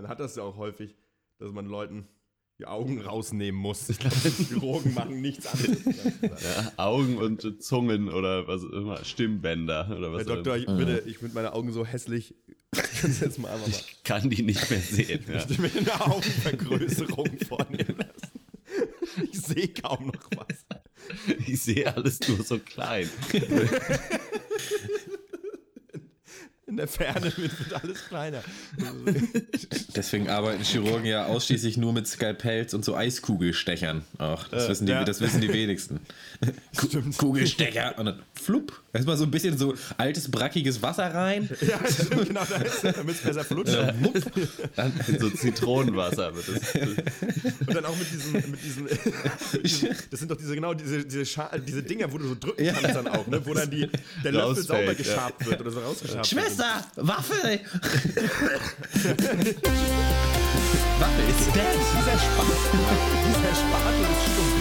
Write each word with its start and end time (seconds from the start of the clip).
Man 0.00 0.08
hat 0.08 0.18
das 0.18 0.34
ja 0.34 0.44
auch 0.44 0.56
häufig, 0.56 0.96
dass 1.38 1.52
man 1.52 1.66
Leuten 1.66 2.08
die 2.58 2.64
Augen 2.64 3.02
rausnehmen 3.02 3.60
muss. 3.60 3.86
Ich 3.90 3.98
glaube, 3.98 4.16
Chirurgen 4.16 4.94
machen 4.94 5.20
nichts 5.20 5.46
anderes. 5.46 5.84
Ja, 6.42 6.72
Augen 6.78 7.18
und 7.18 7.62
Zungen 7.62 8.08
oder 8.08 8.48
was 8.48 8.62
immer, 8.62 9.04
Stimmbänder 9.04 9.94
oder 9.94 10.10
was. 10.10 10.20
Herr 10.26 10.36
Doktor, 10.36 10.56
ich, 10.56 10.64
bitte, 10.64 11.02
ich 11.04 11.18
finde 11.18 11.34
meine 11.34 11.52
Augen 11.52 11.70
so 11.70 11.84
hässlich. 11.84 12.34
Sie 12.72 13.08
jetzt 13.24 13.38
mal 13.38 13.50
einfach 13.52 13.66
mal 13.66 13.74
Ich 13.74 14.02
kann 14.02 14.30
die 14.30 14.42
nicht 14.42 14.70
mehr 14.70 14.80
sehen. 14.80 15.22
Ja. 15.28 15.44
ich 15.46 15.58
mir 15.58 15.70
eine 15.76 16.00
Augenvergrößerung 16.00 17.38
vornehmen 17.46 17.96
lassen. 17.98 19.28
Ich 19.30 19.38
sehe 19.38 19.68
kaum 19.68 20.06
noch 20.06 20.30
was. 20.34 20.64
Ich 21.46 21.60
sehe 21.60 21.94
alles 21.94 22.20
nur 22.26 22.42
so 22.42 22.58
klein. 22.58 23.06
In 26.70 26.76
der 26.76 26.86
Ferne 26.86 27.32
wird, 27.36 27.52
alles 27.82 28.06
kleiner. 28.06 28.42
Deswegen 29.96 30.28
arbeiten 30.28 30.62
Chirurgen 30.62 31.04
ja 31.04 31.26
ausschließlich 31.26 31.76
nur 31.76 31.92
mit 31.92 32.06
Skalpells 32.06 32.74
und 32.74 32.84
so 32.84 32.94
Eiskugelstechern. 32.94 34.04
Auch 34.18 34.46
das, 34.46 34.66
Äh, 34.66 34.68
wissen, 34.68 34.86
die, 34.86 34.92
ja. 34.92 35.02
das 35.02 35.20
wissen 35.20 35.40
die 35.40 35.52
wenigsten. 35.52 35.98
Kugelstecher 37.18 37.98
und 37.98 38.06
dann 38.06 38.22
flupp. 38.40 38.80
Erstmal 38.92 39.16
so 39.16 39.22
ein 39.24 39.30
bisschen 39.30 39.56
so 39.56 39.74
altes, 39.98 40.28
brackiges 40.28 40.82
Wasser 40.82 41.14
rein. 41.14 41.48
Ja, 41.60 41.78
stimmt, 41.88 42.26
genau, 42.26 42.40
damit 42.82 43.14
es 43.14 43.22
besser 43.22 43.44
flutscht. 43.44 43.76
Dann, 44.74 44.92
So 45.18 45.30
Zitronenwasser 45.30 46.34
wird 46.34 46.48
es. 46.48 46.74
Und 47.66 47.74
dann 47.74 47.84
auch 47.84 47.96
mit 47.96 48.10
diesen, 48.10 48.32
mit 48.32 48.64
diesen, 48.64 48.82
mit 49.52 49.64
diesen 49.64 49.88
das 50.10 50.18
sind 50.18 50.30
doch 50.30 50.36
diese, 50.36 50.54
genau, 50.54 50.74
diese, 50.74 51.04
diese, 51.04 51.24
diese 51.66 51.82
Dinger, 51.82 52.10
wo 52.12 52.18
du 52.18 52.28
so 52.28 52.34
drücken 52.38 52.64
Ja. 52.64 52.72
kannst 52.72 52.96
dann 52.96 53.06
auch, 53.08 53.26
ne? 53.28 53.40
wo 53.44 53.54
dann 53.54 53.70
die, 53.70 53.88
der 54.24 54.32
Löffel 54.32 54.40
Rausfällt, 54.40 54.66
sauber 54.66 54.82
ja. 54.84 54.92
geschabt 54.94 55.46
wird 55.46 55.60
oder 55.60 55.70
so 55.70 55.80
rausgeschabt 55.80 56.26
Schwester, 56.26 56.84
Waffel! 56.96 57.60
Waffel 61.00 61.28
ist 61.28 61.46
dead. 61.54 61.54
wird. 61.54 61.80
Dieser 62.00 62.18
Spatel, 62.18 62.56
dieser 63.28 63.54
Spatel 63.54 64.00
ist 64.02 64.22
stumpf. 64.32 64.59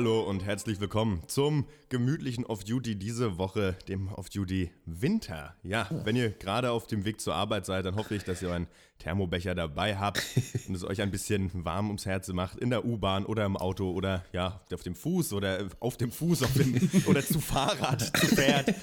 Hallo 0.00 0.22
und 0.22 0.46
herzlich 0.46 0.80
willkommen 0.80 1.22
zum 1.26 1.66
gemütlichen 1.90 2.46
Off-Duty 2.46 2.96
diese 2.96 3.36
Woche, 3.36 3.76
dem 3.86 4.08
Off-Duty 4.08 4.70
Winter. 4.86 5.54
Ja, 5.62 5.88
wenn 5.90 6.16
ihr 6.16 6.30
gerade 6.30 6.70
auf 6.70 6.86
dem 6.86 7.04
Weg 7.04 7.20
zur 7.20 7.34
Arbeit 7.34 7.66
seid, 7.66 7.84
dann 7.84 7.96
hoffe 7.96 8.14
ich, 8.14 8.24
dass 8.24 8.40
ihr 8.40 8.50
einen 8.50 8.66
Thermobecher 9.00 9.54
dabei 9.54 9.96
habt 9.96 10.24
und 10.68 10.74
es 10.74 10.84
euch 10.84 11.02
ein 11.02 11.10
bisschen 11.10 11.50
warm 11.64 11.88
ums 11.88 12.06
Herz 12.06 12.28
macht 12.28 12.58
in 12.58 12.70
der 12.70 12.84
U-Bahn 12.84 13.26
oder 13.26 13.44
im 13.44 13.56
Auto 13.56 13.90
oder 13.90 14.24
ja, 14.32 14.60
auf 14.72 14.82
dem 14.82 14.94
Fuß 14.94 15.32
oder 15.32 15.66
auf 15.80 15.96
dem 15.96 16.12
Fuß 16.12 16.42
auf 16.44 16.52
dem, 16.54 16.88
oder 17.06 17.24
zu 17.24 17.40
Fahrrad, 17.40 18.00
zu 18.16 18.26
Pferd. 18.28 18.74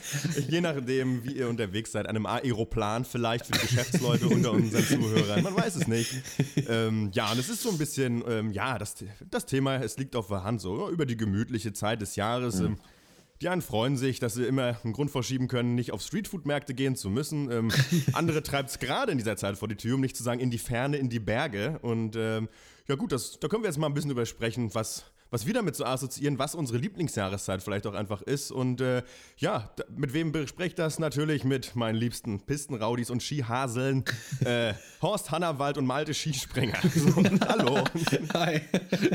Je 0.50 0.62
nachdem, 0.62 1.24
wie 1.24 1.38
ihr 1.38 1.48
unterwegs 1.48 1.92
seid, 1.92 2.08
einem 2.08 2.26
Aeroplan 2.26 3.06
vielleicht 3.06 3.46
für 3.46 3.54
die 3.54 3.60
Geschäftsleute 3.60 4.28
unter 4.28 4.52
unseren 4.52 4.84
Zuhörern. 4.84 5.44
Man 5.44 5.56
weiß 5.56 5.76
es 5.78 5.88
nicht. 5.88 6.14
Ähm, 6.68 7.12
ja, 7.14 7.32
und 7.32 7.40
es 7.40 7.50
ist 7.50 7.62
so 7.62 7.70
ein 7.70 7.78
bisschen, 7.78 8.24
ähm, 8.28 8.52
ja, 8.52 8.78
das, 8.78 8.96
das 9.30 9.46
Thema, 9.46 9.78
es 9.78 9.98
liegt 9.98 10.16
auf 10.16 10.28
der 10.28 10.44
Hand 10.44 10.62
so, 10.62 10.90
über 10.90 11.06
die 11.06 11.18
gemütliche 11.18 11.74
Zeit 11.74 12.02
des 12.02 12.16
Jahres. 12.16 12.60
Ähm, 12.60 12.78
die 13.42 13.50
einen 13.50 13.62
freuen 13.62 13.98
sich, 13.98 14.20
dass 14.20 14.34
sie 14.34 14.46
immer 14.46 14.78
einen 14.84 14.94
Grund 14.94 15.12
vorschieben 15.12 15.48
können, 15.48 15.76
nicht 15.76 15.92
auf 15.92 16.02
Streetfood-Märkte 16.02 16.74
gehen 16.74 16.96
zu 16.96 17.10
müssen. 17.10 17.52
Ähm, 17.52 17.72
andere 18.14 18.42
treibt 18.42 18.70
es 18.70 18.80
gerade 18.80 19.12
in 19.12 19.18
dieser 19.18 19.38
Zeit 19.38 19.58
vor 19.58 19.68
die 19.68 19.76
Tür, 19.76 19.96
um 19.96 20.02
nicht 20.02 20.18
zu 20.18 20.24
sagen 20.24 20.40
in 20.40 20.50
die 20.50 20.58
Ferne, 20.58 20.98
in 20.98 21.10
die 21.10 21.20
Berge. 21.20 21.80
Und 21.82 22.16
ähm, 22.16 22.50
ja 22.88 22.96
gut, 22.96 23.12
das, 23.12 23.40
da 23.40 23.48
können 23.48 23.64
wir 23.64 23.70
jetzt 23.70 23.78
mal 23.78 23.88
ein 23.88 23.94
bisschen 23.94 24.10
übersprechen, 24.10 24.74
was, 24.74 25.06
was 25.30 25.46
wir 25.46 25.54
damit 25.54 25.76
so 25.76 25.86
assoziieren, 25.86 26.40
was 26.40 26.56
unsere 26.56 26.80
Lieblingsjahreszeit 26.80 27.62
vielleicht 27.62 27.86
auch 27.86 27.94
einfach 27.94 28.24
ist. 28.24 28.50
Und 28.50 28.82
äh, 28.82 29.04
ja, 29.38 29.72
mit 29.96 30.14
wem 30.14 30.32
bespreche 30.32 30.70
ich 30.70 30.76
das? 30.76 30.98
Natürlich 30.98 31.44
mit 31.44 31.76
meinen 31.76 31.96
liebsten 31.96 32.42
Pistenraudis 32.42 33.10
und 33.10 33.22
Skihaseln. 33.22 34.04
Äh, 34.46 34.74
Horst 35.02 35.32
Hannawald 35.32 35.78
und 35.78 35.86
Malte 35.86 36.14
Skisprenger. 36.14 36.78
So, 36.94 37.24
hallo. 37.48 37.84
Hi. 38.34 38.62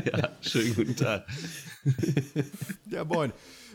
Ja, 0.05 0.29
schönen 0.41 0.75
guten 0.75 0.95
Tag. 0.95 1.25
Ja, 2.89 3.03
moin. 3.03 3.31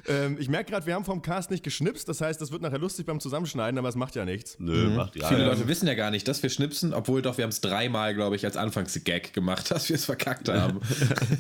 Ähm, 0.07 0.37
ich 0.39 0.49
merke 0.49 0.71
gerade, 0.71 0.87
wir 0.87 0.95
haben 0.95 1.05
vom 1.05 1.23
Cast 1.23 1.51
nicht 1.51 1.63
geschnipst, 1.65 2.09
das 2.09 2.21
heißt, 2.21 2.41
das 2.41 2.53
wird 2.53 2.63
nachher 2.63 2.79
lustig 2.79 3.07
beim 3.07 3.21
Zusammenschneiden, 3.21 3.79
aber 3.79 3.89
es 3.89 3.95
macht 3.97 4.15
ja 4.15 4.25
nichts. 4.25 4.57
Nö, 4.59 4.91
macht 4.91 5.17
ja. 5.17 5.27
Viele 5.29 5.45
Leute 5.47 5.67
wissen 5.69 5.87
ja 5.89 5.95
gar 5.95 6.11
nicht, 6.11 6.27
dass 6.29 6.43
wir 6.43 6.51
schnipsen, 6.51 6.93
obwohl 6.95 7.23
doch 7.23 7.37
wir 7.39 7.43
haben 7.45 7.51
es 7.51 7.61
dreimal, 7.61 8.15
glaube 8.15 8.37
ich, 8.37 8.45
als 8.45 8.57
Anfangsgag 8.57 9.33
gemacht, 9.33 9.71
dass 9.71 9.89
wir 9.89 9.97
es 9.97 10.05
verkackt 10.05 10.49
haben. 10.49 10.81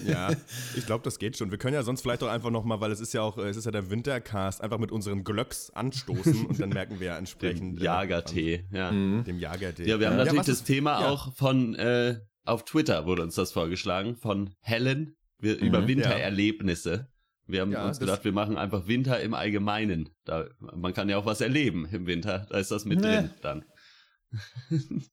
Ja, 0.06 0.30
ich 0.76 0.86
glaube, 0.86 1.04
das 1.04 1.18
geht 1.18 1.36
schon. 1.36 1.50
Wir 1.50 1.58
können 1.58 1.74
ja 1.74 1.82
sonst 1.82 2.00
vielleicht 2.02 2.22
auch 2.22 2.28
einfach 2.28 2.50
nochmal, 2.50 2.80
weil 2.80 2.90
es 2.92 3.00
ist 3.00 3.12
ja 3.12 3.20
auch, 3.22 3.36
äh, 3.38 3.48
es 3.48 3.56
ist 3.56 3.64
ja 3.66 3.70
der 3.70 3.90
Wintercast, 3.90 4.62
einfach 4.62 4.78
mit 4.78 4.90
unseren 4.92 5.22
Glöcks 5.24 5.70
anstoßen 5.70 6.46
und 6.46 6.60
dann 6.60 6.70
merken 6.70 6.98
wir 7.00 7.08
ja 7.08 7.18
entsprechend. 7.18 7.80
Jagertee, 7.80 8.64
ja. 8.72 8.88
Äh, 8.90 9.22
dem 9.24 9.38
Jagertee. 9.38 9.84
Ja, 9.86 10.00
wir 10.00 10.08
haben 10.08 10.16
natürlich 10.16 10.38
was 10.40 10.46
das 10.46 10.56
ist- 10.58 10.64
Thema 10.66 11.00
ja. 11.00 11.08
auch 11.10 11.34
von, 11.34 11.74
äh, 11.74 12.20
auf 12.44 12.64
Twitter 12.64 13.04
wurde 13.06 13.22
uns 13.22 13.34
das 13.34 13.52
vorgeschlagen, 13.52 14.16
von 14.16 14.54
Helen, 14.60 15.16
wir, 15.38 15.58
über 15.58 15.86
Wintererlebnisse. 15.86 17.08
Wir 17.48 17.62
haben 17.62 17.72
Ja, 17.72 17.86
uns 17.88 17.98
gedacht, 17.98 18.24
wir 18.24 18.32
machen 18.32 18.56
einfach 18.58 18.86
Winter 18.86 19.20
im 19.20 19.34
Allgemeinen. 19.34 20.10
Da, 20.24 20.46
man 20.60 20.92
kann 20.94 21.08
ja 21.08 21.16
auch 21.16 21.26
was 21.26 21.40
erleben 21.40 21.88
im 21.90 22.06
Winter, 22.06 22.46
da 22.50 22.58
ist 22.58 22.70
das 22.70 22.84
mit 22.84 23.00
Nee. 23.00 23.06
drin 23.06 23.30
dann. 23.42 23.64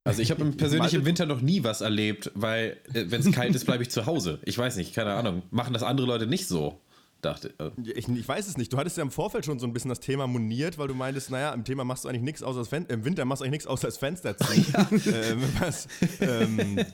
Also 0.03 0.21
ich 0.21 0.29
habe 0.31 0.43
persönlich 0.57 0.93
im 0.93 1.05
Winter 1.05 1.25
noch 1.25 1.39
nie 1.41 1.63
was 1.63 1.79
erlebt, 1.81 2.31
weil 2.35 2.77
wenn 2.91 3.21
es 3.21 3.31
kalt 3.31 3.55
ist, 3.55 3.65
bleibe 3.65 3.81
ich 3.83 3.89
zu 3.89 4.05
Hause. 4.05 4.39
Ich 4.43 4.57
weiß 4.57 4.75
nicht, 4.75 4.93
keine 4.93 5.13
Ahnung. 5.13 5.43
Machen 5.51 5.73
das 5.73 5.83
andere 5.83 6.05
Leute 6.05 6.27
nicht 6.27 6.47
so? 6.47 6.81
Dachte. 7.25 7.53
Äh, 7.59 7.71
Ich, 7.95 8.07
ich 8.07 8.27
weiß 8.27 8.47
es 8.47 8.57
nicht. 8.57 8.71
Du 8.71 8.77
hattest 8.77 8.97
ja 8.97 9.03
im 9.03 9.11
Vorfeld 9.11 9.45
schon 9.45 9.59
so 9.59 9.65
ein 9.65 9.73
bisschen 9.73 9.89
das 9.89 9.99
Thema 9.99 10.27
moniert, 10.27 10.77
weil 10.77 10.87
du 10.87 10.93
meintest, 10.93 11.31
naja, 11.31 11.53
im 11.53 11.63
Thema 11.63 11.83
machst 11.83 12.05
du 12.05 12.09
eigentlich 12.09 12.21
nichts 12.21 12.43
außer 12.43 12.59
das 12.59 12.67
Fen 12.67 12.85
im 12.87 13.03
Winter 13.03 13.25
machst 13.25 13.41
du 13.41 13.45
eigentlich 13.45 13.51
nichts 13.51 13.67
außer 13.67 13.87
das 13.87 13.97
Fenster 13.97 14.37
zu. 14.37 14.53
ähm, 15.11 15.41
was, 15.59 15.87
ähm, 16.21 16.85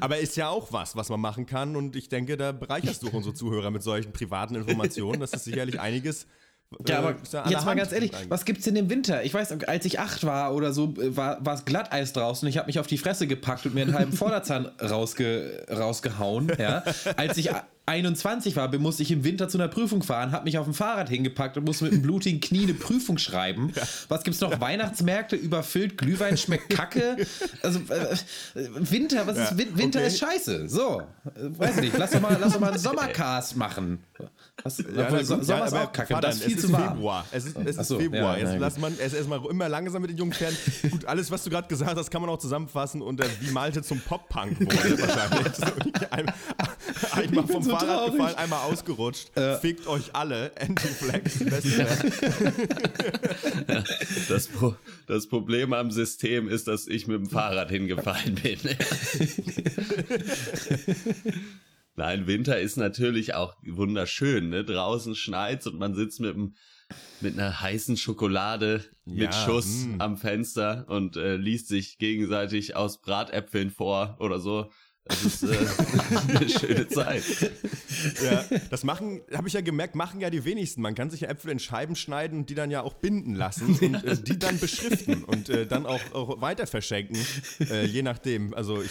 aber 0.00 0.18
ist 0.18 0.36
ja 0.36 0.48
auch 0.48 0.72
was, 0.72 0.96
was 0.96 1.08
man 1.08 1.20
machen 1.20 1.46
kann 1.46 1.76
und 1.76 1.96
ich 1.96 2.08
denke, 2.08 2.36
da 2.36 2.52
bereicherst 2.52 3.02
du 3.02 3.08
unsere 3.10 3.34
Zuhörer 3.34 3.70
mit 3.70 3.82
solchen 3.82 4.12
privaten 4.12 4.56
Informationen. 4.56 5.20
Das 5.20 5.32
ist 5.32 5.44
sicherlich 5.44 5.80
einiges. 5.80 6.26
Ja, 6.86 6.96
äh, 6.96 6.98
aber 6.98 7.10
ja 7.10 7.16
jetzt 7.16 7.32
mal 7.32 7.42
allerhand 7.44 7.78
ganz 7.78 7.92
ehrlich, 7.92 8.10
was 8.28 8.44
gibt's 8.44 8.64
denn 8.64 8.74
im 8.74 8.90
Winter? 8.90 9.22
Ich 9.22 9.32
weiß, 9.32 9.52
als 9.68 9.84
ich 9.84 10.00
acht 10.00 10.24
war 10.24 10.52
oder 10.52 10.72
so, 10.72 10.94
äh, 10.98 11.16
war 11.16 11.44
war 11.46 11.54
es 11.54 11.64
Glatteis 11.64 12.12
draußen. 12.12 12.48
Ich 12.48 12.58
habe 12.58 12.66
mich 12.66 12.80
auf 12.80 12.88
die 12.88 12.98
Fresse 12.98 13.28
gepackt 13.28 13.66
und 13.66 13.74
mir 13.74 13.82
einen 13.82 13.94
halben 13.94 14.12
Vorderzahn 14.12 14.66
rausge, 14.82 15.64
rausgehauen. 15.70 16.50
Ja. 16.58 16.82
Als 17.16 17.36
ich 17.36 17.50
21 17.86 18.56
war, 18.56 18.76
musste 18.78 19.04
ich 19.04 19.12
im 19.12 19.22
Winter 19.22 19.48
zu 19.48 19.58
einer 19.58 19.68
Prüfung 19.68 20.02
fahren, 20.02 20.32
habe 20.32 20.44
mich 20.44 20.58
auf 20.58 20.64
dem 20.64 20.74
Fahrrad 20.74 21.08
hingepackt 21.08 21.56
und 21.56 21.64
musste 21.64 21.84
mit 21.84 21.92
einem 21.92 22.02
blutigen 22.02 22.40
Knie 22.40 22.64
eine 22.64 22.74
Prüfung 22.74 23.16
schreiben. 23.16 23.72
Was 24.08 24.24
gibt's 24.24 24.40
noch? 24.40 24.60
Weihnachtsmärkte 24.60 25.36
überfüllt, 25.36 25.96
Glühwein 25.96 26.36
schmeckt 26.36 26.70
kacke. 26.70 27.16
Also 27.62 27.78
äh, 27.88 28.16
Winter, 28.54 29.26
was 29.28 29.38
ist 29.38 29.52
Ja, 29.52 29.58
Win 29.58 29.78
Winter 29.78 30.00
okay. 30.00 30.08
ist 30.08 30.18
scheiße. 30.18 30.68
So, 30.68 31.02
äh, 31.26 31.30
weiß 31.36 31.76
nicht, 31.76 31.96
lass 31.96 32.10
doch 32.10 32.20
mal, 32.20 32.36
lass 32.40 32.54
doch 32.54 32.60
mal 32.60 32.70
einen 32.70 32.78
Sommercast 32.78 33.56
machen. 33.56 34.02
Was, 34.64 34.78
Ja, 34.78 35.24
so, 35.24 35.36
gut, 35.36 35.44
Sommer 35.44 35.60
ja, 35.60 35.66
ist 35.66 35.74
auch 35.74 35.92
kacke, 35.92 36.18
das 36.20 36.36
ist 36.36 36.44
viel 36.44 36.58
zu 36.58 36.66
ist 36.66 36.72
warm. 36.72 36.94
Februar. 36.94 37.26
Es 37.30 37.44
ist, 37.44 37.56
es 37.56 37.76
ist 37.76 37.88
so, 37.88 37.98
Februar. 37.98 38.36
ja, 38.38 38.50
Jetzt 38.50 38.60
lass 38.60 38.78
man 38.78 38.94
es 38.98 39.14
erstmal 39.14 39.44
immer 39.48 39.68
langsam 39.68 40.02
mit 40.02 40.10
den 40.10 40.16
jungen 40.18 40.32
Pferden. 40.32 40.56
Gut, 40.90 41.04
alles, 41.04 41.30
was 41.30 41.44
du 41.44 41.50
gerade 41.50 41.68
gesagt 41.68 41.96
hast, 41.96 42.10
kann 42.10 42.20
man 42.20 42.30
auch 42.30 42.38
zusammenfassen 42.38 43.00
unter 43.02 43.26
wie 43.40 43.50
Malte 43.52 43.82
zum 43.82 44.00
Pop-Punk 44.00 44.60
wurde 44.60 45.02
wahrscheinlich. 45.02 45.52
Einmal 47.12 47.46
vom 47.46 47.62
Fahrrad 47.78 47.96
traurig. 47.98 48.12
gefallen, 48.12 48.36
einmal 48.36 48.60
ausgerutscht. 48.70 49.30
Fickt 49.60 49.86
euch 49.86 50.14
alle. 50.14 50.52
Anti-Flex. 50.58 51.40
Welt. 51.40 51.64
Das, 54.28 54.48
Pro 54.48 54.74
das 55.06 55.28
Problem 55.28 55.72
am 55.72 55.90
System 55.90 56.48
ist, 56.48 56.68
dass 56.68 56.86
ich 56.86 57.06
mit 57.06 57.18
dem 57.18 57.30
Fahrrad 57.30 57.70
hingefallen 57.70 58.34
bin. 58.36 58.58
Nein, 61.96 62.26
Winter 62.26 62.60
ist 62.60 62.76
natürlich 62.76 63.34
auch 63.34 63.54
wunderschön. 63.64 64.50
Ne? 64.50 64.64
Draußen 64.64 65.14
schneit's 65.14 65.66
und 65.66 65.78
man 65.78 65.94
sitzt 65.94 66.20
mit, 66.20 66.34
dem, 66.34 66.54
mit 67.20 67.38
einer 67.38 67.60
heißen 67.60 67.96
Schokolade 67.96 68.84
mit 69.06 69.32
Ja, 69.32 69.44
Schuss 69.44 69.86
mm. 69.86 70.00
am 70.00 70.16
Fenster 70.18 70.84
und 70.88 71.16
äh, 71.16 71.36
liest 71.36 71.68
sich 71.68 71.96
gegenseitig 71.98 72.76
aus 72.76 73.00
Bratäpfeln 73.00 73.70
vor 73.70 74.16
oder 74.20 74.40
so. 74.40 74.70
Das 75.08 75.24
ist 75.24 75.42
äh, 75.44 75.56
eine 76.36 76.48
schöne 76.48 76.88
Zeit. 76.88 77.22
Ja, 78.24 78.44
das 78.70 78.84
machen, 78.84 79.20
habe 79.32 79.46
ich 79.48 79.54
ja 79.54 79.60
gemerkt, 79.60 79.94
machen 79.94 80.20
ja 80.20 80.30
die 80.30 80.44
wenigsten. 80.44 80.82
Man 80.82 80.94
kann 80.94 81.10
sich 81.10 81.20
ja 81.20 81.28
Äpfel 81.28 81.50
in 81.52 81.58
Scheiben 81.58 81.94
schneiden 81.96 82.40
und 82.40 82.50
die 82.50 82.54
dann 82.54 82.70
ja 82.70 82.82
auch 82.82 82.94
binden 82.94 83.34
lassen 83.34 83.78
und 83.80 84.04
äh, 84.04 84.16
die 84.16 84.38
dann 84.38 84.58
beschriften 84.58 85.24
und 85.24 85.48
äh, 85.48 85.66
dann 85.66 85.86
auch, 85.86 86.00
auch 86.12 86.40
weiter 86.40 86.66
verschenken, 86.66 87.16
äh, 87.70 87.84
je 87.86 88.02
nachdem. 88.02 88.52
Also 88.54 88.82
ich, 88.82 88.90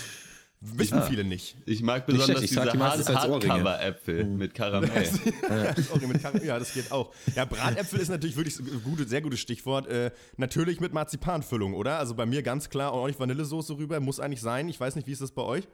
wissen 0.62 1.04
viele 1.04 1.24
nicht. 1.24 1.58
Ich 1.66 1.84
mag 1.84 2.08
Nicht 2.08 2.18
besonders 2.18 2.38
schlecht, 2.40 2.54
ich 2.54 2.72
diese 2.72 3.14
Hard. 3.14 3.46
Hardcover-Äpfel 3.46 4.24
mit 4.26 4.54
Karamell. 4.56 5.06
Sorry, 5.88 6.08
mit 6.08 6.22
Kar- 6.22 6.44
ja, 6.44 6.58
das 6.58 6.74
geht 6.74 6.92
auch. 6.92 7.14
Ja, 7.36 7.46
Bratäpfel 7.46 8.00
ist 8.00 8.10
natürlich 8.10 8.36
wirklich 8.36 8.58
ein 8.60 8.82
gute, 8.84 9.08
sehr 9.08 9.22
gutes 9.22 9.40
Stichwort. 9.40 9.88
Äh, 9.88 10.12
natürlich 10.38 10.80
mit 10.80 10.94
Marzipanfüllung, 10.94 11.74
oder? 11.74 12.00
Also 12.00 12.16
bei 12.16 12.26
mir 12.26 12.42
ganz 12.42 12.70
klar 12.70 12.94
ordentlich 12.94 13.20
Vanillesoße 13.20 13.78
rüber, 13.78 14.00
muss 14.00 14.20
eigentlich 14.20 14.42
sein. 14.42 14.70
Ich 14.70 14.80
weiß 14.80 14.96
nicht, 14.96 15.08
wie 15.08 15.12
ist 15.12 15.22
das 15.22 15.32
bei 15.32 15.44
euch? 15.44 15.68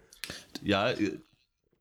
Ja, 0.64 0.92
äh, 0.92 1.20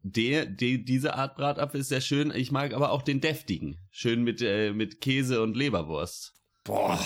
der, 0.03 0.47
die, 0.47 0.85
diese 0.85 1.15
Art 1.15 1.37
Bratapfel 1.37 1.81
ist 1.81 1.89
sehr 1.89 2.01
schön. 2.01 2.33
Ich 2.35 2.51
mag 2.51 2.73
aber 2.73 2.93
auch 2.93 3.03
den 3.03 3.21
deftigen. 3.21 3.77
Schön 3.91 4.23
mit, 4.23 4.41
äh, 4.41 4.73
mit 4.73 5.01
Käse 5.01 5.43
und 5.43 5.57
Leberwurst. 5.57 6.35
Boah, 6.65 7.01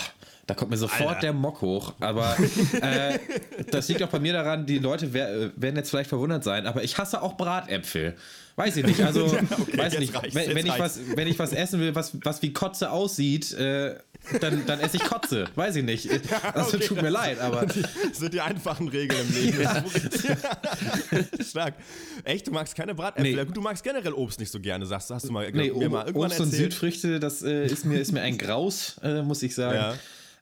da 0.47 0.53
kommt 0.53 0.71
mir 0.71 0.77
sofort 0.77 1.09
Alter. 1.09 1.21
der 1.21 1.33
Mock 1.33 1.61
hoch. 1.61 1.93
Aber 2.01 2.37
äh, 2.81 3.19
das 3.71 3.87
liegt 3.87 4.03
auch 4.03 4.09
bei 4.09 4.19
mir 4.19 4.33
daran, 4.33 4.65
die 4.65 4.79
Leute 4.79 5.07
äh, 5.07 5.51
werden 5.55 5.75
jetzt 5.77 5.89
vielleicht 5.89 6.09
verwundert 6.09 6.43
sein, 6.43 6.67
aber 6.67 6.83
ich 6.83 6.97
hasse 6.97 7.21
auch 7.21 7.37
Bratäpfel. 7.37 8.15
Weiß 8.57 8.77
ich 8.77 8.85
nicht. 8.85 9.01
Also, 9.01 9.25
ja, 9.35 9.41
okay, 9.57 9.77
weiß 9.77 9.99
nicht. 9.99 10.13
Wenn, 10.33 10.55
wenn 10.55 10.65
ich 10.65 10.79
was, 10.79 10.99
wenn 11.15 11.27
ich 11.27 11.39
was 11.39 11.53
essen 11.53 11.79
will, 11.79 11.95
was, 11.95 12.17
was 12.23 12.41
wie 12.41 12.53
Kotze 12.53 12.91
aussieht, 12.91 13.53
äh, 13.53 13.95
dann, 14.39 14.65
dann 14.65 14.79
esse 14.79 14.97
ich 14.97 15.03
Kotze. 15.03 15.45
Weiß 15.55 15.75
ich 15.75 15.83
nicht. 15.83 16.09
Also 16.53 16.77
okay, 16.77 16.87
tut 16.87 17.01
mir 17.01 17.09
leid, 17.09 17.39
aber. 17.39 17.65
Das 17.65 17.75
sind 18.13 18.33
die 18.33 18.41
einfachen 18.41 18.87
Regeln 18.87 19.19
im 19.27 19.33
Leben. 19.33 19.61
Ja. 19.61 19.83
Stark. 21.43 21.75
Echt, 22.23 22.47
du 22.47 22.51
magst 22.51 22.75
keine 22.75 22.93
Bratäpfel? 22.95 23.35
Nee. 23.35 23.51
Du 23.51 23.61
magst 23.61 23.83
generell 23.83 24.13
Obst 24.13 24.39
nicht 24.39 24.51
so 24.51 24.59
gerne, 24.59 24.85
sagst 24.85 25.09
du. 25.09 25.15
Hast 25.15 25.27
du 25.27 25.31
mal, 25.31 25.51
nee, 25.51 25.71
mir 25.71 25.89
mal 25.89 26.05
irgendwann 26.05 26.31
Obst 26.31 26.39
erzählt. 26.39 26.41
und 26.41 26.51
Südfrüchte, 26.51 27.19
das 27.19 27.41
äh, 27.41 27.65
ist, 27.65 27.85
mir, 27.85 27.99
ist 27.99 28.11
mir 28.11 28.21
ein 28.21 28.37
Graus, 28.37 28.99
äh, 29.03 29.21
muss 29.21 29.43
ich 29.43 29.55
sagen. 29.55 29.75
Ja. 29.75 29.95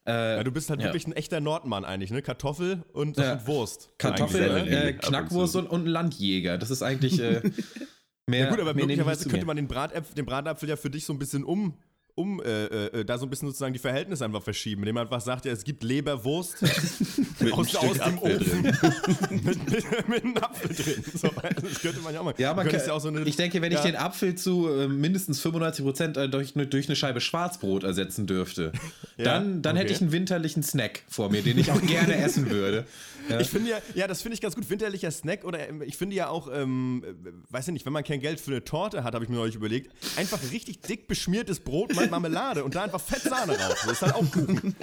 Äh, 0.05 0.37
ja, 0.37 0.43
du 0.43 0.51
bist 0.51 0.69
halt 0.69 0.81
ja. 0.81 0.87
wirklich 0.87 1.07
ein 1.07 1.13
echter 1.13 1.39
Nordmann 1.39 1.85
eigentlich, 1.85 2.11
ne? 2.11 2.21
Kartoffel 2.21 2.83
und, 2.91 3.17
ja. 3.17 3.33
und 3.33 3.47
Wurst. 3.47 3.89
Kartoffel, 3.97 4.67
äh, 4.67 4.93
Knackwurst 4.93 5.55
und, 5.55 5.67
und 5.67 5.85
Landjäger. 5.85 6.57
Das 6.57 6.71
ist 6.71 6.83
eigentlich 6.83 7.19
äh, 7.19 7.41
mehr. 8.27 8.45
Ja 8.45 8.49
gut, 8.49 8.59
aber 8.59 8.73
möglicherweise 8.73 9.29
könnte 9.29 9.45
man 9.45 9.55
den, 9.55 9.67
Bratapfel, 9.67 10.15
den 10.15 10.25
Bratapfel 10.25 10.69
ja 10.69 10.75
für 10.75 10.89
dich 10.89 11.05
so 11.05 11.13
ein 11.13 11.19
bisschen 11.19 11.43
um 11.43 11.77
um 12.15 12.41
äh, 12.41 12.65
äh, 12.65 13.05
da 13.05 13.17
so 13.17 13.25
ein 13.25 13.29
bisschen 13.29 13.47
sozusagen 13.47 13.73
die 13.73 13.79
Verhältnisse 13.79 14.23
einfach 14.23 14.43
verschieben, 14.43 14.83
indem 14.83 14.95
man 14.95 15.03
einfach 15.05 15.21
sagt, 15.21 15.45
ja, 15.45 15.51
es 15.51 15.63
gibt 15.63 15.83
Leberwurst 15.83 16.57
aus, 17.51 17.75
aus 17.75 17.97
dem 17.99 18.17
Ofen 18.19 18.61
mit, 19.31 19.43
mit, 19.43 20.07
mit, 20.07 20.23
einem 20.23 20.37
Apfel 20.37 20.73
drin. 20.73 21.03
So, 21.13 21.29
das 21.29 21.81
könnte 21.81 21.99
man 22.01 22.13
ja 22.13 22.19
auch 22.21 22.25
mal. 22.25 22.33
Ja, 22.37 22.53
man 22.53 22.67
kann, 22.67 22.79
ja 22.85 22.99
so 22.99 23.07
eine, 23.07 23.21
ich 23.23 23.35
denke, 23.35 23.61
wenn 23.61 23.71
ja. 23.71 23.79
ich 23.79 23.83
den 23.83 23.95
Apfel 23.95 24.35
zu 24.35 24.69
äh, 24.69 24.87
mindestens 24.87 25.39
95 25.39 25.85
Prozent 25.85 26.17
äh, 26.17 26.29
durch, 26.29 26.53
durch 26.53 26.87
eine 26.87 26.95
Scheibe 26.95 27.21
Schwarzbrot 27.21 27.83
ersetzen 27.83 28.27
dürfte, 28.27 28.71
ja, 29.17 29.25
dann, 29.25 29.61
dann 29.61 29.75
okay. 29.75 29.83
hätte 29.83 29.93
ich 29.93 30.01
einen 30.01 30.11
winterlichen 30.11 30.63
Snack 30.63 31.03
vor 31.07 31.29
mir, 31.29 31.41
den 31.41 31.57
ich 31.57 31.71
auch 31.71 31.81
gerne 31.85 32.15
essen 32.15 32.49
würde. 32.49 32.85
Ja. 33.29 33.39
Ich 33.39 33.49
finde 33.49 33.71
ja, 33.71 33.77
ja, 33.95 34.07
das 34.07 34.21
finde 34.21 34.35
ich 34.35 34.41
ganz 34.41 34.55
gut. 34.55 34.69
Winterlicher 34.69 35.09
Snack 35.09 35.45
oder 35.45 35.67
ähm, 35.69 35.81
ich 35.81 35.95
finde 35.95 36.15
ja 36.15 36.27
auch, 36.27 36.49
ähm, 36.53 37.03
weiß 37.49 37.67
ich 37.67 37.73
nicht, 37.73 37.85
wenn 37.85 37.93
man 37.93 38.03
kein 38.03 38.19
Geld 38.19 38.39
für 38.39 38.51
eine 38.51 38.63
Torte 38.63 39.03
hat, 39.03 39.13
habe 39.13 39.23
ich 39.23 39.29
mir 39.29 39.37
neulich 39.37 39.55
überlegt, 39.55 39.91
einfach 40.17 40.39
richtig 40.51 40.81
dick 40.81 41.07
beschmiertes 41.07 41.61
Brot 41.61 41.95
mit 41.95 42.11
Marmelade 42.11 42.63
und 42.63 42.75
da 42.75 42.83
einfach 42.83 42.99
Fettsahne 42.99 43.53
rauf. 43.57 43.81
Das 43.83 43.91
ist 43.93 44.01
halt 44.01 44.15
auch 44.15 44.29
Kuchen. 44.31 44.75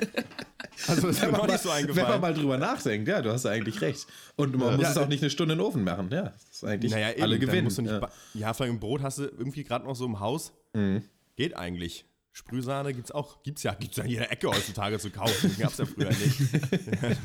Also 0.86 1.08
das 1.08 1.16
ist 1.16 1.30
mir 1.30 1.46
nicht 1.46 1.62
so 1.62 1.70
eingefallen. 1.70 1.96
Wenn 1.96 2.08
man 2.08 2.20
mal 2.20 2.34
drüber 2.34 2.49
nachdenkt, 2.58 3.08
ja, 3.08 3.22
du 3.22 3.30
hast 3.30 3.44
ja 3.44 3.50
eigentlich 3.50 3.80
recht. 3.80 4.06
Und 4.36 4.56
man 4.56 4.70
ja, 4.70 4.76
muss 4.76 4.84
ja, 4.84 4.90
es 4.90 4.96
auch 4.96 5.08
nicht 5.08 5.22
eine 5.22 5.30
Stunde 5.30 5.52
in 5.54 5.58
den 5.58 5.66
Ofen 5.66 5.84
machen, 5.84 6.08
ja. 6.12 6.22
Das 6.22 6.44
ist 6.50 6.64
eigentlich 6.64 6.92
naja, 6.92 7.22
alle 7.22 7.38
gewinnen. 7.38 7.70
Ja. 7.86 8.08
ja, 8.34 8.54
vor 8.54 8.66
allem 8.66 8.80
Brot 8.80 9.02
hast 9.02 9.18
du 9.18 9.24
irgendwie 9.24 9.64
gerade 9.64 9.84
noch 9.84 9.96
so 9.96 10.06
im 10.06 10.20
Haus. 10.20 10.52
Mhm. 10.72 11.02
Geht 11.36 11.56
eigentlich. 11.56 12.04
Sprühsahne 12.40 12.94
gibt 12.94 13.06
es 13.06 13.12
auch, 13.12 13.42
gibt's 13.42 13.62
ja, 13.62 13.74
gibt's 13.74 13.98
ja 13.98 14.04
in 14.04 14.10
jeder 14.10 14.32
Ecke 14.32 14.48
heutzutage 14.48 14.98
zu 14.98 15.10
kaufen. 15.10 15.54
Gab 15.58 15.72
es 15.72 15.78
ja 15.78 15.84
früher 15.84 16.08
nicht. 16.08 16.40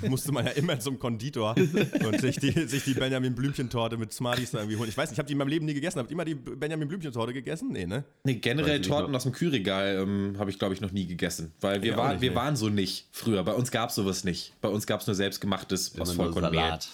Ja, 0.04 0.10
musste 0.10 0.34
man 0.34 0.46
ja 0.46 0.52
immer 0.52 0.78
zum 0.80 1.00
Konditor 1.00 1.56
und 1.56 2.20
sich 2.20 2.38
die, 2.38 2.52
sich 2.68 2.84
die 2.84 2.94
Benjamin 2.94 3.34
Blümchen-Torte 3.34 3.98
mit 3.98 4.12
Smarties 4.12 4.52
da 4.52 4.60
irgendwie 4.60 4.78
holen. 4.78 4.90
Ich 4.90 4.98
weiß 4.98 5.10
nicht, 5.10 5.16
ich 5.16 5.20
habe 5.20 5.28
die 5.28 5.32
in 5.32 5.38
meinem 5.38 5.48
Leben 5.48 5.66
nie 5.66 5.74
gegessen. 5.74 6.00
Habt 6.00 6.10
ihr 6.10 6.14
immer 6.14 6.26
die 6.26 6.36
Benjamin 6.36 6.90
Blümchen-Torte 6.90 7.32
gegessen? 7.32 7.70
Nee, 7.72 7.86
ne? 7.86 8.04
Nee, 8.26 8.36
generell 8.36 8.82
Torten 8.82 9.16
aus 9.16 9.24
dem 9.24 9.32
Kühlregal 9.32 10.00
ähm, 10.02 10.36
habe 10.38 10.50
ich, 10.50 10.60
glaube 10.60 10.74
ich, 10.74 10.82
noch 10.82 10.92
nie 10.92 11.08
gegessen. 11.08 11.54
Weil 11.62 11.82
wir, 11.82 11.92
ja, 11.92 11.98
war, 11.98 12.12
nicht, 12.12 12.22
wir 12.22 12.32
nee. 12.32 12.36
waren 12.36 12.58
so 12.58 12.68
nicht 12.68 13.08
früher. 13.14 13.42
Bei 13.44 13.54
uns 13.54 13.72
gab 13.72 13.90
es 13.90 13.96
sowas 13.96 14.26
nicht. 14.26 14.54
Bei 14.60 14.70
uns 14.70 14.86
gab 14.86 15.00
es 15.00 15.08
nur 15.08 15.16
selbstgemachtes 15.16 15.98
aus 15.98 16.12
Vollkornmehl. 16.12 16.60
Salat. 16.60 16.90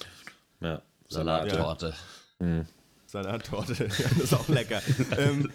Ja. 0.61 0.81
Salattorte. 1.09 1.93
Ja. 2.39 2.45
Mhm. 2.45 2.65
Salattorte, 3.07 3.75
das 3.87 3.99
ist 3.99 4.33
auch 4.33 4.47
lecker. 4.47 4.81
ähm, 5.17 5.49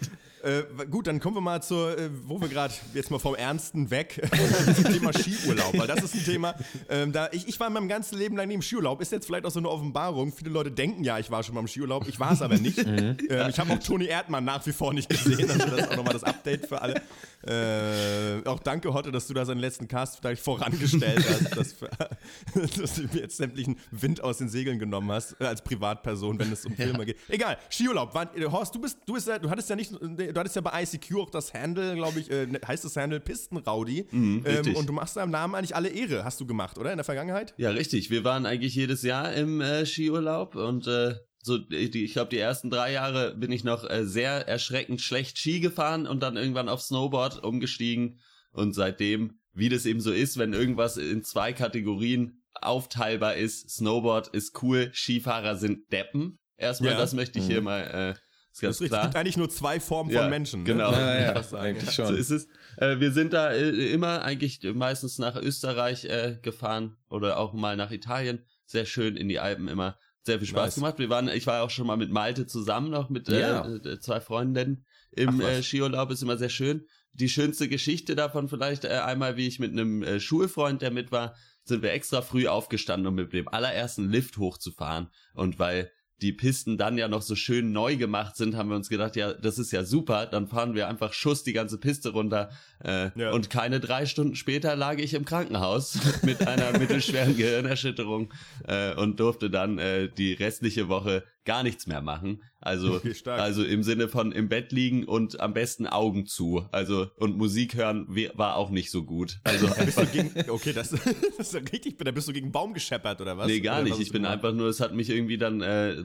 äh, 0.47 0.85
gut, 0.89 1.07
dann 1.07 1.19
kommen 1.19 1.35
wir 1.35 1.41
mal 1.41 1.61
zur, 1.61 1.97
äh, 1.97 2.09
wo 2.23 2.39
wir 2.39 2.47
gerade 2.47 2.73
jetzt 2.93 3.11
mal 3.11 3.19
vom 3.19 3.35
Ernsten 3.35 3.91
weg 3.91 4.21
zum 4.75 4.85
Thema 4.85 5.11
Skiurlaub, 5.11 5.77
weil 5.77 5.87
das 5.87 6.03
ist 6.03 6.15
ein 6.15 6.23
Thema. 6.23 6.55
Ähm, 6.89 7.11
da 7.11 7.27
ich, 7.33 7.47
ich 7.49 7.59
war 7.59 7.67
in 7.67 7.73
meinem 7.73 7.89
ganzen 7.89 8.17
Leben 8.17 8.37
lang 8.37 8.47
nie 8.47 8.53
im 8.53 8.61
Skiurlaub. 8.61 9.01
Ist 9.01 9.11
jetzt 9.11 9.25
vielleicht 9.25 9.45
auch 9.45 9.51
so 9.51 9.59
eine 9.59 9.69
Offenbarung. 9.69 10.31
Viele 10.31 10.51
Leute 10.51 10.71
denken 10.71 11.03
ja, 11.03 11.19
ich 11.19 11.29
war 11.29 11.43
schon 11.43 11.53
mal 11.53 11.61
im 11.61 11.67
Skiurlaub. 11.67 12.07
Ich 12.07 12.19
war 12.19 12.31
es 12.31 12.41
aber 12.41 12.57
nicht. 12.57 12.77
Mhm. 12.87 13.17
ähm, 13.29 13.49
ich 13.49 13.59
habe 13.59 13.73
auch 13.73 13.79
Toni 13.79 14.05
Erdmann 14.05 14.45
nach 14.45 14.65
wie 14.65 14.71
vor 14.71 14.93
nicht 14.93 15.09
gesehen. 15.09 15.49
Also 15.51 15.67
das 15.67 15.79
ist 15.81 15.91
auch 15.91 15.97
nochmal 15.97 16.13
das 16.13 16.23
Update 16.23 16.67
für 16.67 16.81
alle. 16.81 17.01
Äh, 17.45 18.47
auch 18.47 18.59
danke, 18.59 18.93
Hotte, 18.93 19.11
dass 19.11 19.27
du 19.27 19.33
da 19.33 19.45
seinen 19.45 19.59
letzten 19.59 19.87
Cast 19.87 20.17
vielleicht 20.17 20.41
vorangestellt 20.41 21.23
hast, 21.29 21.57
dass, 21.57 21.75
dass, 22.77 22.95
du 22.95 23.03
mir 23.03 23.21
jetzt 23.21 23.37
sämtlichen 23.37 23.77
Wind 23.91 24.23
aus 24.23 24.37
den 24.37 24.47
Segeln 24.49 24.79
genommen 24.79 25.11
hast, 25.11 25.39
äh, 25.41 25.45
als 25.45 25.61
Privatperson, 25.63 26.39
wenn 26.39 26.51
es 26.51 26.65
um 26.65 26.75
Filme 26.75 26.99
ja. 26.99 27.05
geht. 27.05 27.17
Egal, 27.27 27.57
Skiurlaub. 27.69 28.13
War, 28.13 28.29
Horst, 28.51 28.73
du 28.73 28.79
bist, 28.79 28.99
du 29.05 29.13
bist, 29.13 29.27
du 29.27 29.49
hattest 29.49 29.69
ja 29.69 29.75
nicht 29.75 29.91
du 30.37 30.41
hattest 30.41 30.55
ja 30.55 30.61
bei 30.61 30.83
ICQ 30.83 31.15
auch 31.15 31.29
das 31.29 31.53
Handle, 31.53 31.95
glaube 31.95 32.19
ich, 32.19 32.29
äh, 32.29 32.47
heißt 32.65 32.85
das 32.85 32.95
Handle 32.95 33.19
Pistenraudi. 33.19 34.07
Mhm, 34.11 34.43
ähm, 34.45 34.75
und 34.75 34.87
du 34.87 34.93
machst 34.93 35.17
deinem 35.17 35.31
Namen 35.31 35.55
eigentlich 35.55 35.75
alle 35.75 35.89
Ehre, 35.89 36.23
hast 36.23 36.39
du 36.39 36.45
gemacht, 36.45 36.77
oder? 36.77 36.91
In 36.91 36.97
der 36.97 37.03
Vergangenheit? 37.03 37.53
Ja, 37.57 37.71
richtig. 37.71 38.09
Wir 38.11 38.23
waren 38.23 38.45
eigentlich 38.45 38.75
jedes 38.75 39.01
Jahr 39.01 39.33
im 39.33 39.61
äh, 39.61 39.85
Skiurlaub 39.85 40.55
und 40.55 40.85
äh, 40.87 41.15
so, 41.41 41.57
die, 41.57 42.03
ich 42.03 42.13
glaube, 42.13 42.29
die 42.29 42.37
ersten 42.37 42.69
drei 42.69 42.91
Jahre 42.91 43.35
bin 43.35 43.51
ich 43.51 43.63
noch 43.63 43.89
äh, 43.89 44.05
sehr 44.05 44.47
erschreckend 44.47 45.01
schlecht 45.01 45.39
Ski 45.39 45.59
gefahren 45.59 46.05
und 46.05 46.21
dann 46.21 46.37
irgendwann 46.37 46.69
auf 46.69 46.81
Snowboard 46.81 47.43
umgestiegen. 47.43 48.19
Und 48.51 48.73
seitdem, 48.73 49.39
wie 49.53 49.69
das 49.69 49.85
eben 49.85 50.01
so 50.01 50.11
ist, 50.11 50.37
wenn 50.37 50.53
irgendwas 50.53 50.97
in 50.97 51.23
zwei 51.23 51.53
Kategorien 51.53 52.43
aufteilbar 52.53 53.35
ist, 53.35 53.69
Snowboard 53.69 54.27
ist 54.29 54.61
cool, 54.61 54.91
Skifahrer 54.93 55.55
sind 55.55 55.91
Deppen. 55.91 56.37
Erstmal, 56.57 56.91
ja. 56.91 56.97
das 56.97 57.13
möchte 57.13 57.39
ich 57.39 57.45
hier 57.45 57.59
mhm. 57.59 57.65
mal 57.65 57.81
äh, 57.81 58.19
ist 58.57 58.61
ganz 58.61 58.77
das 58.79 58.87
klar. 58.87 59.01
Es 59.01 59.07
gibt 59.07 59.15
eigentlich 59.15 59.37
nur 59.37 59.49
zwei 59.49 59.79
Formen 59.79 60.11
von 60.11 60.29
Menschen. 60.29 60.63
Ne? 60.63 60.65
Genau, 60.65 60.91
ja, 60.91 61.19
ja, 61.19 61.41
ja. 61.41 61.59
eigentlich 61.59 61.91
schon. 61.91 62.07
So 62.07 62.13
ist 62.13 62.29
es. 62.29 62.47
Äh, 62.77 62.99
wir 62.99 63.11
sind 63.11 63.33
da 63.33 63.51
äh, 63.51 63.69
immer 63.91 64.23
eigentlich 64.23 64.61
meistens 64.73 65.19
nach 65.19 65.35
Österreich 65.35 66.05
äh, 66.05 66.37
gefahren 66.41 66.97
oder 67.09 67.37
auch 67.37 67.53
mal 67.53 67.75
nach 67.75 67.91
Italien. 67.91 68.45
Sehr 68.65 68.85
schön 68.85 69.15
in 69.15 69.29
die 69.29 69.39
Alpen 69.39 69.67
immer. 69.67 69.97
Sehr 70.23 70.39
viel 70.39 70.47
Spaß 70.47 70.65
nice. 70.65 70.75
gemacht. 70.75 70.99
Wir 70.99 71.09
waren, 71.09 71.29
ich 71.29 71.47
war 71.47 71.63
auch 71.63 71.69
schon 71.69 71.87
mal 71.87 71.97
mit 71.97 72.11
Malte 72.11 72.47
zusammen 72.47 72.89
noch 72.89 73.09
mit 73.09 73.27
zwei 73.27 74.19
Freundinnen 74.19 74.85
im 75.11 75.41
Ach, 75.41 75.63
Skiurlaub. 75.63 76.11
Ist 76.11 76.21
immer 76.21 76.37
sehr 76.37 76.49
schön. 76.49 76.85
Die 77.13 77.29
schönste 77.29 77.69
Geschichte 77.69 78.15
davon 78.15 78.49
vielleicht 78.49 78.85
einmal, 78.85 79.37
wie 79.37 79.47
ich 79.47 79.59
mit 79.59 79.71
einem 79.71 80.19
Schulfreund, 80.19 80.81
der 80.81 80.91
mit 80.91 81.13
war, 81.13 81.35
sind 81.63 81.81
wir 81.81 81.93
extra 81.93 82.21
früh 82.21 82.47
aufgestanden, 82.47 83.07
um 83.07 83.15
mit 83.15 83.31
dem 83.31 83.47
allerersten 83.47 84.09
Lift 84.09 84.37
hochzufahren. 84.37 85.09
Und 85.33 85.59
weil 85.59 85.91
die 86.21 86.33
Pisten 86.33 86.77
dann 86.77 86.97
ja 86.97 87.07
noch 87.07 87.21
so 87.21 87.35
schön 87.35 87.71
neu 87.71 87.95
gemacht 87.95 88.35
sind, 88.35 88.55
haben 88.55 88.69
wir 88.69 88.75
uns 88.75 88.89
gedacht, 88.89 89.15
ja, 89.15 89.33
das 89.33 89.59
ist 89.59 89.71
ja 89.71 89.83
super, 89.83 90.25
dann 90.25 90.47
fahren 90.47 90.73
wir 90.73 90.87
einfach 90.87 91.13
Schuss 91.13 91.43
die 91.43 91.53
ganze 91.53 91.77
Piste 91.77 92.09
runter. 92.09 92.49
Äh, 92.83 93.11
ja. 93.19 93.31
Und 93.31 93.49
keine 93.49 93.79
drei 93.79 94.05
Stunden 94.05 94.35
später 94.35 94.75
lag 94.75 94.97
ich 94.97 95.13
im 95.13 95.25
Krankenhaus 95.25 95.99
mit 96.23 96.47
einer 96.47 96.77
mittelschweren 96.77 97.37
Gehirnerschütterung 97.37 98.33
äh, 98.67 98.95
und 98.95 99.19
durfte 99.19 99.49
dann 99.49 99.77
äh, 99.77 100.09
die 100.09 100.33
restliche 100.33 100.89
Woche 100.89 101.23
gar 101.47 101.63
nichts 101.63 101.87
mehr 101.87 102.01
machen. 102.01 102.43
Also, 102.59 103.01
also 103.25 103.63
im 103.63 103.81
Sinne 103.81 104.09
von 104.09 104.31
im 104.31 104.49
Bett 104.49 104.71
liegen 104.71 105.05
und 105.05 105.39
am 105.39 105.53
besten 105.53 105.87
Augen 105.87 106.27
zu. 106.27 106.67
Also 106.71 107.09
und 107.15 107.37
Musik 107.37 107.75
hören 107.75 108.05
war 108.35 108.57
auch 108.57 108.69
nicht 108.69 108.91
so 108.91 109.03
gut. 109.03 109.39
Also 109.43 109.67
gegen, 110.11 110.31
okay, 110.49 110.73
das, 110.73 110.89
das, 111.37 111.53
ist 111.53 111.73
richtig. 111.73 111.97
Da 111.97 112.11
bist 112.11 112.27
du 112.27 112.33
gegen 112.33 112.47
einen 112.47 112.51
Baum 112.51 112.73
gescheppert 112.73 113.21
oder 113.21 113.37
was? 113.37 113.47
Nee, 113.47 113.61
gar 113.61 113.81
nicht. 113.81 113.99
Ich 113.99 114.11
bin 114.11 114.23
gemacht? 114.23 114.35
einfach 114.35 114.53
nur, 114.53 114.67
es 114.67 114.81
hat 114.81 114.93
mich 114.93 115.09
irgendwie 115.09 115.37
dann 115.37 115.61
äh, 115.61 116.03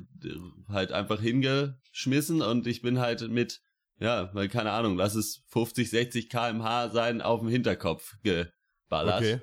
halt 0.69 0.93
einfach 0.93 1.21
hingeschmissen 1.21 2.41
und 2.41 2.67
ich 2.69 2.81
bin 2.81 3.01
halt 3.01 3.29
mit, 3.29 3.61
ja, 3.99 4.31
weil 4.33 4.49
keine 4.49 4.71
Ahnung, 4.71 4.97
lass 4.97 5.17
es 5.17 5.43
50, 5.49 5.91
60 5.91 6.29
kmh 6.31 6.91
sein 6.91 7.21
auf 7.21 7.41
dem 7.41 7.49
Hinterkopf 7.49 8.15
geballert. 8.23 9.19
Okay. 9.19 9.41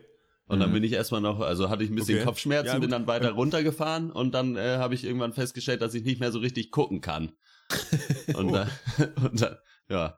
Und 0.49 0.59
dann 0.59 0.69
mhm. 0.69 0.73
bin 0.73 0.83
ich 0.83 0.93
erstmal 0.93 1.21
noch, 1.21 1.41
also 1.41 1.69
hatte 1.69 1.83
ich 1.83 1.91
ein 1.91 1.95
bisschen 1.95 2.17
okay. 2.17 2.25
Kopfschmerzen, 2.25 2.73
ja, 2.73 2.79
bin 2.79 2.89
dann 2.89 3.05
weiter 3.05 3.31
runtergefahren 3.33 4.11
und 4.11 4.33
dann 4.33 4.55
äh, 4.55 4.77
habe 4.77 4.95
ich 4.95 5.03
irgendwann 5.03 5.31
festgestellt, 5.31 5.83
dass 5.83 5.93
ich 5.93 6.03
nicht 6.03 6.19
mehr 6.19 6.31
so 6.31 6.39
richtig 6.39 6.71
gucken 6.71 7.01
kann. 7.01 7.33
Und, 8.33 8.49
oh. 8.49 8.51
dann, 8.51 8.69
und 9.23 9.39
dann, 9.39 9.57
ja, 9.89 10.17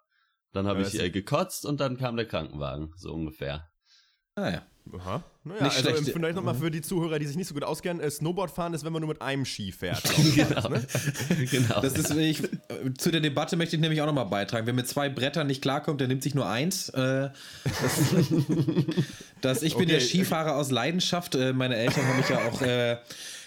dann 0.53 0.67
habe 0.67 0.81
ja, 0.81 0.87
ich 0.87 1.01
äh, 1.01 1.09
gekotzt 1.09 1.65
und 1.65 1.81
dann 1.81 1.97
kam 1.97 2.15
der 2.15 2.25
Krankenwagen, 2.25 2.93
so 2.95 3.11
ungefähr. 3.11 3.70
Ah 4.35 4.49
ja. 4.49 4.61
Aha. 4.93 5.23
Naja, 5.43 5.63
nicht 5.63 5.77
also 5.77 5.89
schlecht. 5.89 6.11
vielleicht 6.11 6.35
nochmal 6.35 6.55
für 6.55 6.69
die 6.69 6.81
Zuhörer, 6.81 7.17
die 7.17 7.25
sich 7.25 7.35
nicht 7.35 7.47
so 7.47 7.53
gut 7.53 7.63
auskennen, 7.63 8.01
äh, 8.01 8.09
Snowboardfahren 8.09 8.73
ist, 8.73 8.83
wenn 8.83 8.91
man 8.91 9.01
nur 9.01 9.09
mit 9.09 9.21
einem 9.21 9.45
Ski 9.45 9.71
fährt. 9.71 10.03
genau. 10.35 10.69
Ne? 10.69 10.85
genau. 11.51 11.81
Das 11.81 11.93
ist, 11.93 12.11
ich, 12.11 12.41
zu 12.97 13.11
der 13.11 13.21
Debatte 13.21 13.55
möchte 13.55 13.75
ich 13.75 13.81
nämlich 13.81 14.01
auch 14.01 14.05
nochmal 14.05 14.25
beitragen. 14.25 14.65
Wer 14.65 14.73
mit 14.73 14.87
zwei 14.87 15.09
Brettern 15.09 15.47
nicht 15.47 15.61
klarkommt, 15.61 16.01
der 16.01 16.07
nimmt 16.07 16.23
sich 16.23 16.35
nur 16.35 16.47
eins. 16.47 16.89
Äh, 16.89 17.29
das, 17.63 18.15
das, 19.41 19.63
ich 19.63 19.73
bin 19.73 19.83
okay. 19.83 19.93
der 19.93 19.99
Skifahrer 20.01 20.55
aus 20.55 20.71
Leidenschaft. 20.71 21.35
Äh, 21.35 21.53
meine 21.53 21.75
Eltern 21.75 22.05
haben 22.05 22.17
mich 22.17 22.29
ja 22.29 22.39
auch 22.47 22.61
äh, 22.61 22.97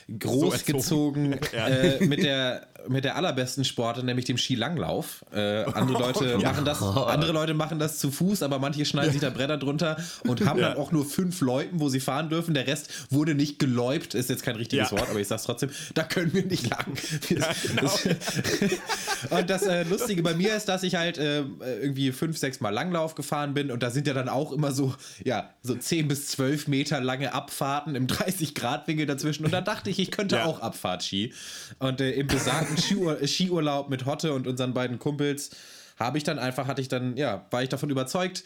großgezogen 0.19 1.39
so 1.53 1.57
äh, 1.57 2.05
mit 2.05 2.23
der 2.23 2.67
mit 2.89 3.05
der 3.05 3.17
allerbesten 3.17 3.65
Sporte, 3.65 4.05
nämlich 4.05 4.25
dem 4.27 4.37
Skilanglauf. 4.39 5.25
Äh, 5.33 5.65
andere 5.65 5.99
Leute 6.03 6.39
Ja. 6.41 6.53
machen 6.53 6.65
das, 6.65 6.83
andere 6.83 7.33
Leute 7.33 7.55
machen 7.55 7.79
das 7.79 7.99
zu 7.99 8.11
Fuß, 8.11 8.43
aber 8.43 8.59
manche 8.59 8.85
schneiden 8.85 9.13
sich 9.13 9.21
da 9.21 9.31
Bretter 9.31 9.57
drunter 9.57 9.97
und 10.27 10.45
haben 10.45 10.59
Ja. 10.61 10.71
dann 10.71 10.79
auch 10.79 10.93
nur 10.93 11.05
fünf 11.05 11.41
Leuten, 11.41 11.81
wo 11.81 11.89
sie 11.89 12.01
fahren 12.01 12.29
dürfen. 12.29 12.55
Der 12.55 12.67
Rest 12.67 12.91
wurde 13.11 13.35
nicht 13.35 13.59
geläupt, 13.59 14.15
ist 14.15 14.31
jetzt 14.31 14.43
kein 14.43 14.57
richtiges 14.57 14.91
Ja. 14.91 14.99
Wort, 14.99 15.09
aber 15.11 15.21
ich 15.21 15.29
sag's 15.29 15.45
trotzdem. 15.45 15.71
Da 15.95 16.03
können 16.05 16.33
wir 16.35 16.45
nicht 16.45 16.69
lang. 16.69 16.85
Das, 17.81 18.07
und 19.31 19.51
das 19.51 19.63
äh, 19.63 19.83
Lustige 19.85 20.23
bei 20.23 20.35
mir 20.35 20.55
ist, 20.57 20.67
dass 20.69 20.83
ich 20.83 20.95
halt 20.97 21.19
äh, 21.19 21.43
irgendwie 21.83 22.13
fünf, 22.13 22.39
sechs 22.39 22.61
Mal 22.61 22.71
Langlauf 22.71 23.15
gefahren 23.15 23.55
bin 23.55 23.71
und 23.71 23.83
da 23.83 23.91
sind 23.91 24.07
ja 24.07 24.15
dann 24.15 24.29
auch 24.29 24.53
immer 24.53 24.73
so, 24.73 24.95
ja, 25.25 25.51
so 25.63 25.75
10 25.75 26.09
bis 26.09 26.29
12 26.29 26.69
Meter 26.69 27.01
lange 27.01 27.33
Abfahrten 27.35 27.95
im 27.95 28.07
30-Grad-Winkel 28.07 29.07
dazwischen. 29.07 29.45
Und 29.45 29.53
da 29.53 29.61
dachte 29.61 29.91
ich, 29.91 29.99
ich 29.99 30.11
könnte 30.11 30.37
Ja. 30.37 30.45
auch 30.47 30.61
Abfahrtski. 30.61 31.33
Und 31.79 32.01
äh, 32.01 32.13
im 32.13 32.27
besagten 32.27 32.74
Skiur 32.77 33.27
Skiurlaub 33.27 33.91
mit 33.91 34.07
Hotte 34.07 34.33
und 34.33 34.47
unseren 34.47 34.75
beiden 34.75 34.99
Kumpels 34.99 35.51
habe 35.97 36.19
ich 36.19 36.25
dann 36.25 36.39
einfach, 36.39 36.67
hatte 36.67 36.81
ich 36.81 36.89
dann, 36.89 37.17
ja, 37.17 37.47
war 37.51 37.63
ich 37.63 37.69
davon 37.69 37.91
überzeugt, 37.91 38.45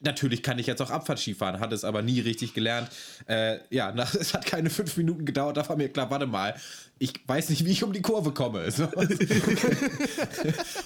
Natürlich 0.00 0.42
kann 0.42 0.58
ich 0.58 0.66
jetzt 0.66 0.82
auch 0.82 0.90
Abfahrtski 0.90 1.34
fahren, 1.34 1.58
hatte 1.60 1.74
es 1.74 1.84
aber 1.84 2.02
nie 2.02 2.20
richtig 2.20 2.52
gelernt. 2.54 2.88
Äh, 3.26 3.58
ja, 3.70 3.92
nach, 3.94 4.14
es 4.14 4.34
hat 4.34 4.44
keine 4.46 4.70
fünf 4.70 4.96
Minuten 4.96 5.24
gedauert, 5.24 5.56
da 5.56 5.68
war 5.68 5.76
mir 5.76 5.88
klar, 5.88 6.10
warte 6.10 6.26
mal, 6.26 6.54
ich 6.98 7.12
weiß 7.26 7.50
nicht, 7.50 7.64
wie 7.66 7.72
ich 7.72 7.84
um 7.84 7.92
die 7.92 8.00
Kurve 8.00 8.32
komme. 8.32 8.70
So. 8.70 8.88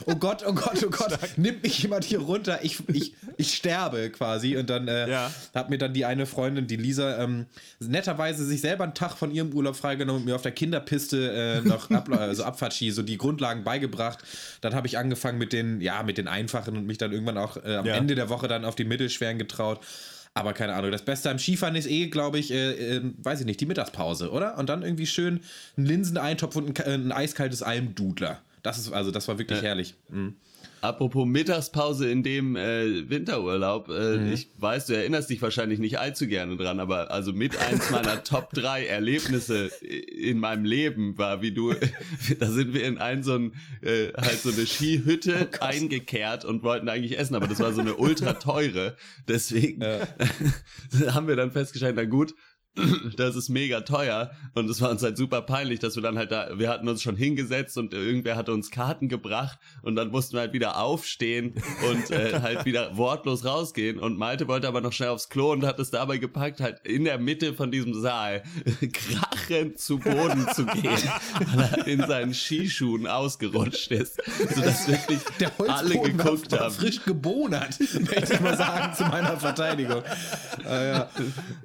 oh 0.07 0.15
Gott, 0.17 0.43
oh 0.47 0.53
Gott, 0.53 0.85
oh 0.85 0.91
Gott, 0.91 1.19
nimmt 1.37 1.63
mich 1.63 1.81
jemand 1.83 2.05
hier 2.05 2.21
runter, 2.21 2.61
ich, 2.63 2.81
ich, 2.89 3.15
ich 3.37 3.55
sterbe 3.55 4.11
quasi. 4.11 4.57
Und 4.57 4.71
dann 4.71 4.89
äh, 4.89 5.09
Ja. 5.09 5.31
hat 5.55 5.71
mir 5.71 5.79
dann 5.79 5.95
die 5.95 6.05
eine 6.05 6.27
Freundin, 6.27 6.67
die 6.67 6.77
Lisa, 6.77 7.23
ähm, 7.23 7.47
netterweise 7.79 8.45
sich 8.45 8.61
selber 8.61 8.85
einen 8.85 8.95
Tag 8.95 9.17
von 9.17 9.31
ihrem 9.31 9.53
Urlaub 9.53 9.77
freigenommen 9.77 10.23
und 10.23 10.27
mir 10.27 10.35
auf 10.35 10.43
der 10.43 10.53
Kinderpiste 10.53 11.61
äh, 11.65 11.69
noch 11.69 11.91
Ab 11.91 12.09
also 12.13 12.45
Abfahrtski, 12.45 12.91
so 12.91 13.03
die 13.03 13.17
Grundlagen 13.19 13.65
beigebracht. 13.65 14.19
Dann 14.61 14.75
habe 14.75 14.87
ich 14.87 14.99
angefangen 14.99 15.39
mit 15.39 15.53
den, 15.53 15.81
ja, 15.81 16.03
mit 16.03 16.19
den 16.19 16.29
einfachen 16.29 16.77
und 16.77 16.87
mich 16.87 16.99
dann 16.99 17.13
irgendwann 17.13 17.39
auch 17.39 17.57
äh, 17.57 17.77
am 17.77 17.87
Ja. 17.87 17.95
Ende 17.95 18.15
der 18.15 18.29
Woche 18.29 18.49
dann 18.49 18.65
auf 18.65 18.75
die 18.75 18.85
mittelschweren 19.01 19.39
getraut. 19.39 19.81
Aber 20.33 20.53
keine 20.53 20.75
Ahnung, 20.75 20.93
das 20.93 21.05
Beste 21.05 21.29
am 21.29 21.39
Skifahren 21.41 21.75
ist 21.75 21.89
eh, 21.89 22.07
glaube 22.07 22.39
ich, 22.39 22.53
äh, 22.53 22.97
äh, 22.99 23.03
weiß 23.19 23.41
ich 23.41 23.47
nicht, 23.47 23.61
die 23.61 23.67
Mittagspause, 23.67 24.31
oder? 24.31 24.57
Und 24.59 24.69
dann 24.69 24.83
irgendwie 24.83 25.07
schön 25.07 25.41
einen 25.77 25.87
Linseneintopf 25.87 26.55
und 26.55 26.69
ein, 26.69 26.75
ka- 26.75 26.85
ein 26.85 27.11
eiskaltes 27.11 27.63
Almdudler. 27.63 28.41
Das 28.63 28.79
ist, 28.79 28.93
also 28.93 29.11
das 29.11 29.27
war 29.27 29.39
wirklich 29.39 29.61
herrlich. 29.63 29.95
Mhm. 30.09 30.37
Apropos 30.83 31.27
Mittagspause 31.27 32.11
in 32.11 32.23
dem 32.23 32.57
äh, 32.57 33.09
Winterurlaub, 33.11 33.89
äh, 33.91 34.17
Mhm. 34.17 34.33
ich 34.33 34.49
weiß, 34.57 34.87
du 34.87 34.97
erinnerst 34.97 35.29
dich 35.29 35.43
wahrscheinlich 35.43 35.79
nicht 35.79 35.99
allzu 35.99 36.27
gerne 36.27 36.57
dran, 36.57 36.81
aber 36.81 37.11
also 37.11 37.33
mit 37.33 37.57
eins 37.59 37.91
meiner 37.91 38.23
Top 38.25 38.51
3 38.53 38.87
Erlebnisse 38.87 39.67
in 39.67 40.39
meinem 40.39 40.65
Leben 40.65 41.19
war, 41.19 41.43
wie 41.43 41.53
du, 41.53 41.75
da 42.39 42.47
sind 42.51 42.73
wir 42.73 42.85
in 42.85 42.99
ein 42.99 43.23
so 43.23 43.35
ein, 43.35 43.53
äh, 43.83 44.13
halt 44.17 44.41
so 44.41 44.51
eine 44.51 44.67
Skihütte 44.67 45.49
Oh 45.61 45.65
eingekehrt 45.65 46.45
und 46.45 46.63
wollten 46.63 46.89
eigentlich 46.89 47.19
essen, 47.19 47.35
aber 47.35 47.47
das 47.47 47.61
war 47.61 47.73
so 47.73 47.81
eine 47.81 47.97
ultra 47.97 48.35
teure, 48.35 48.97
deswegen 49.29 49.85
haben 51.09 51.29
wir 51.29 51.37
dann 51.37 51.51
festgestellt, 51.53 51.95
na 51.97 52.05
gut, 52.05 52.35
das 53.17 53.37
ist 53.37 53.49
mega 53.49 53.81
teuer 53.81 54.31
und 54.55 54.71
es 54.71 54.81
war 54.81 54.91
uns 54.91 55.03
halt 55.03 55.17
super 55.17 55.43
peinlich, 55.43 55.81
dass 55.81 55.97
wir 55.97 56.03
dann 56.03 56.17
halt 56.17 56.31
da, 56.31 56.59
wir 56.59 56.69
hatten 56.69 56.89
uns 56.89 57.03
schon 57.03 57.17
hingesetzt 57.17 57.77
und 57.77 57.93
irgendwer 57.93 58.37
hatte 58.37 58.53
uns 58.53 58.71
Karten 58.71 59.09
gebracht 59.09 59.59
und 59.83 59.97
dann 59.97 60.11
mussten 60.11 60.35
wir 60.35 60.41
halt 60.41 60.53
wieder 60.53 60.81
aufstehen 60.81 61.55
und 61.91 62.11
äh, 62.11 62.41
halt 62.43 62.65
wieder 62.65 62.97
wortlos 62.97 63.45
rausgehen 63.45 63.99
und 63.99 64.19
Malte 64.19 64.47
wollte 64.47 64.69
aber 64.69 64.81
noch 64.81 64.93
schnell 64.93 65.09
aufs 65.09 65.29
Klo 65.29 65.53
und 65.53 65.65
hat 65.65 65.81
es 65.81 65.91
dabei 65.91 66.19
gepackt, 66.19 66.61
halt 66.61 66.81
in 66.85 67.05
der 67.05 67.19
Mitte 67.19 67.55
von 67.55 67.73
diesem 67.73 67.93
Saal 67.95 68.43
krachend 68.93 69.81
zu 69.81 69.99
Boden 69.99 70.47
zu 70.55 70.65
gehen, 70.67 70.99
weil 71.55 71.75
er 71.75 71.87
in 71.89 72.07
seinen 72.07 72.35
Skischuhen 72.35 73.07
ausgerutscht 73.09 73.91
ist, 73.91 74.21
sodass 74.55 74.87
wirklich 74.87 75.21
Der 75.41 75.51
alle 75.59 75.99
geguckt 75.99 76.53
haben. 76.59 76.73
frisch 76.73 77.03
gebonert, 77.05 77.79
möchte 77.81 78.35
ich 78.35 78.41
mal 78.41 78.57
sagen, 78.57 78.95
zu 78.95 79.05
meiner 79.05 79.37
Verteidigung. 79.37 80.03
Ah, 80.65 80.83
ja. 80.83 81.11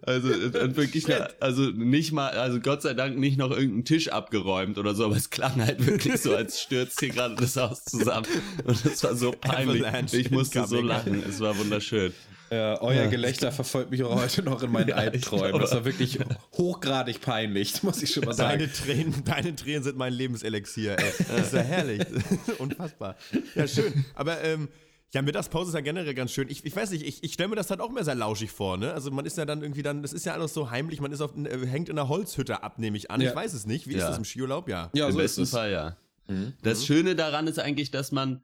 Also 0.02 0.30
und 0.30 0.76
wirklich, 0.76 0.95
ne, 1.08 1.30
also 1.40 1.64
nicht 1.64 2.12
mal, 2.12 2.30
also 2.30 2.60
Gott 2.60 2.82
sei 2.82 2.94
Dank 2.94 3.18
nicht 3.18 3.38
noch 3.38 3.52
irgendeinen 3.52 3.86
Tisch 3.86 4.10
abgeräumt 4.10 4.78
oder 4.78 4.96
so, 4.96 5.06
aber 5.06 5.16
es 5.16 5.30
klang 5.30 5.64
halt 5.64 5.86
wirklich 5.86 6.22
so, 6.22 6.36
als 6.36 6.62
stürzt 6.62 7.00
hier 7.00 7.10
gerade 7.10 7.36
das 7.36 7.56
Haus 7.56 7.84
zusammen. 7.86 8.28
Und 8.64 8.86
es 8.86 9.04
war 9.04 9.16
so 9.16 9.32
peinlich. 9.32 9.86
Avalanche 9.86 10.18
Ich 10.18 10.32
musste 10.32 10.66
so 10.68 10.82
lachen. 10.82 11.24
Es 11.28 11.40
war 11.40 11.58
wunderschön. 11.58 12.14
Ja, 12.52 12.80
euer 12.82 13.08
Gelächter 13.08 13.52
verfolgt 13.52 13.92
mich 13.92 14.04
auch 14.04 14.16
heute 14.16 14.44
noch 14.44 14.62
in 14.62 14.72
meinen 14.72 14.90
Ja, 14.90 14.96
Albträumen. 14.96 15.60
Das 15.60 15.72
war 15.74 15.84
wirklich 15.84 16.20
hochgradig 16.54 17.22
peinlich, 17.22 17.82
muss 17.84 18.02
ich 18.02 18.12
schon 18.12 18.26
mal 18.26 18.34
sagen. 18.34 18.60
Deine 18.60 18.72
Tränen, 18.72 19.24
deine 19.26 19.56
Tränen 19.56 19.84
sind 19.84 19.98
mein 19.98 20.14
Lebenselixier, 20.14 20.98
ey. 20.98 21.14
Das 21.28 21.48
ist 21.48 21.54
ja 21.54 21.62
herrlich. 21.62 22.06
Unfassbar. 22.60 23.16
Ja, 23.56 23.68
schön. 23.68 24.06
Aber 24.14 24.44
ähm, 24.44 24.70
ja, 25.16 25.22
Mittagspause 25.22 25.70
ist 25.70 25.76
ja 25.76 25.82
generell 25.82 26.14
ganz 26.14 26.32
schön. 26.32 26.50
Ich, 26.50 26.66
ich 26.66 26.76
weiß 26.76 26.92
nicht, 26.92 27.06
ich, 27.08 27.24
ich 27.24 27.34
stelle 27.34 27.50
mir 27.50 27.56
das 27.56 27.70
halt 27.70 27.80
auch 27.80 27.90
immer 27.90 28.04
sehr 28.04 28.16
lauschig 28.16 28.52
vor, 28.52 28.78
ne? 28.78 28.92
Also 28.94 29.12
man 29.12 29.26
ist 29.26 29.38
ja 29.38 29.46
dann 29.46 29.62
irgendwie 29.62 29.82
dann, 29.82 30.02
das 30.02 30.12
ist 30.14 30.26
ja 30.26 30.34
alles 30.34 30.54
so 30.54 30.70
heimlich, 30.72 31.00
man 31.00 31.12
ist 31.14 31.22
auf, 31.22 31.32
äh, 31.38 31.66
hängt 31.66 31.88
in 31.90 31.98
einer 31.98 32.10
Holzhütte 32.10 32.62
ab, 32.64 32.80
nehme 32.80 32.98
ich 32.98 33.10
an. 33.10 33.22
Ja. 33.22 33.30
Ich 33.30 33.36
weiß 33.36 33.54
es 33.54 33.66
nicht. 33.66 33.88
Wie 33.88 33.94
ist 33.94 34.02
Ja. 34.02 34.10
das 34.10 34.18
im 34.18 34.26
Skiurlaub? 34.26 34.68
Ja. 34.68 34.92
Ja, 34.94 35.08
Im 35.08 35.14
so 35.14 35.20
ist 35.20 35.24
besten 35.24 35.42
es. 35.44 35.52
Fall, 35.52 35.72
ja. 35.72 35.98
Mhm. 36.28 36.54
Das 36.64 36.86
Schöne 36.86 37.16
daran 37.16 37.48
ist 37.48 37.60
eigentlich, 37.60 37.92
dass 37.92 38.12
man 38.12 38.44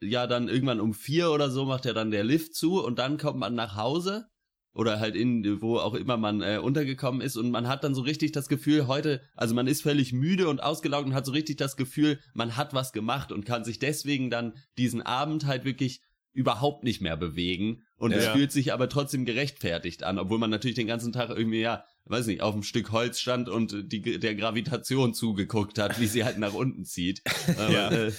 ja 0.00 0.26
dann 0.28 0.48
irgendwann 0.48 0.80
um 0.80 0.94
vier 0.94 1.30
oder 1.32 1.50
so 1.50 1.64
macht 1.64 1.84
ja 1.86 1.92
dann 1.92 2.10
der 2.12 2.24
Lift 2.24 2.54
zu 2.54 2.82
und 2.84 2.98
dann 3.00 3.18
kommt 3.18 3.38
man 3.38 3.54
nach 3.54 3.76
Hause 3.76 4.26
oder 4.74 5.00
halt 5.00 5.16
in, 5.16 5.60
wo 5.60 5.78
auch 5.78 5.94
immer 5.94 6.16
man 6.16 6.40
äh, 6.40 6.58
untergekommen 6.62 7.20
ist 7.20 7.36
und 7.36 7.50
man 7.50 7.68
hat 7.68 7.84
dann 7.84 7.94
so 7.94 8.02
richtig 8.02 8.32
das 8.32 8.48
Gefühl, 8.48 8.86
heute, 8.86 9.20
also 9.36 9.54
man 9.54 9.66
ist 9.66 9.82
völlig 9.82 10.12
müde 10.12 10.48
und 10.48 10.62
ausgelaugt 10.62 11.06
und 11.06 11.14
hat 11.14 11.26
so 11.26 11.32
richtig 11.32 11.56
das 11.56 11.76
Gefühl, 11.76 12.18
man 12.32 12.56
hat 12.56 12.72
was 12.74 12.92
gemacht 12.92 13.32
und 13.32 13.44
kann 13.44 13.64
sich 13.64 13.78
deswegen 13.80 14.30
dann 14.30 14.54
diesen 14.78 15.02
Abend 15.02 15.46
halt 15.46 15.64
wirklich 15.64 16.00
überhaupt 16.32 16.82
nicht 16.84 17.00
mehr 17.00 17.16
bewegen 17.16 17.82
und 17.96 18.12
es 18.12 18.24
Ja. 18.24 18.32
fühlt 18.32 18.52
sich 18.52 18.72
aber 18.72 18.88
trotzdem 18.88 19.24
gerechtfertigt 19.24 20.02
an, 20.02 20.18
obwohl 20.18 20.38
man 20.38 20.50
natürlich 20.50 20.76
den 20.76 20.86
ganzen 20.86 21.12
Tag 21.12 21.30
irgendwie, 21.30 21.60
ja, 21.60 21.84
weiß 22.06 22.26
nicht, 22.26 22.40
auf 22.40 22.54
einem 22.54 22.62
Stück 22.62 22.90
Holz 22.90 23.20
stand 23.20 23.48
und 23.48 23.92
die, 23.92 24.18
der 24.18 24.34
Gravitation 24.34 25.14
zugeguckt 25.14 25.78
hat, 25.78 26.00
wie 26.00 26.06
sie 26.06 26.24
halt 26.24 26.38
nach 26.38 26.54
unten 26.54 26.84
zieht. 26.84 27.22
Aber, 27.56 27.70
Ja. 27.72 27.90
äh, 27.90 28.12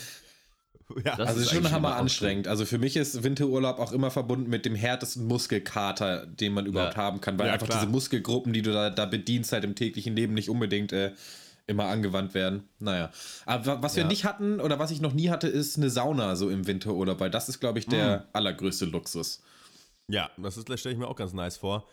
ja. 1.05 1.15
Das 1.15 1.29
Also 1.29 1.41
ist 1.41 1.51
schon 1.51 1.72
hammer 1.72 1.96
anstrengend. 1.96 2.48
Also 2.48 2.65
für 2.65 2.77
mich 2.77 2.96
ist 2.98 3.24
Winterurlaub 3.24 3.79
auch 3.79 3.91
immer 3.93 4.12
verbunden 4.12 4.50
mit 4.50 4.65
dem 4.65 4.75
härtesten 4.75 5.25
Muskelkater, 5.25 6.27
den 6.27 6.53
man 6.53 6.65
überhaupt 6.65 6.96
Ja. 6.96 7.01
haben 7.01 7.20
kann, 7.22 7.39
weil 7.39 7.48
Ja, 7.48 7.53
einfach 7.53 7.67
klar. 7.67 7.79
diese 7.79 7.91
Muskelgruppen, 7.91 8.53
die 8.53 8.62
du 8.62 8.72
da, 8.74 8.89
da 8.89 9.05
bedienst, 9.05 9.51
halt 9.53 9.63
im 9.63 9.75
täglichen 9.75 10.15
Leben 10.15 10.34
nicht 10.34 10.50
unbedingt 10.50 10.93
äh, 10.93 11.13
immer 11.67 11.86
angewandt 11.86 12.34
werden. 12.34 12.67
Naja. 12.79 13.12
Aber 13.46 13.65
wa- 13.65 13.77
was 13.82 13.96
wir 13.96 14.03
Ja. 14.03 14.10
nicht 14.10 14.25
hatten 14.25 14.60
oder 14.60 14.79
was 14.79 14.91
ich 14.91 15.01
noch 15.01 15.13
nie 15.13 15.29
hatte, 15.29 15.48
ist 15.48 15.77
eine 15.77 15.89
Sauna 15.89 16.36
so 16.36 16.50
im 16.50 16.67
Winterurlaub, 16.67 17.20
weil 17.20 17.29
das 17.32 17.50
ist, 17.50 17.60
glaube 17.60 17.79
ich, 17.79 17.86
der 17.88 18.27
allergrößte 18.34 18.86
Luxus. 18.86 19.41
Ja, 20.08 20.29
das 20.38 20.58
ist- 20.58 20.67
das 20.70 20.79
stelle 20.79 20.93
ich 20.93 21.00
mir 21.00 21.08
auch 21.08 21.15
ganz 21.15 21.34
nice 21.34 21.58
vor. 21.58 21.88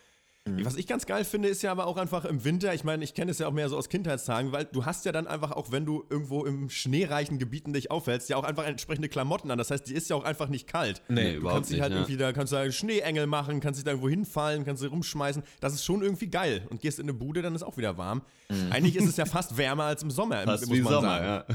Mhm. 0.47 0.65
Was 0.65 0.75
ich 0.75 0.87
ganz 0.87 1.05
geil 1.05 1.23
finde, 1.23 1.49
ist 1.49 1.61
ja 1.61 1.71
aber 1.71 1.85
auch 1.85 1.97
einfach 1.97 2.25
im 2.25 2.43
Winter, 2.43 2.73
ich 2.73 2.83
meine, 2.83 3.03
ich 3.03 3.13
kenne 3.13 3.29
es 3.29 3.37
ja 3.37 3.47
auch 3.47 3.51
mehr 3.51 3.69
so 3.69 3.77
aus 3.77 3.89
Kindheitstagen, 3.89 4.51
weil 4.51 4.65
du 4.65 4.85
hast 4.85 5.05
ja 5.05 5.11
dann 5.11 5.27
einfach 5.27 5.51
auch, 5.51 5.71
wenn 5.71 5.85
du 5.85 6.03
irgendwo 6.09 6.45
im 6.45 6.71
schneereichen 6.71 7.37
Gebieten 7.37 7.73
dich 7.73 7.91
aufhältst, 7.91 8.27
ja 8.27 8.37
auch 8.37 8.43
einfach 8.43 8.65
entsprechende 8.65 9.07
Klamotten 9.07 9.51
an. 9.51 9.59
Das 9.59 9.69
heißt, 9.69 9.87
die 9.87 9.93
ist 9.93 10.09
ja 10.09 10.15
auch 10.15 10.23
einfach 10.23 10.49
nicht 10.49 10.65
kalt. 10.67 11.03
Nee, 11.09 11.33
Du 11.33 11.37
überhaupt 11.41 11.57
kannst 11.57 11.71
dich 11.71 11.79
halt 11.81 11.91
ja. 11.91 11.99
irgendwie, 11.99 12.17
da 12.17 12.33
kannst 12.33 12.53
du 12.53 12.57
halt 12.57 12.73
Schneeengel 12.73 13.27
machen, 13.27 13.59
kannst 13.59 13.77
dich 13.77 13.83
da 13.85 13.91
irgendwo 13.91 14.09
hinfallen, 14.09 14.65
kannst 14.65 14.81
dich 14.81 14.89
rumschmeißen. 14.91 15.43
Das 15.59 15.73
ist 15.75 15.85
schon 15.85 16.01
irgendwie 16.01 16.27
geil. 16.27 16.65
Und 16.71 16.81
gehst 16.81 16.97
in 16.97 17.05
eine 17.05 17.13
Bude, 17.13 17.43
dann 17.43 17.53
ist 17.53 17.61
auch 17.61 17.77
wieder 17.77 17.99
warm. 17.99 18.23
Eigentlich 18.71 18.95
ist 18.95 19.07
es 19.07 19.17
ja 19.17 19.25
fast 19.25 19.57
wärmer 19.57 19.83
als 19.83 20.01
im 20.01 20.09
Sommer, 20.09 20.41
Mhm. 20.41 20.45
Fast 20.45 20.67
muss 20.67 20.75
wie 20.77 20.81
man 20.81 20.93
Sommer, 20.93 21.07
sagen. 21.19 21.45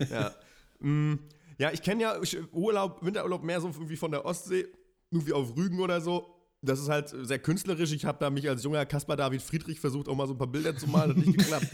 ja. 0.00 0.06
Ja. 0.10 0.30
Mm, 0.84 1.14
ja, 1.58 1.70
ich 1.70 1.80
kenne 1.80 2.02
ja 2.02 2.16
Urlaub, 2.50 3.04
Winterurlaub 3.04 3.44
mehr 3.44 3.60
so 3.60 3.68
irgendwie 3.68 3.94
von 3.96 4.10
der 4.10 4.24
Ostsee, 4.24 4.66
irgendwie 5.12 5.32
auf 5.32 5.56
Rügen 5.56 5.78
oder 5.78 6.00
so. 6.00 6.31
Das 6.64 6.78
ist 6.78 6.88
halt 6.88 7.08
sehr 7.08 7.40
künstlerisch. 7.40 7.90
Ich 7.90 8.04
habe 8.04 8.18
da 8.20 8.30
mich 8.30 8.48
als 8.48 8.62
junger 8.62 8.86
Caspar 8.86 9.16
David 9.16 9.42
Friedrich 9.42 9.80
versucht, 9.80 10.08
auch 10.08 10.14
mal 10.14 10.28
so 10.28 10.34
ein 10.34 10.38
paar 10.38 10.46
Bilder 10.46 10.76
zu 10.76 10.86
malen. 10.86 11.10
Hat 11.10 11.16
nicht 11.16 11.38
geklappt. 11.38 11.66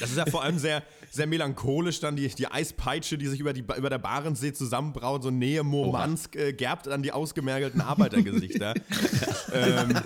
Das 0.00 0.10
ist 0.10 0.16
ja 0.16 0.26
vor 0.26 0.42
allem 0.42 0.58
sehr, 0.58 0.82
sehr 1.10 1.26
melancholisch. 1.26 2.00
Dann 2.00 2.16
die, 2.16 2.28
die 2.28 2.46
Eispeitsche, 2.46 3.18
die 3.18 3.26
sich 3.26 3.40
über, 3.40 3.52
die, 3.52 3.60
über 3.60 3.90
der 3.90 3.98
Barentssee 3.98 4.52
zusammenbraut. 4.52 5.22
So 5.22 5.30
Nähe 5.30 5.62
Murmansk 5.62 6.36
äh, 6.36 6.52
gerbt 6.52 6.88
an 6.88 7.02
die 7.02 7.12
ausgemergelten 7.12 7.80
Arbeitergesichter. 7.80 8.74
ähm, 9.52 9.98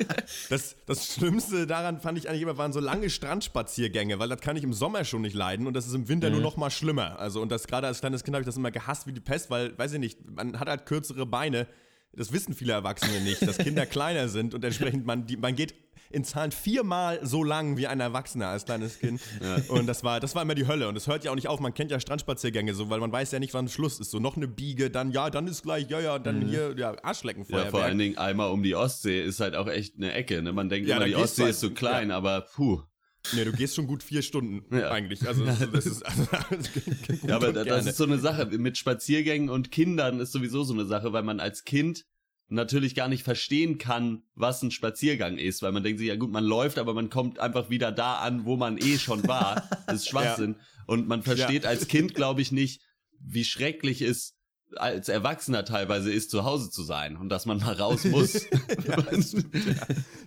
das, 0.49 0.77
das 0.87 1.15
Schlimmste 1.15 1.67
daran 1.67 2.01
fand 2.01 2.19
ich 2.19 2.29
eigentlich 2.29 2.43
immer, 2.43 2.59
waren 2.59 2.73
so 2.73 2.81
lange 2.81 3.11
Strandspaziergänge, 3.11 4.19
weil 4.19 4.29
das 4.29 4.41
kann 4.41 4.57
ich 4.57 4.65
im 4.65 4.73
Sommer 4.73 5.05
schon 5.05 5.23
nicht 5.23 5.35
leiden 5.35 5.67
und 5.67 5.75
das 5.75 5.87
ist 5.87 5.95
im 5.95 6.09
Winter 6.09 6.31
nur 6.31 6.41
noch 6.41 6.57
mal 6.57 6.71
schlimmer. 6.71 7.19
Also 7.19 7.43
und 7.43 7.53
das 7.53 7.67
gerade 7.67 7.87
als 7.87 8.01
kleines 8.01 8.25
Kind 8.25 8.35
habe 8.35 8.43
ich 8.43 8.47
das 8.47 8.57
immer 8.57 8.71
gehasst 8.71 9.07
wie 9.07 9.13
die 9.13 9.21
Pest, 9.21 9.51
weil, 9.51 9.77
weiß 9.79 9.93
ich 9.93 10.01
nicht, 10.01 10.19
man 10.31 10.59
hat 10.59 10.69
halt 10.69 10.87
kürzere 10.87 11.27
Beine. 11.27 11.67
Das 12.13 12.33
wissen 12.33 12.55
viele 12.55 12.73
Erwachsene 12.73 13.21
nicht, 13.21 13.43
dass 13.43 13.59
Kinder 13.59 13.87
kleiner 13.87 14.29
sind 14.29 14.55
und 14.55 14.65
entsprechend 14.65 15.07
man, 15.07 15.27
die, 15.27 15.37
man 15.37 15.55
geht 15.55 15.75
in 16.11 16.25
Zahlen 16.25 16.53
viermal 16.53 17.21
so 17.23 17.45
lang 17.45 17.77
wie 17.77 17.87
ein 17.87 18.01
Erwachsener 18.01 18.49
als 18.49 18.65
kleines 18.65 18.99
Kind. 18.99 19.21
Und 19.69 19.87
das 19.87 20.05
war, 20.05 20.21
das 20.21 20.35
war 20.35 20.43
immer 20.43 20.55
die 20.55 20.67
Hölle. 20.67 20.89
Und 20.89 20.97
es 20.97 21.07
hört 21.07 21.25
ja 21.25 21.31
auch 21.31 21.35
nicht 21.35 21.49
auf. 21.49 21.61
Man 21.61 21.75
kennt 21.75 21.91
ja 21.91 22.01
Strandspaziergänge 22.01 22.75
so, 22.75 22.89
weil 22.91 23.01
man 23.01 23.13
weiß 23.13 23.33
ja 23.33 23.39
nicht, 23.39 23.55
wann 23.55 23.69
Schluss 23.69 24.01
ist. 24.01 24.11
So 24.11 24.19
noch 24.19 24.37
eine 24.37 24.49
Biege, 24.49 24.91
dann 24.91 25.11
ja, 25.13 25.31
dann 25.31 25.47
ist 25.47 25.63
gleich, 25.63 25.89
ja, 25.91 26.01
ja, 26.01 26.19
dann 26.19 26.47
hier, 26.47 26.75
ja, 26.77 26.97
Arschleckenfeuerwerk. 27.03 27.67
Ja, 27.67 27.71
vor 27.71 27.83
allen 27.83 27.99
Dingen 27.99 28.17
einmal 28.17 28.51
um 28.51 28.63
die 28.63 28.75
Ostsee 28.75 29.23
ist 29.23 29.41
halt 29.41 29.55
auch 29.55 29.69
echt 29.69 29.97
eine 29.97 30.13
Ecke. 30.13 30.41
Ne? 30.43 30.53
Man 30.53 30.69
denkt 30.69 30.89
Ja, 30.89 30.97
immer, 30.97 31.07
die 31.07 31.17
Ostsee 31.17 31.51
ist 31.51 31.61
so 31.61 31.71
klein, 31.71 32.11
aber 32.11 32.43
puh. 32.43 32.83
Nee, 33.33 33.45
du 33.45 33.53
gehst 33.53 33.75
schon 33.75 33.87
gut 33.87 34.03
vier 34.03 34.23
Stunden 34.23 34.65
ja. 34.75 34.91
eigentlich. 34.91 35.27
Also 35.27 35.45
das 35.45 35.87
ist, 35.87 36.03
also, 36.03 36.23
ja, 37.27 37.37
aber 37.37 37.53
das 37.53 37.65
gerne. 37.65 37.91
ist 37.91 37.97
so 37.97 38.05
eine 38.05 38.19
Sache. 38.19 38.47
Mit 38.47 38.79
Spaziergängen 38.79 39.51
und 39.51 39.71
Kindern 39.71 40.21
ist 40.21 40.33
sowieso 40.33 40.65
so 40.65 40.75
eine 40.75 40.87
Sache, 40.87 41.13
weil 41.13 41.23
man 41.23 41.41
als 41.41 41.65
Kind 41.65 42.05
natürlich 42.49 42.95
gar 42.95 43.09
nicht 43.09 43.25
verstehen 43.25 43.79
kann, 43.79 44.23
was 44.35 44.63
ein 44.63 44.71
Spaziergang 44.71 45.37
ist, 45.37 45.63
weil 45.63 45.73
man 45.73 45.83
denkt 45.83 45.99
sich, 45.99 46.09
ja 46.09 46.17
gut, 46.17 46.31
man 46.31 46.45
läuft, 46.45 46.79
aber 46.79 46.95
man 46.95 47.11
kommt 47.11 47.39
einfach 47.39 47.69
wieder 47.69 47.93
da 47.93 48.19
an, 48.19 48.45
wo 48.45 48.57
man 48.57 48.79
eh 48.79 48.99
schon 48.99 49.27
war. 49.29 49.69
Das 49.87 49.97
ist 49.97 50.09
Schwachsinn. 50.09 50.57
Ja. 50.59 50.85
Und 50.87 51.09
man 51.09 51.23
versteht 51.23 51.65
ja. 51.65 51.71
als 51.71 51.89
Kind, 51.89 52.15
glaube 52.15 52.41
ich, 52.41 52.51
nicht, 52.51 52.81
wie 53.21 53.45
schrecklich 53.45 54.01
es 54.01 54.38
als 54.77 55.09
Erwachsener 55.09 55.65
teilweise 55.65 56.13
ist, 56.13 56.31
zu 56.31 56.45
Hause 56.45 56.71
zu 56.71 56.83
sein 56.83 57.17
und 57.17 57.29
dass 57.29 57.47
man 57.47 57.59
mal 57.59 57.75
raus 57.75 58.05
muss. 58.05 58.47
ja, 58.85 59.23
stimmt, 59.23 59.55
ja. 59.55 59.75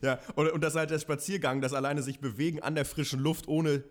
ja. 0.01 0.19
Und, 0.35 0.51
und 0.51 0.61
das 0.61 0.75
halt 0.75 0.89
der 0.89 0.99
Spaziergang, 0.99 1.61
das 1.61 1.73
alleine 1.73 2.01
sich 2.01 2.19
bewegen 2.19 2.61
an 2.61 2.75
der 2.75 2.85
frischen 2.85 3.19
Luft 3.19 3.47
ohne, 3.47 3.83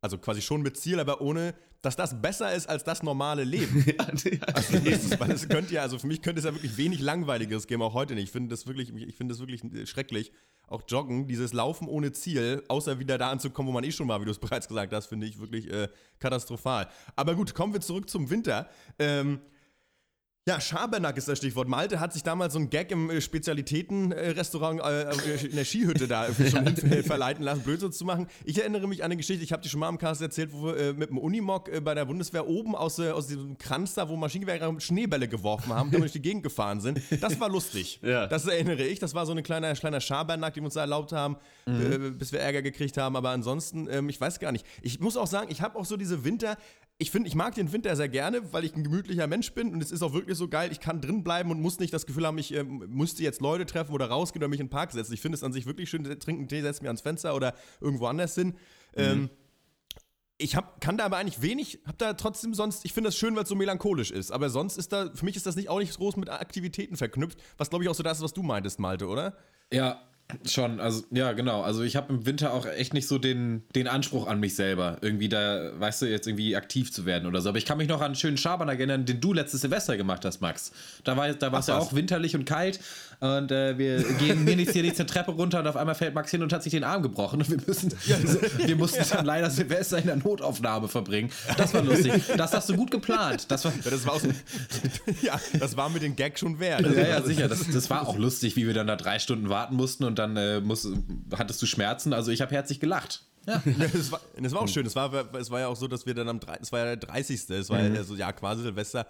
also 0.00 0.18
quasi 0.18 0.42
schon 0.42 0.62
mit 0.62 0.76
Ziel, 0.76 1.00
aber 1.00 1.20
ohne, 1.20 1.54
dass 1.82 1.94
das 1.94 2.20
besser 2.20 2.52
ist 2.54 2.68
als 2.68 2.84
das 2.84 3.02
normale 3.02 3.44
Leben. 3.44 3.84
ja, 3.86 4.44
also, 4.52 4.78
ist, 4.78 5.20
weil 5.20 5.30
es 5.30 5.48
könnte 5.48 5.74
ja, 5.74 5.82
also 5.82 5.98
für 5.98 6.06
mich 6.06 6.22
könnte 6.22 6.40
es 6.40 6.44
ja 6.44 6.54
wirklich 6.54 6.76
wenig 6.76 7.00
langweiligeres 7.00 7.66
geben, 7.66 7.82
auch 7.82 7.94
heute 7.94 8.14
nicht. 8.14 8.24
Ich 8.24 8.30
finde 8.32 8.48
das 8.48 8.66
wirklich, 8.66 8.92
ich 8.94 9.14
finde 9.14 9.34
das 9.34 9.40
wirklich 9.40 9.88
schrecklich. 9.88 10.32
Auch 10.66 10.82
Joggen, 10.86 11.26
dieses 11.26 11.54
Laufen 11.54 11.88
ohne 11.88 12.12
Ziel, 12.12 12.62
außer 12.68 12.98
wieder 12.98 13.16
da 13.16 13.30
anzukommen, 13.30 13.68
wo 13.68 13.72
man 13.72 13.84
eh 13.84 13.92
schon 13.92 14.06
war, 14.08 14.20
wie 14.20 14.26
du 14.26 14.30
es 14.30 14.38
bereits 14.40 14.68
gesagt 14.68 14.92
hast, 14.92 15.06
finde 15.06 15.26
ich 15.26 15.38
wirklich 15.38 15.70
äh, 15.70 15.88
katastrophal. 16.18 16.88
Aber 17.16 17.34
gut, 17.34 17.54
kommen 17.54 17.72
wir 17.72 17.80
zurück 17.80 18.10
zum 18.10 18.28
Winter. 18.28 18.68
Ähm, 18.98 19.40
ja, 20.48 20.62
Schabernack 20.62 21.18
ist 21.18 21.28
das 21.28 21.36
Stichwort. 21.36 21.68
Malte 21.68 22.00
hat 22.00 22.14
sich 22.14 22.22
damals 22.22 22.54
so 22.54 22.58
ein 22.58 22.70
Gag 22.70 22.90
im 22.90 23.10
äh, 23.10 23.20
Spezialitätenrestaurant 23.20 24.80
äh, 24.80 25.02
äh, 25.02 25.46
in 25.46 25.56
der 25.56 25.66
Skihütte 25.66 26.08
da 26.08 26.26
schon 26.50 26.64
hin, 26.64 27.04
verleiten 27.04 27.44
lassen, 27.44 27.60
Blödsinn 27.60 27.92
zu 27.92 28.06
machen. 28.06 28.28
Ich 28.46 28.58
erinnere 28.58 28.88
mich 28.88 29.00
an 29.00 29.06
eine 29.06 29.18
Geschichte, 29.18 29.44
ich 29.44 29.52
habe 29.52 29.62
die 29.62 29.68
schon 29.68 29.80
mal 29.80 29.90
im 29.90 29.98
Cast 29.98 30.22
erzählt, 30.22 30.50
wo 30.54 30.68
wir 30.68 30.76
äh, 30.78 30.92
mit 30.94 31.10
dem 31.10 31.18
Unimog 31.18 31.68
äh, 31.68 31.82
bei 31.82 31.94
der 31.94 32.06
Bundeswehr 32.06 32.48
oben 32.48 32.74
aus, 32.74 32.98
äh, 32.98 33.10
aus 33.10 33.26
diesem 33.26 33.58
Kranz 33.58 33.92
da, 33.92 34.08
wo 34.08 34.16
Maschinengewehr 34.16 34.80
Schneebälle 34.80 35.28
geworfen 35.28 35.74
haben, 35.74 35.90
damit 35.90 36.04
durch 36.04 36.12
die 36.12 36.22
Gegend 36.22 36.44
gefahren 36.44 36.80
sind. 36.80 36.98
Das 37.20 37.38
war 37.38 37.50
lustig. 37.50 38.00
Ja. 38.08 38.26
Das 38.26 38.46
erinnere 38.46 38.84
ich. 38.84 39.00
Das 39.00 39.12
war 39.12 39.26
so 39.26 39.32
ein 39.32 39.42
kleiner, 39.42 39.74
kleiner 39.74 40.00
Schabernack, 40.00 40.54
den 40.54 40.62
wir 40.62 40.66
uns 40.66 40.74
da 40.74 40.80
erlaubt 40.80 41.12
haben, 41.12 41.36
mhm. 41.66 42.16
bis 42.16 42.32
wir 42.32 42.40
Ärger 42.40 42.62
gekriegt 42.62 42.96
haben. 42.96 43.16
Aber 43.16 43.30
ansonsten, 43.30 43.86
ähm, 43.90 44.08
ich 44.08 44.18
weiß 44.18 44.38
gar 44.38 44.50
nicht. 44.50 44.64
Ich 44.80 44.98
muss 44.98 45.16
auch 45.18 45.26
sagen, 45.26 45.50
ich 45.50 45.60
habe 45.60 45.78
auch 45.78 45.84
so 45.84 45.98
diese 45.98 46.24
Winter, 46.24 46.56
ich 47.00 47.12
finde, 47.12 47.28
ich 47.28 47.36
mag 47.36 47.54
den 47.54 47.72
Winter 47.72 47.94
sehr 47.94 48.08
gerne, 48.08 48.52
weil 48.52 48.64
ich 48.64 48.74
ein 48.74 48.82
gemütlicher 48.82 49.28
Mensch 49.28 49.52
bin 49.52 49.72
und 49.72 49.80
es 49.80 49.92
ist 49.92 50.02
auch 50.02 50.12
wirklich 50.12 50.36
so 50.36 50.48
geil, 50.48 50.72
ich 50.72 50.80
kann 50.80 51.00
drin 51.00 51.22
bleiben 51.22 51.52
und 51.52 51.60
muss 51.60 51.78
nicht 51.78 51.92
das 51.94 52.06
Gefühl 52.06 52.26
haben, 52.26 52.38
ich 52.38 52.52
äh, 52.52 52.64
müsste 52.64 53.22
jetzt 53.22 53.40
Leute 53.40 53.66
treffen 53.66 53.92
oder 53.92 54.06
rausgehen 54.06 54.42
oder 54.42 54.48
mich 54.48 54.58
in 54.58 54.66
den 54.66 54.70
Park 54.70 54.90
setzen. 54.90 55.12
Ich 55.14 55.20
finde 55.20 55.36
es 55.36 55.44
an 55.44 55.52
sich 55.52 55.66
wirklich 55.66 55.88
schön, 55.88 56.02
trinken 56.18 56.48
Tee, 56.48 56.60
setze 56.60 56.82
mich 56.82 56.88
ans 56.88 57.00
Fenster 57.00 57.36
oder 57.36 57.54
irgendwo 57.80 58.06
anders 58.06 58.34
hin. 58.34 58.48
Mhm. 58.48 58.54
Ähm, 58.96 59.30
ich 60.38 60.56
hab, 60.56 60.80
kann 60.80 60.96
da 60.96 61.04
aber 61.04 61.18
eigentlich 61.18 61.40
wenig, 61.40 61.80
hab 61.84 61.98
da 61.98 62.14
trotzdem 62.14 62.52
sonst, 62.52 62.84
ich 62.84 62.92
finde 62.92 63.08
das 63.08 63.16
schön, 63.16 63.34
weil 63.36 63.44
es 63.44 63.48
so 63.48 63.54
melancholisch 63.54 64.10
ist, 64.10 64.32
aber 64.32 64.50
sonst 64.50 64.76
ist 64.76 64.92
da, 64.92 65.10
für 65.14 65.24
mich 65.24 65.36
ist 65.36 65.46
das 65.46 65.54
nicht 65.54 65.68
auch 65.68 65.78
nicht 65.78 65.96
groß 65.96 66.16
mit 66.16 66.30
Aktivitäten 66.30 66.96
verknüpft, 66.96 67.38
was 67.58 67.70
glaube 67.70 67.84
ich 67.84 67.90
auch 67.90 67.94
so 67.94 68.02
das 68.02 68.18
ist, 68.18 68.24
was 68.24 68.32
du 68.32 68.42
meintest, 68.42 68.78
Malte, 68.80 69.06
oder? 69.06 69.36
Ja, 69.72 70.00
Schon, 70.44 70.78
also 70.78 71.04
ja, 71.10 71.32
genau. 71.32 71.62
Also 71.62 71.82
ich 71.82 71.96
habe 71.96 72.12
im 72.12 72.26
Winter 72.26 72.52
auch 72.52 72.66
echt 72.66 72.92
nicht 72.92 73.08
so 73.08 73.16
den, 73.16 73.62
den 73.74 73.88
Anspruch 73.88 74.26
an 74.26 74.40
mich 74.40 74.54
selber, 74.56 74.98
irgendwie 75.00 75.30
da, 75.30 75.70
weißt 75.80 76.02
du, 76.02 76.06
jetzt 76.06 76.26
irgendwie 76.26 76.54
aktiv 76.54 76.92
zu 76.92 77.06
werden 77.06 77.26
oder 77.26 77.40
so. 77.40 77.48
Aber 77.48 77.56
ich 77.56 77.64
kann 77.64 77.78
mich 77.78 77.88
noch 77.88 78.00
an 78.00 78.06
einen 78.06 78.14
schönen 78.14 78.36
Schabernack 78.36 78.78
erinnern, 78.78 79.06
den 79.06 79.22
du 79.22 79.32
letztes 79.32 79.62
Silvester 79.62 79.96
gemacht 79.96 80.26
hast, 80.26 80.42
Max. 80.42 80.70
Da 81.04 81.16
war 81.16 81.32
da 81.32 81.58
es 81.58 81.66
ja 81.68 81.78
auch 81.78 81.94
winterlich 81.94 82.36
und 82.36 82.44
kalt 82.44 82.78
und 83.20 83.50
äh, 83.50 83.76
wir 83.76 84.02
gehen 84.14 84.44
mir 84.44 84.54
nichts 84.54 84.72
hier 84.72 84.84
die 84.84 84.92
Treppe 84.92 85.32
runter 85.32 85.58
und 85.58 85.66
auf 85.66 85.76
einmal 85.76 85.96
fällt 85.96 86.14
Max 86.14 86.30
hin 86.30 86.42
und 86.42 86.52
hat 86.52 86.62
sich 86.62 86.70
den 86.70 86.84
Arm 86.84 87.02
gebrochen 87.02 87.40
und 87.40 87.50
wir 87.50 87.58
müssen, 87.66 87.92
wir 88.64 88.76
mussten 88.76 89.04
dann 89.10 89.26
leider 89.26 89.50
Silvester 89.50 89.98
in 89.98 90.06
der 90.06 90.16
Notaufnahme 90.16 90.86
verbringen. 90.86 91.30
Das 91.56 91.74
war 91.74 91.82
lustig. 91.82 92.12
Das 92.36 92.52
hast 92.52 92.68
du 92.68 92.76
gut 92.76 92.92
geplant. 92.92 93.50
Das 93.50 93.64
war, 93.64 93.72
ja, 93.72 93.90
das 93.90 94.06
war, 94.06 94.14
aus, 94.14 94.22
ja, 95.22 95.40
das 95.58 95.76
war 95.76 95.88
mit 95.88 96.02
dem 96.02 96.14
Gag 96.14 96.38
schon 96.38 96.60
wert. 96.60 96.82
Ja, 96.82 97.08
ja, 97.08 97.22
sicher. 97.22 97.48
Das, 97.48 97.68
das 97.68 97.90
war 97.90 98.06
auch 98.06 98.16
lustig, 98.16 98.54
wie 98.54 98.66
wir 98.66 98.74
dann 98.74 98.86
da 98.86 98.94
drei 98.94 99.18
Stunden 99.18 99.48
warten 99.48 99.74
mussten 99.74 100.04
und 100.04 100.18
dann 100.18 100.36
äh, 100.36 100.60
muss, 100.60 100.88
hattest 101.36 101.60
du 101.60 101.66
Schmerzen. 101.66 102.12
Also 102.12 102.30
ich 102.30 102.40
habe 102.40 102.54
herzlich 102.54 102.78
gelacht. 102.78 103.24
Ja. 103.48 103.62
das, 103.92 104.12
war, 104.12 104.20
das 104.40 104.52
war 104.52 104.62
auch 104.62 104.68
schön. 104.68 104.86
Es 104.86 104.94
war, 104.94 105.12
es 105.34 105.50
war 105.50 105.60
ja 105.60 105.68
auch 105.68 105.76
so, 105.76 105.88
dass 105.88 106.06
wir 106.06 106.14
dann 106.14 106.28
am 106.28 106.40
es 106.60 106.70
war 106.70 106.80
ja 106.80 106.84
der 106.84 106.96
30. 106.96 107.50
Es 107.50 107.70
war 107.70 107.80
mhm. 107.80 107.94
ja 107.94 108.04
so, 108.04 108.14
ja, 108.14 108.30
quasi 108.32 108.62
Silvester 108.62 109.06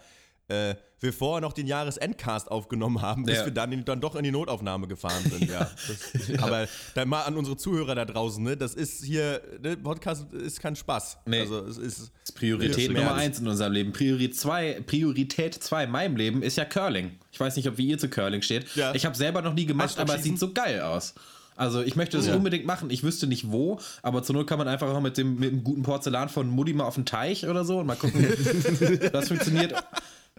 äh, 0.49 0.75
wir 1.01 1.13
vorher 1.13 1.41
noch 1.41 1.53
den 1.53 1.67
Jahresendcast 1.67 2.51
aufgenommen 2.51 3.03
haben, 3.03 3.25
bis 3.25 3.37
ja. 3.37 3.45
wir 3.45 3.53
dann, 3.53 3.71
in, 3.71 3.85
dann 3.85 4.01
doch 4.01 4.17
in 4.17 4.25
die 4.25 4.31
Notaufnahme 4.31 4.89
gefahren 4.89 5.23
sind. 5.31 5.49
ja. 5.51 5.71
Das, 5.89 6.29
ja. 6.29 6.43
Aber 6.43 6.69
dann 6.95 7.09
mal 7.09 7.23
an 7.23 7.37
unsere 7.37 7.57
Zuhörer 7.57 7.95
da 7.95 8.05
draußen, 8.05 8.43
ne? 8.43 8.57
Das 8.57 8.75
ist 8.75 9.05
hier, 9.05 9.41
ne? 9.63 9.77
Podcast 9.77 10.33
ist 10.33 10.61
kein 10.61 10.77
Spaß. 10.77 11.19
Nee. 11.27 11.41
Also 11.41 11.61
es 11.61 11.79
ist, 11.79 11.99
das 11.99 12.31
ist 12.31 12.35
Priorität 12.35 12.91
Nummer 12.93 13.15
eins 13.15 13.39
in 13.39 13.47
unserem 13.47 13.73
Leben. 13.73 13.93
Priorität 13.93 14.37
zwei, 14.37 14.81
Priorität 14.87 15.55
zwei 15.55 15.85
in 15.85 15.91
meinem 15.91 16.17
Leben 16.17 16.43
ist 16.43 16.57
ja 16.57 16.65
Curling. 16.65 17.13
Ich 17.33 17.39
weiß 17.39 17.57
nicht, 17.57 17.69
ob 17.69 17.79
wie 17.79 17.89
ihr 17.89 17.99
zu 17.99 18.09
Curling 18.09 18.43
steht. 18.43 18.75
Ja. 18.75 18.95
Ich 18.95 19.07
habe 19.07 19.17
selber 19.17 19.43
noch 19.43 19.55
nie 19.55 19.67
gemacht, 19.67 19.99
aber 19.99 20.17
es 20.17 20.23
sieht 20.23 20.39
so 20.39 20.53
geil 20.53 20.81
aus. 20.81 21.15
Also 21.59 21.83
ich 21.83 21.97
möchte 21.97 22.17
das 22.17 22.29
ja. 22.29 22.37
unbedingt 22.37 22.67
machen. 22.67 22.89
Ich 22.91 23.03
wüsste 23.03 23.27
nicht 23.27 23.51
wo, 23.51 23.81
aber 24.03 24.23
zur 24.23 24.37
Not 24.37 24.47
kann 24.47 24.59
man 24.59 24.69
einfach 24.69 24.89
auch 24.89 25.01
mit 25.01 25.19
dem, 25.19 25.41
mit 25.41 25.51
dem 25.51 25.65
guten 25.65 25.83
Porzellan 25.83 26.29
von 26.29 26.49
Mutti 26.49 26.73
mal 26.73 26.85
auf 26.85 26.95
den 26.95 27.05
Teich 27.05 27.47
oder 27.49 27.65
so 27.65 27.81
und 27.81 27.87
mal 27.87 27.97
gucken, 27.97 28.25
das 29.13 29.27
funktioniert. 29.27 29.75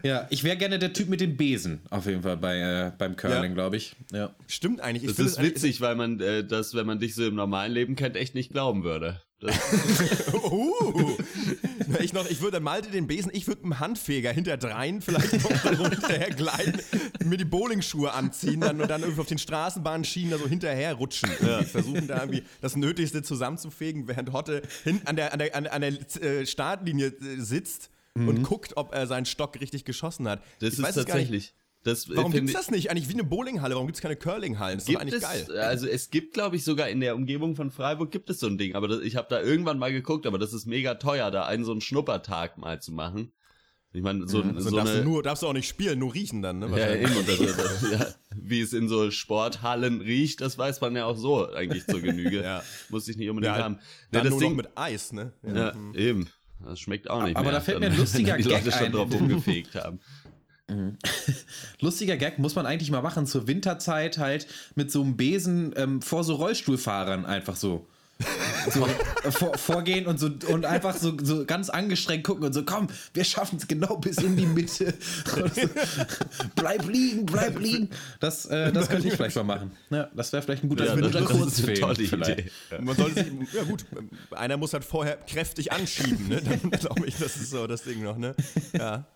Ja, 0.02 0.26
ich 0.30 0.44
wäre 0.44 0.56
gerne 0.56 0.78
der 0.78 0.92
Typ 0.92 1.08
mit 1.08 1.20
dem 1.20 1.36
Besen, 1.36 1.80
auf 1.90 2.06
jeden 2.06 2.22
Fall 2.22 2.36
bei, 2.36 2.58
äh, 2.58 2.92
beim 2.96 3.16
Curling, 3.16 3.50
ja. 3.50 3.54
glaube 3.54 3.76
ich. 3.76 3.96
Ja. 4.12 4.34
Stimmt 4.46 4.80
eigentlich. 4.80 5.04
Ich 5.04 5.16
das 5.16 5.26
ist 5.26 5.42
witzig, 5.42 5.80
weil 5.80 5.96
man 5.96 6.20
äh, 6.20 6.44
das, 6.44 6.74
wenn 6.74 6.86
man 6.86 6.98
dich 6.98 7.14
so 7.14 7.26
im 7.26 7.34
normalen 7.34 7.72
Leben 7.72 7.96
kennt, 7.96 8.16
echt 8.16 8.34
nicht 8.34 8.52
glauben 8.52 8.84
würde. 8.84 9.20
uh, 10.50 11.16
ich, 12.00 12.12
noch, 12.12 12.28
ich 12.28 12.42
würde 12.42 12.60
Malte 12.60 12.90
den 12.90 13.06
Besen, 13.06 13.30
ich 13.34 13.46
würde 13.46 13.64
einen 13.64 13.80
Handfeger 13.80 14.32
hinterdrein 14.32 15.00
vielleicht 15.00 15.32
noch 15.32 15.88
hinterher 15.88 16.30
gleiten, 16.30 16.78
mir 17.24 17.38
die 17.38 17.46
Bowlingschuhe 17.46 18.12
anziehen 18.12 18.60
dann, 18.60 18.80
und 18.80 18.90
dann 18.90 19.00
irgendwie 19.00 19.20
auf 19.20 19.26
den 19.26 19.38
Straßenbahnschienen 19.38 20.32
da 20.32 20.38
so 20.38 20.46
hinterher 20.46 20.94
rutschen. 20.94 21.30
Ja. 21.40 21.62
Versuchen 21.62 22.06
da 22.06 22.20
irgendwie 22.20 22.42
das 22.60 22.76
Nötigste 22.76 23.22
zusammenzufegen, 23.22 24.08
während 24.08 24.32
Hotte 24.32 24.62
hin, 24.84 25.00
an 25.06 25.16
der, 25.16 25.32
an 25.32 25.38
der, 25.38 25.72
an 25.72 25.80
der 25.80 26.22
äh, 26.22 26.46
Startlinie 26.46 27.06
äh, 27.06 27.40
sitzt 27.40 27.90
mhm. 28.14 28.28
und 28.28 28.42
guckt, 28.42 28.76
ob 28.76 28.94
er 28.94 29.06
seinen 29.06 29.26
Stock 29.26 29.60
richtig 29.60 29.84
geschossen 29.84 30.28
hat. 30.28 30.42
Das 30.60 30.74
ich 30.74 30.78
ist 30.78 30.94
tatsächlich. 30.94 31.54
Das, 31.82 32.14
Warum 32.14 32.30
gibt 32.30 32.48
es 32.48 32.52
das 32.52 32.70
nicht? 32.70 32.90
Eigentlich 32.90 33.08
wie 33.08 33.14
eine 33.14 33.24
Bowlinghalle. 33.24 33.74
Warum 33.74 33.86
gibt 33.86 33.96
es 33.96 34.02
keine 34.02 34.16
Curlinghallen? 34.16 34.78
Das 34.78 34.86
ist 34.86 34.94
doch 34.94 35.00
eigentlich 35.00 35.14
es, 35.14 35.48
geil. 35.48 35.58
Also 35.58 35.86
es 35.86 36.10
gibt, 36.10 36.34
glaube 36.34 36.56
ich, 36.56 36.64
sogar 36.64 36.90
in 36.90 37.00
der 37.00 37.14
Umgebung 37.14 37.56
von 37.56 37.70
Freiburg 37.70 38.10
gibt 38.10 38.28
es 38.28 38.38
so 38.38 38.48
ein 38.48 38.58
Ding. 38.58 38.74
Aber 38.74 38.86
das, 38.86 39.00
ich 39.00 39.16
habe 39.16 39.28
da 39.30 39.40
irgendwann 39.40 39.78
mal 39.78 39.90
geguckt, 39.90 40.26
aber 40.26 40.38
das 40.38 40.52
ist 40.52 40.66
mega 40.66 40.96
teuer, 40.96 41.30
da 41.30 41.46
einen 41.46 41.64
so 41.64 41.72
einen 41.72 41.80
Schnuppertag 41.80 42.58
mal 42.58 42.82
zu 42.82 42.92
machen. 42.92 43.32
Ich 43.92 44.02
meine, 44.02 44.28
so, 44.28 44.42
mhm. 44.42 44.60
so, 44.60 44.70
so 44.70 44.76
darfst, 44.76 44.92
eine, 44.92 45.02
du 45.02 45.08
nur, 45.08 45.22
darfst 45.22 45.42
du 45.42 45.48
auch 45.48 45.52
nicht 45.52 45.66
spielen, 45.66 45.98
nur 45.98 46.14
riechen 46.14 46.42
dann, 46.42 46.60
ne? 46.60 46.68
Ja, 46.78 46.94
eben. 46.94 47.26
Das, 47.26 47.90
ja, 47.90 48.06
wie 48.36 48.60
es 48.60 48.72
in 48.72 48.88
so 48.88 49.10
Sporthallen 49.10 50.00
riecht, 50.00 50.42
das 50.42 50.58
weiß 50.58 50.80
man 50.80 50.94
ja 50.94 51.06
auch 51.06 51.16
so 51.16 51.50
eigentlich 51.50 51.86
zur 51.86 52.00
Genüge. 52.00 52.42
ja. 52.42 52.62
Muss 52.90 53.08
ich 53.08 53.16
nicht 53.16 53.28
unbedingt 53.30 53.56
ja, 53.56 53.64
haben. 53.64 53.80
Dann 54.12 54.20
ja, 54.20 54.24
das 54.24 54.30
nur 54.30 54.40
Ding, 54.40 54.50
noch 54.50 54.56
mit 54.58 54.68
Eis, 54.76 55.12
ne? 55.12 55.32
Ja, 55.42 55.54
ja 55.54 55.74
mhm. 55.74 55.94
eben. 55.94 56.28
Das 56.64 56.80
schmeckt 56.80 57.08
auch 57.10 57.22
nicht 57.24 57.36
Aber 57.36 57.44
mehr. 57.44 57.52
da 57.52 57.60
fällt 57.60 57.80
mir 57.80 57.86
ein 57.86 57.96
lustiger 57.96 58.36
die 58.36 58.44
Gag 58.44 58.64
Leute 58.64 58.76
schon 58.76 58.92
drauf 58.92 59.12
rumgefegt 59.12 59.74
haben. 59.74 60.00
Mhm. 60.68 60.98
Lustiger 61.80 62.16
Gag 62.16 62.38
muss 62.38 62.54
man 62.54 62.66
eigentlich 62.66 62.90
mal 62.90 63.02
machen 63.02 63.26
zur 63.26 63.46
Winterzeit 63.46 64.18
halt 64.18 64.46
mit 64.74 64.90
so 64.90 65.02
einem 65.02 65.16
Besen 65.16 65.72
ähm, 65.76 66.02
vor 66.02 66.22
so 66.24 66.34
Rollstuhlfahrern 66.34 67.26
einfach 67.26 67.56
so. 67.56 67.86
So 68.72 68.86
äh, 68.86 69.30
vor, 69.30 69.56
vorgehen 69.56 70.06
und 70.06 70.18
so 70.18 70.30
und 70.48 70.64
einfach 70.64 70.96
so, 70.96 71.16
so 71.22 71.44
ganz 71.44 71.70
angestrengt 71.70 72.24
gucken 72.24 72.44
und 72.44 72.52
so, 72.52 72.64
komm, 72.64 72.88
wir 73.14 73.24
schaffen 73.24 73.58
es 73.58 73.68
genau 73.68 73.96
bis 73.96 74.18
in 74.18 74.36
die 74.36 74.46
Mitte. 74.46 74.94
So, 75.24 75.48
bleib 76.54 76.86
liegen, 76.88 77.26
bleib 77.26 77.58
liegen. 77.58 77.90
Das, 78.20 78.46
äh, 78.46 78.72
das 78.72 78.88
könnte 78.88 79.08
ich 79.08 79.14
vielleicht 79.14 79.36
mal 79.36 79.44
machen. 79.44 79.72
Ja, 79.90 80.08
das 80.14 80.32
wäre 80.32 80.42
vielleicht 80.42 80.64
ein 80.64 80.68
guter, 80.68 80.86
ja, 80.86 80.96
das, 80.96 81.12
guter 81.12 81.24
Kurzfilm. 81.24 81.92
Idee. 82.00 82.50
Ja. 82.70 82.80
Man 82.80 82.96
sollte 82.96 83.24
sich, 83.24 83.32
ja 83.52 83.62
gut, 83.64 83.84
einer 84.30 84.56
muss 84.56 84.72
halt 84.72 84.84
vorher 84.84 85.16
kräftig 85.16 85.72
anschieben, 85.72 86.28
ne? 86.28 86.40
Dann 86.42 86.70
glaube 86.80 87.06
ich, 87.06 87.16
das 87.16 87.36
ist 87.36 87.50
so 87.50 87.66
das 87.66 87.82
Ding 87.82 88.02
noch, 88.02 88.16
ne? 88.16 88.34
Ja. 88.72 89.06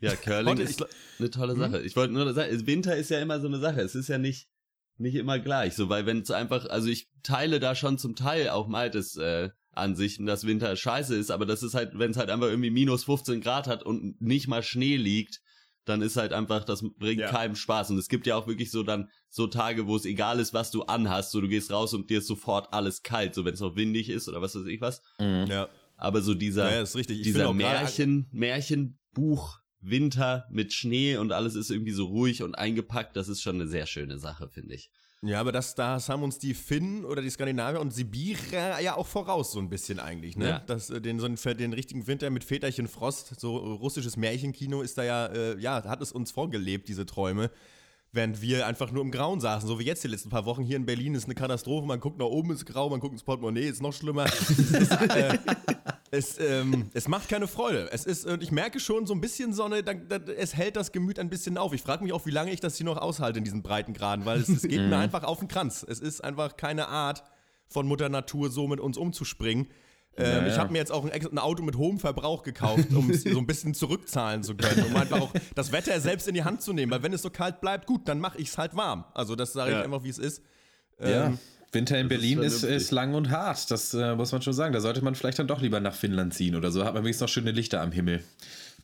Ja, 0.00 0.14
Curling 0.14 0.58
ist 0.58 0.84
eine 1.18 1.30
tolle 1.30 1.54
hm? 1.54 1.60
Sache. 1.60 1.80
Ich 1.80 1.96
wollte 1.96 2.12
nur 2.12 2.30
sagen, 2.34 2.66
Winter 2.66 2.96
ist 2.96 3.10
ja 3.10 3.18
immer 3.18 3.40
so 3.40 3.46
eine 3.46 3.58
Sache. 3.58 3.80
Es 3.80 3.94
ist 3.94 4.08
ja 4.08 4.18
nicht, 4.18 4.48
nicht 4.98 5.14
immer 5.14 5.38
gleich. 5.38 5.74
So, 5.74 5.88
weil 5.88 6.06
wenn 6.06 6.20
es 6.20 6.30
einfach, 6.30 6.66
also 6.66 6.88
ich 6.88 7.08
teile 7.22 7.60
da 7.60 7.74
schon 7.74 7.98
zum 7.98 8.16
Teil 8.16 8.48
auch 8.48 8.68
Maltes 8.68 9.16
äh, 9.16 9.50
Ansichten, 9.72 10.26
dass 10.26 10.46
Winter 10.46 10.74
scheiße 10.74 11.14
ist, 11.14 11.30
aber 11.30 11.44
das 11.46 11.62
ist 11.62 11.74
halt, 11.74 11.98
wenn 11.98 12.10
es 12.10 12.16
halt 12.16 12.30
einfach 12.30 12.48
irgendwie 12.48 12.70
minus 12.70 13.04
15 13.04 13.40
Grad 13.40 13.66
hat 13.66 13.82
und 13.82 14.20
nicht 14.20 14.48
mal 14.48 14.62
Schnee 14.62 14.96
liegt, 14.96 15.40
dann 15.84 16.02
ist 16.02 16.16
halt 16.16 16.32
einfach, 16.32 16.64
das 16.64 16.82
bringt 16.98 17.20
ja. 17.20 17.30
keinem 17.30 17.54
Spaß. 17.54 17.90
Und 17.90 17.98
es 17.98 18.08
gibt 18.08 18.26
ja 18.26 18.36
auch 18.36 18.48
wirklich 18.48 18.70
so 18.70 18.82
dann 18.82 19.08
so 19.28 19.46
Tage, 19.46 19.86
wo 19.86 19.94
es 19.94 20.04
egal 20.04 20.40
ist, 20.40 20.52
was 20.52 20.70
du 20.70 20.82
anhast, 20.82 21.30
so 21.30 21.40
du 21.40 21.48
gehst 21.48 21.70
raus 21.70 21.94
und 21.94 22.10
dir 22.10 22.18
ist 22.18 22.26
sofort 22.26 22.72
alles 22.72 23.02
kalt, 23.02 23.34
so 23.34 23.44
wenn 23.44 23.54
es 23.54 23.60
noch 23.60 23.76
windig 23.76 24.08
ist 24.08 24.28
oder 24.28 24.42
was 24.42 24.56
weiß 24.56 24.66
ich 24.66 24.80
was. 24.80 25.02
Mhm. 25.20 25.46
Ja. 25.48 25.68
Aber 25.96 26.20
so 26.22 26.34
dieser, 26.34 26.70
ja, 26.70 26.82
ist 26.82 26.96
richtig. 26.96 27.22
dieser 27.22 27.52
Märchen, 27.54 28.26
Märchenbuch 28.32 29.60
Winter 29.90 30.46
mit 30.50 30.72
Schnee 30.72 31.16
und 31.16 31.32
alles 31.32 31.54
ist 31.54 31.70
irgendwie 31.70 31.92
so 31.92 32.06
ruhig 32.06 32.42
und 32.42 32.54
eingepackt. 32.54 33.16
Das 33.16 33.28
ist 33.28 33.42
schon 33.42 33.56
eine 33.56 33.68
sehr 33.68 33.86
schöne 33.86 34.18
Sache, 34.18 34.48
finde 34.48 34.74
ich. 34.74 34.90
Ja, 35.22 35.40
aber 35.40 35.50
das, 35.50 35.74
das 35.74 36.08
haben 36.08 36.22
uns 36.22 36.38
die 36.38 36.54
Finnen 36.54 37.04
oder 37.04 37.22
die 37.22 37.30
Skandinavier 37.30 37.80
und 37.80 37.92
Sibirer 37.92 38.80
ja 38.80 38.96
auch 38.96 39.06
voraus, 39.06 39.52
so 39.52 39.58
ein 39.58 39.70
bisschen 39.70 39.98
eigentlich, 39.98 40.36
ne? 40.36 40.48
Ja. 40.48 40.58
Das, 40.60 40.90
äh, 40.90 41.00
den, 41.00 41.18
so 41.18 41.26
einen, 41.26 41.36
den 41.56 41.72
richtigen 41.72 42.06
Winter 42.06 42.28
mit 42.30 42.44
Väterchen 42.44 42.86
Frost, 42.86 43.40
so 43.40 43.56
russisches 43.56 44.16
Märchenkino 44.16 44.82
ist 44.82 44.98
da 44.98 45.04
ja, 45.04 45.26
äh, 45.26 45.58
ja, 45.58 45.82
hat 45.84 46.02
es 46.02 46.12
uns 46.12 46.30
vorgelebt, 46.30 46.88
diese 46.88 47.06
Träume. 47.06 47.50
Während 48.12 48.40
wir 48.40 48.66
einfach 48.66 48.92
nur 48.92 49.02
im 49.02 49.10
Grauen 49.10 49.40
saßen, 49.40 49.68
so 49.68 49.78
wie 49.78 49.84
jetzt 49.84 50.04
die 50.04 50.08
letzten 50.08 50.30
paar 50.30 50.46
Wochen. 50.46 50.62
Hier 50.62 50.76
in 50.76 50.86
Berlin 50.86 51.14
ist 51.14 51.24
eine 51.24 51.34
Katastrophe. 51.34 51.86
Man 51.86 52.00
guckt 52.00 52.18
nach 52.18 52.26
oben, 52.26 52.50
ist 52.50 52.64
grau, 52.64 52.88
man 52.88 53.00
guckt 53.00 53.12
ins 53.12 53.24
Portemonnaie, 53.24 53.66
ist 53.66 53.82
noch 53.82 53.92
schlimmer. 53.92 54.26
ist, 54.26 54.90
äh, 55.10 55.38
es, 56.16 56.38
ähm, 56.38 56.90
es 56.94 57.08
macht 57.08 57.28
keine 57.28 57.46
Freude. 57.46 57.88
Es 57.92 58.04
ist, 58.04 58.26
und 58.26 58.42
ich 58.42 58.50
merke 58.50 58.80
schon 58.80 59.06
so 59.06 59.14
ein 59.14 59.20
bisschen 59.20 59.52
Sonne, 59.52 59.82
da, 59.82 59.94
da, 59.94 60.16
es 60.32 60.54
hält 60.54 60.76
das 60.76 60.92
Gemüt 60.92 61.18
ein 61.18 61.28
bisschen 61.30 61.58
auf. 61.58 61.72
Ich 61.72 61.82
frage 61.82 62.02
mich 62.04 62.12
auch, 62.12 62.26
wie 62.26 62.30
lange 62.30 62.52
ich 62.52 62.60
das 62.60 62.76
hier 62.76 62.86
noch 62.86 62.96
aushalte 62.98 63.38
in 63.38 63.44
diesen 63.44 63.62
breiten 63.62 63.92
Graden, 63.92 64.24
weil 64.24 64.40
es, 64.40 64.48
es 64.48 64.62
geht 64.62 64.80
mir 64.80 64.96
einfach 64.98 65.24
auf 65.24 65.38
den 65.38 65.48
Kranz. 65.48 65.84
Es 65.88 66.00
ist 66.00 66.22
einfach 66.24 66.56
keine 66.56 66.88
Art 66.88 67.22
von 67.68 67.86
Mutter 67.86 68.08
Natur, 68.08 68.50
so 68.50 68.66
mit 68.68 68.80
uns 68.80 68.96
umzuspringen. 68.96 69.68
Ähm, 70.16 70.24
Ja, 70.24 70.46
Ich 70.46 70.52
ja. 70.54 70.58
habe 70.60 70.72
mir 70.72 70.78
jetzt 70.78 70.92
auch 70.92 71.04
ein, 71.04 71.10
ein 71.12 71.38
Auto 71.38 71.62
mit 71.62 71.76
hohem 71.76 71.98
Verbrauch 71.98 72.42
gekauft, 72.42 72.88
um 72.94 73.10
es 73.10 73.22
so 73.24 73.38
ein 73.38 73.46
bisschen 73.46 73.74
zurückzahlen 73.74 74.42
zu 74.42 74.54
können, 74.56 74.84
um 74.86 74.96
einfach 74.96 75.20
auch 75.20 75.32
das 75.54 75.72
Wetter 75.72 76.00
selbst 76.00 76.26
in 76.28 76.34
die 76.34 76.44
Hand 76.44 76.62
zu 76.62 76.72
nehmen. 76.72 76.90
Weil 76.92 77.02
wenn 77.02 77.12
es 77.12 77.22
so 77.22 77.30
kalt 77.30 77.60
bleibt, 77.60 77.86
gut, 77.86 78.08
dann 78.08 78.18
mache 78.20 78.38
ich 78.38 78.48
es 78.48 78.56
halt 78.58 78.74
warm. 78.76 79.04
Also 79.14 79.36
das 79.36 79.52
sage 79.52 79.72
ich 79.72 79.76
Ja. 79.76 79.82
einfach, 79.82 80.02
wie 80.04 80.08
es 80.08 80.18
ist. 80.18 80.42
Ja. 81.00 81.26
Ähm, 81.26 81.38
Winter 81.72 81.98
in 81.98 82.08
das 82.08 82.16
ist 82.16 82.20
Berlin 82.22 82.38
ist, 82.42 82.60
vernünftig. 82.60 82.86
ist 82.86 82.90
lang 82.92 83.14
und 83.14 83.30
hart. 83.30 83.70
Das 83.70 83.92
äh, 83.94 84.14
muss 84.14 84.32
man 84.32 84.42
schon 84.42 84.52
sagen. 84.52 84.72
Da 84.72 84.80
sollte 84.80 85.02
man 85.02 85.14
vielleicht 85.14 85.38
dann 85.38 85.46
doch 85.48 85.60
lieber 85.60 85.80
nach 85.80 85.94
Finnland 85.94 86.32
ziehen 86.34 86.56
oder 86.56 86.70
so. 86.70 86.84
Hat 86.84 86.94
man 86.94 87.02
wenigstens 87.02 87.22
noch 87.22 87.28
schöne 87.28 87.50
Lichter 87.50 87.80
am 87.82 87.92
Himmel. 87.92 88.22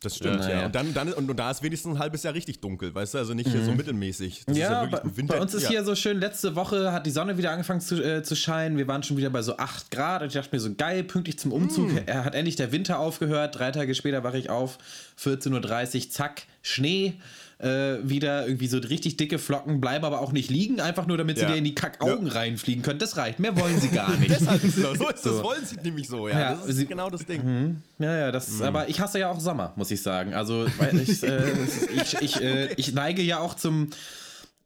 Das 0.02 0.16
stimmt, 0.16 0.42
Ja, 0.42 0.50
ja. 0.50 0.58
ja. 0.60 0.66
Und, 0.66 0.74
dann, 0.74 0.92
dann, 0.94 1.12
und, 1.12 1.30
und 1.30 1.36
da 1.36 1.48
ist 1.52 1.62
wenigstens 1.62 1.94
ein 1.94 1.98
halbes 2.00 2.24
Jahr 2.24 2.34
richtig 2.34 2.60
dunkel, 2.60 2.92
weißt 2.92 3.14
du? 3.14 3.18
Also 3.18 3.34
nicht 3.34 3.48
hier 3.48 3.64
so 3.64 3.70
mittelmäßig. 3.70 4.42
Das 4.46 4.54
Mhm. 4.56 4.60
Ja, 4.60 4.82
ist 4.84 4.90
bei, 4.90 5.22
bei 5.22 5.40
uns 5.40 5.54
ist 5.54 5.62
ja. 5.62 5.68
hier 5.70 5.84
so 5.84 5.94
schön, 5.94 6.18
letzte 6.18 6.56
Woche 6.56 6.90
hat 6.92 7.06
die 7.06 7.12
Sonne 7.12 7.38
wieder 7.38 7.52
angefangen 7.52 7.80
zu, 7.80 8.02
äh, 8.02 8.24
zu 8.24 8.34
scheinen. 8.34 8.76
Wir 8.78 8.88
waren 8.88 9.04
schon 9.04 9.16
wieder 9.16 9.30
bei 9.30 9.42
so 9.42 9.56
8 9.58 9.92
Grad 9.92 10.22
und 10.22 10.28
ich 10.28 10.34
dachte 10.34 10.48
mir 10.52 10.58
so, 10.58 10.74
geil, 10.74 11.04
pünktlich 11.04 11.38
zum 11.38 11.52
Umzug. 11.52 11.92
Mm. 11.92 11.98
Er 12.06 12.24
hat 12.24 12.34
endlich 12.34 12.56
der 12.56 12.72
Winter 12.72 12.98
aufgehört. 12.98 13.56
Drei 13.56 13.70
Tage 13.70 13.94
später 13.94 14.24
wache 14.24 14.38
ich 14.38 14.50
auf, 14.50 14.78
14.30 15.22 15.94
Uhr, 16.06 16.10
zack, 16.10 16.42
Schnee. 16.62 17.14
Äh, 17.62 17.98
wieder 18.02 18.46
irgendwie 18.48 18.66
so 18.66 18.78
richtig 18.78 19.16
dicke 19.18 19.38
Flocken, 19.38 19.80
bleiben 19.80 20.04
aber 20.04 20.20
auch 20.20 20.32
nicht 20.32 20.50
liegen, 20.50 20.80
einfach 20.80 21.06
nur 21.06 21.16
damit 21.16 21.36
sie 21.36 21.44
Ja. 21.44 21.50
dir 21.52 21.58
in 21.58 21.62
die 21.64 21.76
Kackaugen 21.76 22.26
reinfliegen 22.26 22.82
können. 22.82 22.98
Das 22.98 23.16
reicht, 23.16 23.38
mehr 23.38 23.56
wollen 23.56 23.80
sie 23.80 23.86
gar 23.86 24.16
nicht. 24.16 24.30
Deshalb 24.40 24.64
ist 24.64 24.78
das, 24.82 24.98
so 24.98 25.08
ist 25.08 25.24
das, 25.26 25.36
So. 25.36 25.44
wollen 25.44 25.64
sie 25.64 25.76
nämlich 25.76 26.08
so, 26.08 26.26
ja. 26.26 26.40
Ja, 26.40 26.54
das 26.56 26.66
ist 26.66 26.76
sie- 26.78 26.86
genau 26.86 27.08
das 27.08 27.24
Ding. 27.24 27.80
Ja, 28.00 28.16
ja, 28.16 28.32
das, 28.32 28.48
Mhm. 28.50 28.62
aber 28.64 28.88
ich 28.88 28.98
hasse 28.98 29.20
ja 29.20 29.30
auch 29.30 29.38
Sommer, 29.38 29.72
muss 29.76 29.92
ich 29.92 30.02
sagen. 30.02 30.34
Also, 30.34 30.66
weil 30.78 30.98
ich, 30.98 31.22
äh, 31.22 31.52
ich, 32.02 32.14
ich, 32.20 32.40
äh, 32.42 32.72
ich 32.74 32.94
neige 32.94 33.22
ja 33.22 33.38
auch 33.38 33.54
zum, 33.54 33.90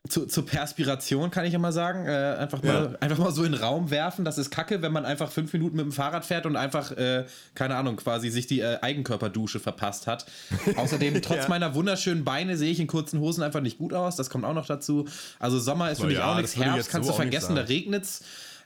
zu, 0.09 0.27
zur 0.27 0.45
Perspiration, 0.47 1.31
kann 1.31 1.45
ich 1.45 1.55
immer 1.55 1.73
sagen. 1.73 2.07
Äh, 2.07 2.37
einfach, 2.39 2.63
mal, 2.63 2.91
Ja. 2.93 2.99
einfach 3.01 3.19
mal 3.19 3.31
so 3.33 3.45
in 3.45 3.53
den 3.53 3.61
Raum 3.61 3.91
werfen. 3.91 4.25
Das 4.25 4.39
ist 4.39 4.51
kacke, 4.51 4.83
wenn 4.83 4.93
man 4.93 5.05
einfach 5.05 5.31
fünf 5.31 5.53
Minuten 5.53 5.77
mit 5.77 5.85
dem 5.85 5.93
Fahrrad 5.93 6.25
fährt 6.25 6.47
und 6.47 6.57
einfach, 6.57 6.93
äh, 6.93 7.25
keine 7.55 7.77
Ahnung, 7.77 7.97
quasi 7.97 8.31
sich 8.31 8.47
die 8.47 8.61
äh, 8.61 8.79
Eigenkörperdusche 8.81 9.61
verpasst 9.61 10.07
hat. 10.07 10.27
Außerdem, 10.77 11.21
trotz 11.23 11.45
Ja. 11.45 11.49
meiner 11.49 11.75
wunderschönen 11.75 12.25
Beine 12.25 12.57
sehe 12.57 12.71
ich 12.71 12.81
in 12.81 12.87
kurzen 12.87 13.21
Hosen 13.21 13.43
einfach 13.43 13.61
nicht 13.61 13.79
gut 13.79 13.93
aus. 13.93 14.17
Das 14.17 14.31
kommt 14.31 14.45
auch 14.45 14.55
noch 14.55 14.67
dazu. 14.67 15.07
Also, 15.39 15.59
Sommer 15.59 15.91
ist 15.91 15.99
für 15.99 16.05
Na 16.05 16.09
mich 16.09 16.19
ja, 16.19 16.33
auch 16.33 16.37
nichts. 16.37 16.57
Herbst 16.57 16.91
kannst 16.91 17.07
so 17.07 17.13
du 17.13 17.17
vergessen, 17.17 17.57
da 17.57 17.63
regnet's. 17.63 18.23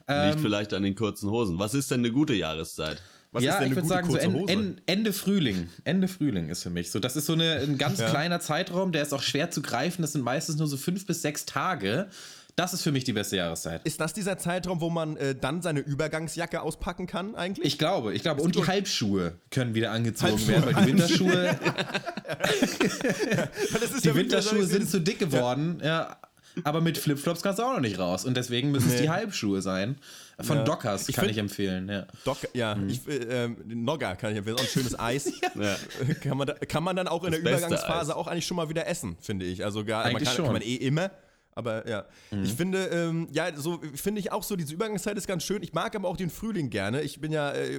Liegt 0.09 0.41
vielleicht 0.41 0.75
an 0.75 0.83
den 0.83 0.97
kurzen 0.97 1.31
Hosen. 1.31 1.61
Was 1.61 1.73
ist 1.73 1.91
denn 1.93 2.01
eine 2.01 2.11
gute 2.11 2.35
Jahreszeit? 2.35 3.01
Was 3.33 3.45
ja, 3.45 3.55
ist 3.55 3.61
denn 3.61 3.69
ich 3.69 3.77
würde 3.77 3.89
sagen, 3.89 4.11
so 4.11 4.17
en, 4.17 4.49
en, 4.49 4.81
Ende 4.87 5.13
Frühling. 5.13 5.69
Ende 5.85 6.09
Frühling 6.09 6.49
ist 6.49 6.65
für 6.65 6.71
mich 6.71 6.91
so. 6.91 6.99
Das 6.99 7.15
ist 7.15 7.27
so 7.27 7.35
eine, 7.35 7.61
ein 7.61 7.79
ganz 7.79 8.01
Ja. 8.01 8.11
kleiner 8.11 8.41
Zeitraum, 8.41 8.91
der 8.91 9.03
ist 9.03 9.13
auch 9.13 9.23
schwer 9.23 9.51
zu 9.51 9.63
greifen. 9.63 10.03
Das 10.03 10.13
sind 10.13 10.23
meistens 10.23 10.57
nur 10.57 10.67
so 10.67 10.77
fünf 10.77 11.07
bis 11.07 11.23
sechs 11.23 11.47
Tage. 11.47 12.09
Das 12.57 12.75
ist 12.75 12.83
für 12.83 12.91
mich 12.91 13.05
die 13.05 13.13
beste 13.13 13.37
Jahreszeit. 13.37 13.83
Ist 13.85 14.01
das 14.01 14.13
dieser 14.13 14.37
Zeitraum, 14.37 14.81
wo 14.81 14.91
man 14.91 15.17
äh, 15.17 15.37
dann 15.37 15.63
seine 15.63 15.81
Übergangsjacke 15.81 16.61
auspacken 16.61 17.07
kann 17.07 17.37
eigentlich? 17.37 17.67
Ich 17.67 17.79
glaube, 17.79 18.13
ich 18.15 18.23
glaube. 18.23 18.43
Und 18.43 18.57
die. 18.57 18.67
Halbschuhe 18.67 19.39
können 19.51 19.75
wieder 19.75 19.93
angezogen 19.93 20.33
Halbschuhe, 20.33 20.49
werden, 20.49 20.67
weil 20.67 20.85
die 20.85 20.91
Winterschuhe, 20.91 21.31
die 24.03 24.09
ja 24.09 24.15
Winterschuhe 24.15 24.65
sind 24.65 24.91
zu 24.91 25.01
dick 25.01 25.21
geworden. 25.21 25.81
Ja. 25.83 26.17
Aber 26.65 26.81
mit 26.81 26.99
Flipflops 26.99 27.43
kannst 27.43 27.59
du 27.59 27.63
auch 27.63 27.75
noch 27.75 27.81
nicht 27.81 27.99
raus. 27.99 28.25
Und 28.25 28.37
deswegen 28.37 28.71
müssen 28.71 28.91
es 28.91 29.01
die 29.01 29.11
Halbschuhe 29.11 29.63
sein. 29.63 29.97
Von 30.41 30.59
Ja. 30.59 30.65
Dockers 30.65 31.09
Ich 31.09 31.15
kann 31.17 31.25
find- 31.27 31.33
ich 31.33 31.39
empfehlen. 31.39 31.89
Ja. 31.89 32.07
Doc, 32.25 32.39
ja, 32.55 32.75
Mhm. 32.75 32.89
ich, 32.89 33.07
äh, 33.09 33.45
ähm, 33.45 33.57
Nogga 33.67 34.17
kann 34.17 34.33
ich 34.33 34.39
empfehlen, 34.39 34.57
auch 34.57 34.63
ein 34.63 34.67
schönes 34.69 34.99
Eis. 34.99 35.33
Ja. 35.55 35.77
kann, 36.23 36.37
man 36.39 36.47
da, 36.47 36.55
kann 36.55 36.83
man 36.83 36.97
dann 36.97 37.09
auch 37.09 37.25
in 37.25 37.33
Das 37.33 37.43
der 37.43 37.53
Übergangsphase 37.53 38.13
Eis. 38.13 38.17
auch 38.17 38.27
eigentlich 38.27 38.47
schon 38.47 38.57
mal 38.57 38.69
wieder 38.69 38.87
essen, 38.87 39.17
finde 39.21 39.45
ich. 39.47 39.65
Also 39.65 39.85
gar, 39.85 40.05
man 40.05 40.13
Eigentlich 40.17 40.29
kann, 40.29 40.37
schon. 40.37 40.45
kann 40.47 40.55
man 40.55 40.63
eh 40.63 40.77
immer. 40.77 41.11
Aber 41.53 41.87
ja, 41.89 42.07
Mhm. 42.31 42.45
ich 42.45 42.55
finde, 42.55 42.85
ähm, 42.87 43.29
ja, 43.33 43.55
so 43.55 43.81
finde 43.95 44.21
ich 44.21 44.33
auch 44.33 44.43
so, 44.45 44.57
diese 44.57 44.73
Übergangszeit 44.73 45.19
ist 45.19 45.27
ganz 45.27 45.43
schön. 45.43 45.63
Ich 45.63 45.73
mag 45.75 45.95
aber 45.95 46.09
auch 46.09 46.17
den 46.17 46.31
Frühling 46.31 46.71
gerne. 46.71 47.03
Ich 47.03 47.21
bin 47.21 47.33
ja, 47.33 47.51
äh, 47.51 47.75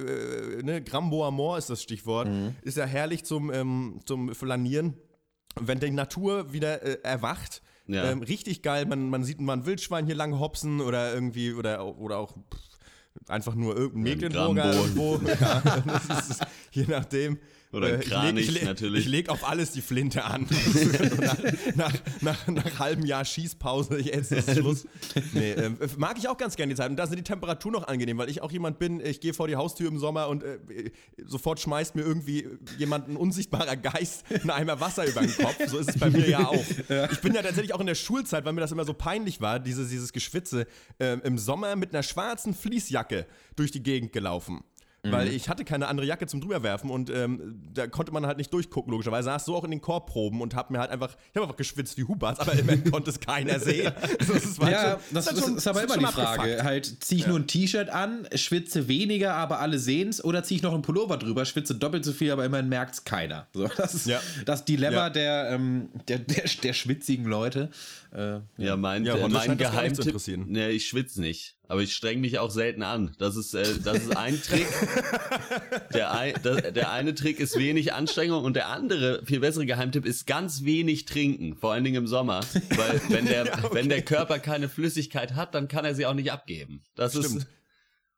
äh, 0.58 0.62
ne, 0.62 0.82
Grambo 0.82 1.26
Amor 1.26 1.58
ist 1.58 1.68
das 1.70 1.82
Stichwort. 1.82 2.28
Mhm. 2.28 2.54
Ist 2.62 2.76
ja 2.76 2.84
herrlich 2.84 3.24
zum, 3.24 3.52
ähm, 3.52 4.00
zum 4.04 4.34
Flanieren. 4.34 4.94
Wenn 5.60 5.80
die 5.80 5.90
Natur 5.90 6.52
wieder 6.52 6.82
äh, 6.82 6.98
erwacht, 7.02 7.60
Ja. 7.86 8.04
ähm, 8.10 8.22
richtig 8.22 8.62
geil. 8.62 8.86
Man, 8.86 9.08
man 9.10 9.24
sieht 9.24 9.40
mal 9.40 9.54
ein 9.54 9.66
Wildschwein 9.66 10.06
hier 10.06 10.14
lang 10.14 10.38
hopsen 10.38 10.80
oder 10.80 11.12
irgendwie, 11.12 11.52
oder, 11.52 11.84
oder 11.98 12.18
auch 12.18 12.32
pff, 12.32 13.28
einfach 13.28 13.54
nur 13.54 13.76
irgendein 13.76 14.14
Mecklenburger 14.14 14.72
irgendwo. 14.72 15.20
Ja, 15.40 15.60
das 16.06 16.30
ist, 16.30 16.46
je 16.72 16.84
nachdem. 16.88 17.38
Oder 17.72 17.88
Äh, 17.88 17.92
ich 17.94 18.00
leg- 18.00 18.08
Kranich 18.10 18.48
ich 18.48 18.54
leg, 18.54 18.64
natürlich. 18.64 19.00
Ich 19.06 19.10
leg 19.10 19.28
auf 19.30 19.48
alles 19.48 19.72
die 19.72 19.80
Flinte 19.80 20.24
an. 20.24 20.46
nach, 21.20 21.38
nach, 21.74 21.92
nach, 22.20 22.46
nach 22.48 22.78
halbem 22.78 23.04
Jahr 23.06 23.24
Schießpause, 23.24 23.98
jetzt 24.00 24.30
ist 24.32 24.50
Schluss. 24.56 24.86
Nee, 25.32 25.52
ähm, 25.52 25.76
mag 25.96 26.18
ich 26.18 26.28
auch 26.28 26.36
ganz 26.36 26.56
gerne 26.56 26.72
die 26.72 26.76
Zeit. 26.76 26.90
Und 26.90 26.96
da 26.96 27.06
sind 27.06 27.16
die 27.16 27.22
Temperaturen 27.24 27.72
noch 27.72 27.88
angenehm, 27.88 28.18
weil 28.18 28.28
ich 28.28 28.42
auch 28.42 28.52
jemand 28.52 28.78
bin, 28.78 29.00
ich 29.00 29.20
gehe 29.20 29.32
vor 29.34 29.48
die 29.48 29.56
Haustür 29.56 29.88
im 29.88 29.98
Sommer 29.98 30.28
und 30.28 30.42
äh, 30.42 30.58
sofort 31.24 31.60
schmeißt 31.60 31.94
mir 31.94 32.02
irgendwie 32.02 32.46
jemand, 32.78 33.08
ein 33.08 33.16
unsichtbarer 33.16 33.76
Geist, 33.76 34.24
einen 34.30 34.50
Eimer 34.50 34.80
Wasser 34.80 35.06
über 35.06 35.20
den 35.22 35.34
Kopf. 35.34 35.56
So 35.66 35.78
ist 35.78 35.88
es 35.90 35.98
bei 35.98 36.10
mir 36.10 36.28
ja 36.28 36.46
auch. 36.46 36.64
Ich 37.10 37.20
bin 37.20 37.34
ja 37.34 37.42
tatsächlich 37.42 37.72
auch 37.74 37.80
in 37.80 37.86
der 37.86 37.94
Schulzeit, 37.94 38.44
weil 38.44 38.52
mir 38.52 38.60
das 38.60 38.72
immer 38.72 38.84
so 38.84 38.94
peinlich 38.94 39.40
war, 39.40 39.58
dieses, 39.58 39.88
dieses 39.88 40.12
Geschwitze, 40.12 40.66
ähm, 41.00 41.20
im 41.24 41.38
Sommer 41.38 41.74
mit 41.76 41.94
einer 41.94 42.02
schwarzen 42.02 42.54
Fließjacke 42.54 43.26
durch 43.56 43.70
die 43.70 43.82
Gegend 43.82 44.12
gelaufen. 44.12 44.62
Weil 45.04 45.28
ich 45.34 45.48
hatte 45.48 45.64
keine 45.64 45.88
andere 45.88 46.06
Jacke 46.06 46.28
zum 46.28 46.40
drüberwerfen 46.40 46.88
und 46.88 47.10
ähm, 47.10 47.60
da 47.74 47.88
konnte 47.88 48.12
man 48.12 48.24
halt 48.24 48.38
nicht 48.38 48.52
durchgucken, 48.52 48.92
logischerweise. 48.92 49.24
Saß 49.24 49.44
so 49.46 49.56
auch 49.56 49.64
in 49.64 49.72
den 49.72 49.80
Chorproben 49.80 50.40
und 50.40 50.54
hab 50.54 50.70
mir 50.70 50.78
halt 50.78 50.92
einfach, 50.92 51.16
ich 51.30 51.34
habe 51.34 51.42
einfach 51.46 51.56
geschwitzt 51.56 51.98
wie 51.98 52.04
Hubert, 52.04 52.38
aber 52.38 52.52
immerhin 52.52 52.88
konnte 52.88 53.10
es 53.10 53.18
keiner 53.18 53.58
sehen. 53.58 53.92
Also, 54.20 54.32
es 54.34 54.60
war 54.60 54.70
Ja, 54.70 54.90
schon- 54.92 55.00
das 55.10 55.26
ist, 55.26 55.40
schon- 55.44 55.56
ist 55.56 55.66
aber 55.66 55.82
immer 55.82 55.96
die 55.98 56.04
Frage. 56.06 56.40
abgefuckt. 56.42 56.62
Halt, 56.62 57.04
ziehe 57.04 57.20
ich 57.20 57.26
nur 57.26 57.36
ein 57.40 57.48
T-Shirt 57.48 57.88
an, 57.90 58.28
schwitze 58.36 58.86
weniger, 58.86 59.34
aber 59.34 59.58
alle 59.58 59.80
sehen's, 59.80 60.22
oder 60.22 60.44
ziehe 60.44 60.58
ich 60.58 60.62
noch 60.62 60.72
einen 60.72 60.82
Pullover 60.82 61.16
drüber, 61.16 61.44
schwitze 61.46 61.74
doppelt 61.74 62.04
so 62.04 62.12
viel, 62.12 62.30
aber 62.30 62.44
immerhin 62.44 62.68
merkt's 62.68 63.02
keiner. 63.02 63.48
So, 63.54 63.66
das 63.76 63.94
ist 63.94 64.06
Ja. 64.06 64.20
das 64.46 64.64
Dilemma 64.64 64.96
Ja. 64.96 65.10
der, 65.10 65.50
ähm, 65.50 65.88
der, 66.06 66.20
der, 66.20 66.44
der 66.62 66.72
schwitzigen 66.74 67.24
Leute. 67.24 67.70
Äh, 68.14 68.38
Ja, 68.56 68.76
mein, 68.76 69.04
Ja, 69.04 69.16
äh, 69.16 69.28
mein 69.28 69.32
das 69.32 69.72
Geheimtipp. 69.72 70.06
interessieren. 70.06 70.44
Nee, 70.46 70.68
ich 70.68 70.86
schwitze 70.86 71.20
nicht. 71.20 71.56
Aber 71.72 71.80
ich 71.80 71.94
streng 71.94 72.20
mich 72.20 72.38
auch 72.38 72.50
selten 72.50 72.82
an. 72.82 73.14
Das 73.18 73.34
ist, 73.34 73.54
äh, 73.54 73.64
das 73.82 74.02
ist 74.02 74.14
ein 74.14 74.38
Trick. 74.42 74.66
Der, 75.94 76.12
ein, 76.12 76.34
der, 76.44 76.70
der 76.70 76.92
eine 76.92 77.14
Trick 77.14 77.40
ist 77.40 77.58
wenig 77.58 77.94
Anstrengung 77.94 78.44
und 78.44 78.56
der 78.56 78.68
andere, 78.68 79.24
viel 79.24 79.40
bessere 79.40 79.64
Geheimtipp 79.64 80.04
ist 80.04 80.26
ganz 80.26 80.64
wenig 80.64 81.06
trinken. 81.06 81.56
Vor 81.56 81.72
allen 81.72 81.82
Dingen 81.84 81.96
im 81.96 82.06
Sommer. 82.06 82.40
Weil 82.76 83.00
wenn 83.08 83.24
der, 83.24 83.46
wenn 83.72 83.88
der 83.88 84.02
Körper 84.02 84.38
keine 84.38 84.68
Flüssigkeit 84.68 85.34
hat, 85.34 85.54
dann 85.54 85.66
kann 85.66 85.86
er 85.86 85.94
sie 85.94 86.04
auch 86.04 86.12
nicht 86.12 86.30
abgeben. 86.30 86.82
Das 86.94 87.12
Stimmt. 87.12 87.24
ist, 87.42 87.46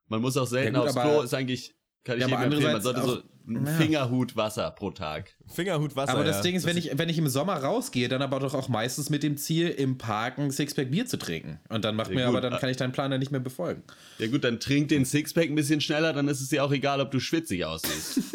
man 0.09 0.21
muss 0.21 0.37
auch 0.37 0.49
selten 0.49 0.75
Ja, 0.75 0.81
gut, 0.81 0.89
aufs 0.89 0.97
aber- 0.97 1.11
Klo, 1.11 1.23
ist 1.23 1.35
eigentlich, 1.35 1.75
kann 2.03 2.17
ich 2.17 2.23
Ja, 2.23 2.29
jedem 2.29 2.43
empfehlen. 2.53 2.73
Man 2.73 2.83
sollte 2.83 3.01
andererseits 3.03 3.29
einen 3.47 3.67
Fingerhut 3.67 4.37
Wasser 4.37 4.71
pro 4.71 4.91
Tag. 4.91 5.35
Fingerhut 5.47 5.97
Wasser. 5.97 6.13
aber 6.13 6.25
das 6.25 6.37
ja. 6.37 6.43
Ding 6.43 6.55
ist, 6.57 6.65
wenn 6.67 6.77
ich, 6.77 6.97
wenn 6.97 7.09
ich 7.09 7.19
im 7.19 7.29
Sommer 7.29 7.57
rausgehe, 7.57 8.09
dann 8.09 8.23
aber 8.23 8.41
doch 8.41 8.55
auch 8.55 8.69
meistens 8.69 9.11
mit 9.11 9.23
dem 9.23 9.37
Ziel, 9.37 9.69
im 9.69 9.99
Park 9.99 10.39
ein 10.39 10.51
Sixpack 10.51 10.91
Bier 10.91 11.07
zu 11.07 11.19
trinken. 11.19 11.61
Und 11.69 11.85
dann 11.85 11.95
macht 11.97 12.09
Ja, 12.11 12.15
mir 12.15 12.27
gut. 12.27 12.37
aber, 12.37 12.41
dann 12.41 12.59
kann 12.59 12.71
ich 12.71 12.77
deinen 12.77 12.93
Plan 12.93 13.13
ja 13.13 13.19
nicht 13.19 13.31
mehr 13.31 13.41
befolgen. 13.41 13.83
Ja 14.19 14.29
gut, 14.29 14.45
dann 14.45 14.61
trink 14.61 14.89
den 14.89 15.05
Sixpack 15.05 15.51
ein 15.51 15.55
bisschen 15.55 15.81
schneller, 15.81 16.13
dann 16.13 16.29
ist 16.29 16.41
es 16.41 16.49
dir 16.49 16.65
auch 16.65 16.73
egal, 16.73 17.01
ob 17.01 17.11
du 17.11 17.21
schwitzig 17.21 17.65
aussiehst. 17.65 18.21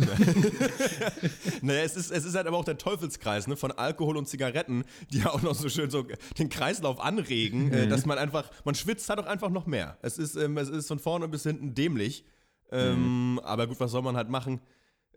Naja, 1.62 1.82
es 1.82 1.96
ist, 1.96 2.10
es 2.10 2.24
ist 2.24 2.34
halt 2.34 2.46
aber 2.46 2.56
auch 2.56 2.64
der 2.64 2.78
Teufelskreis 2.78 3.46
ne, 3.46 3.56
von 3.56 3.72
Alkohol 3.72 4.16
und 4.16 4.26
Zigaretten, 4.28 4.84
die 5.12 5.18
ja 5.18 5.30
auch 5.30 5.42
noch 5.42 5.54
so 5.54 5.68
schön 5.68 5.90
so 5.90 6.06
den 6.38 6.48
Kreislauf 6.48 7.00
anregen, 7.00 7.70
äh, 7.72 7.88
dass 7.88 8.06
man 8.06 8.18
einfach, 8.18 8.50
man 8.64 8.74
schwitzt 8.74 9.08
halt 9.08 9.18
auch 9.18 9.26
einfach 9.26 9.50
noch 9.50 9.66
mehr. 9.66 9.98
Es 10.02 10.18
ist, 10.18 10.36
ähm, 10.36 10.56
es 10.56 10.68
ist 10.68 10.88
von 10.88 10.98
vorne 10.98 11.28
bis 11.28 11.42
hinten 11.42 11.74
dämlich. 11.74 12.24
Ähm, 12.72 13.40
Aber 13.44 13.66
gut, 13.66 13.80
was 13.80 13.90
soll 13.90 14.02
man 14.02 14.16
halt 14.16 14.28
machen? 14.28 14.60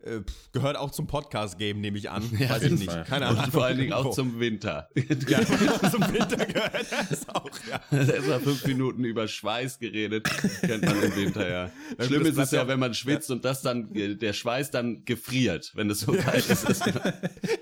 äh, 0.04 0.20
gehört 0.52 0.76
auch 0.76 0.90
zum 0.90 1.06
Podcast-Game, 1.06 1.80
nehme 1.80 1.96
ich 1.96 2.10
an. 2.10 2.22
Ja, 2.38 2.50
Weiß 2.50 2.62
ich 2.64 2.72
nicht. 2.72 2.90
Fall. 2.90 3.04
Keine 3.04 3.28
Und 3.30 3.38
Ahnung. 3.38 3.52
vor 3.52 3.64
allen 3.64 3.78
Dingen 3.78 3.92
auch 3.94 4.10
zum 4.14 4.38
Winter. 4.38 4.88
ja, 5.28 5.40
zum 5.90 6.02
Winter 6.12 6.44
gehört 6.44 6.86
das 7.10 7.26
auch, 7.30 7.48
ja. 7.70 7.80
Erstmal 7.98 8.40
fünf 8.40 8.66
Minuten 8.66 9.04
über 9.04 9.26
Schweiß 9.26 9.78
geredet. 9.78 10.28
Kennt 10.60 10.84
man 10.84 11.02
im 11.02 11.16
Winter, 11.16 11.48
ja. 11.48 11.70
Das 11.96 12.08
Schlimm 12.08 12.26
ist 12.26 12.36
es 12.36 12.50
ja, 12.50 12.62
ja- 12.62 12.68
wenn 12.68 12.80
man 12.80 12.92
schwitzt 12.92 13.30
und 13.30 13.44
das 13.46 13.62
dann, 13.62 13.92
der 13.94 14.32
Schweiß 14.34 14.70
dann 14.70 15.04
gefriert, 15.06 15.72
wenn 15.74 15.88
es 15.88 16.00
so 16.00 16.12
kalt 16.12 16.48
ist. 16.50 16.66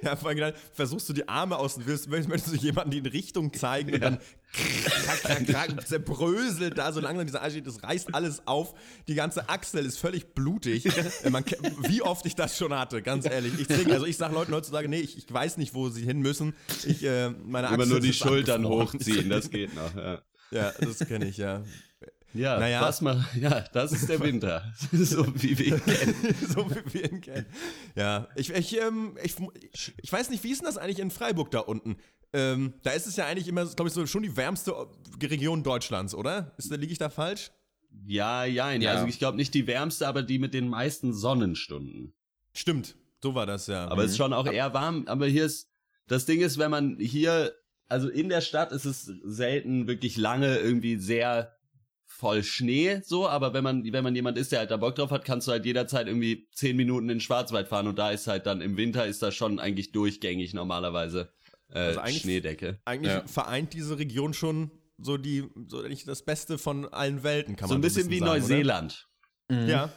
Ja, 0.02 0.16
vor 0.16 0.30
allem 0.30 0.52
versuchst 0.72 1.08
du 1.08 1.12
die 1.12 1.28
Arme 1.28 1.56
aus 1.56 1.78
willst, 1.84 2.08
möchtest 2.08 2.54
du 2.54 2.56
jemanden 2.56 2.90
die 2.90 2.98
in 2.98 3.06
Richtung 3.06 3.52
zeigen 3.52 3.94
und 3.94 4.02
dann 4.02 4.18
krack, 4.52 5.22
krack, 5.22 5.46
krack, 5.46 5.86
zerbröselt 5.88 6.76
da 6.78 6.92
so 6.92 7.00
langsam 7.00 7.26
dieser 7.26 7.42
Arsch, 7.42 7.54
das 7.64 7.82
reißt 7.82 8.14
alles 8.14 8.46
auf. 8.46 8.74
Die 9.08 9.14
ganze 9.14 9.48
Achsel 9.48 9.84
ist 9.84 9.98
völlig 9.98 10.34
blutig. 10.34 10.86
Äh, 10.86 11.30
Man, 11.30 11.44
wie 11.88 12.02
oft 12.02 12.26
ich 12.26 12.34
das 12.34 12.56
schon 12.56 12.72
hatte, 12.74 13.02
ganz 13.02 13.24
ehrlich. 13.26 13.58
Ich 13.58 13.66
trinke, 13.66 13.92
also 13.92 14.06
ich 14.06 14.16
sage 14.16 14.34
Leuten 14.34 14.52
heutzutage, 14.52 14.88
nee, 14.88 15.00
ich, 15.00 15.16
ich 15.18 15.32
weiß 15.32 15.56
nicht, 15.56 15.74
wo 15.74 15.88
sie 15.88 16.04
hin 16.04 16.20
müssen. 16.20 16.54
Ich, 16.86 17.02
äh, 17.04 17.30
meine 17.30 17.68
Immer 17.68 17.76
Achsel 17.78 17.88
nur 17.88 18.00
die 18.00 18.12
Schultern 18.12 18.66
hochziehen, 18.66 19.28
das 19.30 19.50
geht 19.50 19.74
noch. 19.74 19.94
Ja, 19.96 20.22
Ja, 20.50 20.72
das 20.80 20.98
kenne 21.00 21.26
ich, 21.26 21.38
ja. 21.38 21.62
ja, 22.34 22.58
Naja. 22.58 22.82
was 22.82 23.00
mal, 23.00 23.24
ja 23.40 23.60
das 23.72 23.92
ist 23.92 24.08
der 24.08 24.20
Winter. 24.20 24.72
so 24.92 25.26
wie 25.34 25.58
wir 25.58 25.66
ihn 25.66 25.84
kennen. 25.84 26.14
so 26.54 26.70
wie 26.70 26.94
wir 26.94 27.10
ihn 27.10 27.20
kennen. 27.20 27.46
Ja, 27.94 28.28
ich, 28.36 28.50
ich, 28.50 28.78
ähm, 28.80 29.16
ich, 29.22 29.34
ich 30.02 30.12
weiß 30.12 30.28
nicht, 30.30 30.44
wie 30.44 30.50
ist 30.50 30.60
denn 30.60 30.66
das 30.66 30.76
eigentlich 30.78 30.98
in 30.98 31.10
Freiburg 31.10 31.50
da 31.50 31.60
unten? 31.60 31.96
Ähm, 32.32 32.74
da 32.82 32.90
ist 32.92 33.06
es 33.06 33.16
ja 33.16 33.26
eigentlich 33.26 33.48
immer, 33.48 33.64
glaube 33.66 33.88
ich, 33.88 33.94
so 33.94 34.06
schon 34.06 34.22
die 34.22 34.36
wärmste 34.36 34.74
Region 35.22 35.62
Deutschlands, 35.62 36.14
oder? 36.14 36.52
Ist, 36.56 36.70
da- 36.70 36.76
liege 36.76 36.92
ich 36.92 36.98
da 36.98 37.10
falsch? 37.10 37.50
Ja, 38.06 38.44
ja, 38.44 38.72
Ja. 38.72 38.92
also 38.92 39.06
ich 39.06 39.18
glaube 39.18 39.36
nicht 39.36 39.52
die 39.52 39.66
wärmste, 39.66 40.08
aber 40.08 40.22
die 40.22 40.38
mit 40.38 40.54
den 40.54 40.68
meisten 40.68 41.12
Sonnenstunden. 41.12 42.14
Stimmt, 42.54 42.96
so 43.22 43.34
war 43.34 43.44
das 43.46 43.66
ja. 43.66 43.86
Aber 43.88 44.04
es 44.04 44.12
ist 44.12 44.16
schon 44.16 44.32
auch 44.32 44.46
eher 44.46 44.72
warm. 44.72 45.04
Aber 45.08 45.26
hier 45.26 45.44
ist, 45.44 45.68
das 46.08 46.24
Ding 46.24 46.40
ist, 46.40 46.58
wenn 46.58 46.70
man 46.70 46.96
hier, 46.98 47.52
also 47.88 48.08
in 48.08 48.30
der 48.30 48.40
Stadt 48.40 48.72
ist 48.72 48.86
es 48.86 49.04
selten 49.24 49.86
wirklich 49.86 50.16
lange 50.16 50.56
irgendwie 50.56 50.96
sehr 50.96 51.54
voll 52.06 52.42
Schnee, 52.44 53.00
so, 53.04 53.28
aber 53.28 53.52
wenn 53.52 53.64
man, 53.64 53.84
wenn 53.92 54.04
man 54.04 54.14
jemand 54.14 54.38
ist, 54.38 54.52
der 54.52 54.60
halt 54.60 54.70
da 54.70 54.76
Bock 54.76 54.94
drauf 54.94 55.10
hat, 55.10 55.24
kannst 55.24 55.48
du 55.48 55.52
halt 55.52 55.64
jederzeit 55.66 56.06
irgendwie 56.06 56.46
zehn 56.52 56.76
Minuten 56.76 57.04
in 57.08 57.16
den 57.16 57.20
Schwarzwald 57.20 57.68
fahren 57.68 57.88
und 57.88 57.98
da 57.98 58.10
ist 58.10 58.26
halt 58.26 58.46
dann 58.46 58.60
im 58.60 58.76
Winter 58.76 59.06
ist 59.06 59.22
das 59.22 59.34
schon 59.34 59.58
eigentlich 59.58 59.92
durchgängig 59.92 60.54
normalerweise 60.54 61.30
äh, 61.74 61.78
Also 61.78 62.00
eigentlich- 62.00 62.22
Schneedecke. 62.22 62.78
eigentlich 62.84 63.12
Ja. 63.12 63.22
vereint 63.26 63.72
diese 63.72 63.98
Region 63.98 64.34
schon 64.34 64.70
so 64.98 65.16
die, 65.16 65.44
so 65.68 65.80
eigentlich 65.80 66.04
das 66.04 66.22
Beste 66.24 66.58
von 66.58 66.86
allen 66.92 67.22
Welten, 67.24 67.56
kann 67.56 67.68
So 67.68 67.74
man 67.74 67.78
ein 67.80 67.82
bisschen 67.82 68.08
wie 68.10 68.18
sagen, 68.18 68.30
Neuseeland. 68.30 69.08
Oder? 69.50 69.64
Ja. 69.66 69.88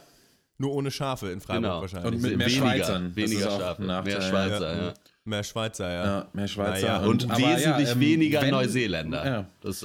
Nur 0.58 0.72
ohne 0.72 0.90
Schafe 0.90 1.30
in 1.30 1.40
Freiburg 1.40 1.62
Genau. 1.64 1.80
wahrscheinlich. 1.82 2.12
Und 2.14 2.22
mit 2.22 2.36
mehr 2.38 2.46
weniger, 2.46 2.62
Schweizern. 2.66 3.14
Weniger 3.16 3.50
Schafe, 3.50 3.82
ein 3.82 4.04
mehr 4.04 4.14
ja. 4.14 4.20
Schweizer, 4.22 4.76
ja. 4.86 4.94
Mehr 5.24 5.42
Schweizer, 5.44 5.90
ja. 5.90 6.04
Ja, 6.04 6.30
mehr 6.32 6.48
Schweizer. 6.48 6.86
Naja, 6.98 7.06
Und 7.06 7.22
ja, 7.24 7.36
wesentlich 7.38 7.90
ähm, 7.90 8.00
weniger 8.00 8.40
wenn- 8.42 8.50
Neuseeländer. 8.50 9.26
Ja. 9.26 9.50
Das, 9.60 9.84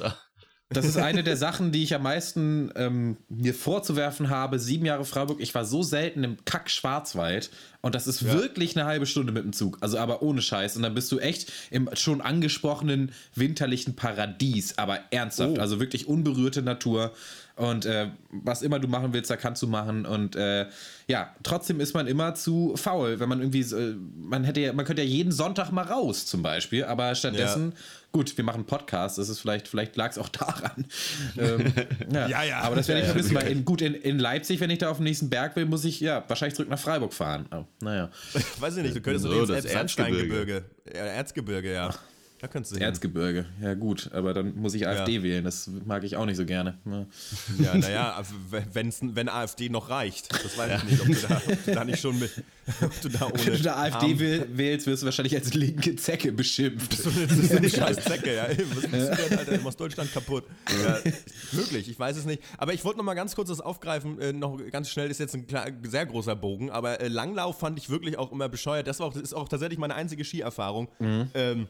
Das 0.74 0.86
ist 0.86 0.98
eine 0.98 1.24
der 1.24 1.38
Sachen, 1.38 1.72
die 1.72 1.84
ich 1.84 1.94
am 1.94 2.04
meisten 2.04 2.72
ähm, 2.76 3.18
mir 3.30 3.54
vorzuwerfen 3.54 4.30
habe. 4.30 4.60
Sieben 4.60 4.86
Jahre 4.86 5.06
Freiburg, 5.06 5.42
ich 5.42 5.54
war 5.54 5.66
so 5.66 5.84
selten 5.84 6.24
im 6.24 6.38
Kack-Schwarzwald 6.46 7.52
und 7.82 7.96
das 7.96 8.08
ist 8.08 8.24
wirklich 8.24 8.78
eine 8.78 8.86
halbe 8.86 9.06
Stunde 9.06 9.34
mit 9.34 9.44
dem 9.44 9.54
Zug. 9.54 9.78
Also 9.82 9.98
aber 9.98 10.22
ohne 10.22 10.42
Scheiß. 10.42 10.78
Und 10.78 10.84
dann 10.84 10.94
bist 10.94 11.12
du 11.12 11.20
echt 11.20 11.52
im 11.72 11.90
schon 11.94 12.22
angesprochenen 12.22 13.12
winterlichen 13.36 13.96
Paradies, 13.96 14.78
aber 14.78 15.00
ernsthaft. 15.12 15.58
Oh. 15.58 15.62
Also 15.62 15.80
wirklich 15.80 16.08
unberührte 16.08 16.62
Natur. 16.62 17.12
Und 17.62 17.86
äh, 17.86 18.08
was 18.32 18.64
immer 18.64 18.80
du 18.80 18.88
machen 18.88 19.14
willst, 19.14 19.30
da 19.30 19.36
kannst 19.38 19.62
du 19.62 19.68
machen. 19.68 20.08
Und 20.08 20.36
äh, 20.36 20.66
ja, 21.08 21.36
trotzdem 21.44 21.80
ist 21.80 21.94
man 21.94 22.08
immer 22.08 22.34
zu 22.34 22.74
faul, 22.76 23.20
wenn 23.20 23.30
man 23.30 23.40
irgendwie, 23.40 23.62
äh, 23.62 23.96
man 24.18 24.44
hätte 24.44 24.62
ja, 24.62 24.74
man 24.74 24.84
könnte 24.84 25.04
ja 25.04 25.08
jeden 25.08 25.32
Sonntag 25.32 25.72
mal 25.72 25.84
raus 25.84 26.26
zum 26.26 26.42
Beispiel, 26.42 26.84
aber 26.86 27.14
stattdessen, 27.14 27.74
gut, 28.12 28.36
wir 28.36 28.44
machen 28.44 28.66
Podcast, 28.66 29.20
das 29.20 29.30
ist 29.30 29.40
vielleicht, 29.40 29.68
vielleicht 29.68 29.96
lag 29.96 30.10
es 30.10 30.18
auch 30.18 30.30
daran. 30.30 30.88
ähm, 31.38 31.72
ja. 32.12 32.28
Ja, 32.28 32.44
ja. 32.44 32.60
Aber 32.62 32.78
das 32.78 32.88
werde 32.88 33.02
ich 33.02 33.08
Ja, 33.08 33.14
ja. 33.14 33.20
wissen, 33.20 33.36
weil 33.36 33.48
in, 33.52 33.64
gut, 33.64 33.84
in, 33.84 33.94
in 33.94 34.18
Leipzig, 34.18 34.60
wenn 34.60 34.72
ich 34.72 34.80
da 34.80 34.90
auf 34.90 34.98
den 34.98 35.04
nächsten 35.04 35.30
Berg 35.30 35.56
will, 35.56 35.66
muss 35.66 35.86
ich 35.86 36.00
ja 36.00 36.24
wahrscheinlich 36.28 36.56
zurück 36.56 36.70
nach 36.70 36.80
Freiburg 36.80 37.14
fahren. 37.14 37.46
Oh, 37.52 37.66
naja. 37.82 38.10
Weiß 38.60 38.76
ich 38.76 38.82
nicht, 38.82 38.96
du 38.96 39.02
könntest 39.02 39.26
So, 39.26 39.32
ins. 39.54 39.66
Ja, 40.96 41.06
Erzgebirge, 41.06 41.72
ja. 41.74 41.94
Da 42.42 42.48
könntest 42.48 42.72
du 42.72 42.78
hin. 42.78 42.84
Erzgebirge, 42.86 43.46
ja 43.62 43.76
gut, 43.76 44.10
aber 44.14 44.34
dann 44.34 44.56
muss 44.56 44.74
ich 44.74 44.88
AfD 44.88 45.22
wählen, 45.22 45.44
das 45.44 45.70
mag 45.86 46.04
ich 46.04 46.16
auch 46.16 46.26
nicht 46.26 46.38
so 46.38 46.46
gerne. 46.46 46.80
Ja. 46.86 47.06
Ja, 47.60 47.78
naja, 47.78 48.24
wenn's, 48.74 49.00
wenn 49.02 49.30
AfD 49.30 49.70
noch 49.70 49.92
reicht. 49.92 50.34
Das 50.34 50.58
weiß 50.58 50.82
ich 50.84 50.90
nicht, 50.90 51.02
ob 51.02 51.08
du 51.08 51.28
da, 51.28 51.42
ob 51.48 51.66
du 51.66 51.72
da 51.76 51.86
nicht 51.86 52.00
schon 52.00 52.18
mit. 52.18 52.32
Ob 52.82 53.02
du 53.02 53.10
da 53.10 53.26
ohne. 53.28 53.46
Wenn 53.46 53.54
du 53.54 53.62
da 53.62 53.76
AfD 53.76 54.18
wähl- 54.20 54.48
wählst, 54.58 54.88
wirst 54.88 55.04
du 55.04 55.06
wahrscheinlich 55.06 55.36
als 55.36 55.54
linke 55.54 55.96
Zecke 55.98 56.32
beschimpft. 56.32 56.94
Das 56.94 57.06
ist 57.06 57.52
eine 57.56 57.70
scheiß 57.70 57.98
Zecke, 58.06 58.36
ja. 58.36 58.46
Ey, 58.46 58.66
Was 58.74 58.90
denn, 58.90 59.38
Alter? 59.38 59.58
Du 59.58 59.62
machst 59.64 59.80
Deutschland 59.80 60.12
kaputt. 60.12 60.44
Ja, 60.84 60.98
möglich, 61.52 61.90
ich 61.90 62.00
weiß 62.00 62.18
es 62.18 62.26
nicht. 62.26 62.42
Aber 62.58 62.74
ich 62.74 62.84
wollte 62.84 62.98
noch 62.98 63.06
mal 63.06 63.14
ganz 63.14 63.36
kurz 63.36 63.50
das 63.50 63.62
aufgreifen, 63.62 64.20
äh, 64.20 64.34
noch 64.34 64.58
ganz 64.72 64.90
schnell, 64.90 65.12
ist 65.12 65.20
jetzt 65.20 65.36
ein 65.36 65.46
klar, 65.46 65.68
sehr 65.84 66.08
großer 66.08 66.36
Bogen, 66.36 66.72
aber 66.72 67.02
äh, 67.02 67.08
Langlauf 67.08 67.60
fand 67.60 67.78
ich 67.78 67.90
wirklich 67.92 68.18
auch 68.18 68.32
immer 68.32 68.50
bescheuert. 68.50 68.88
Das, 68.88 69.00
war 69.00 69.06
auch, 69.08 69.16
ist 69.16 69.34
auch 69.36 69.48
tatsächlich 69.48 69.78
meine 69.78 69.94
einzige 69.94 70.24
Skierfahrung. 70.24 70.88
Ähm, 71.36 71.68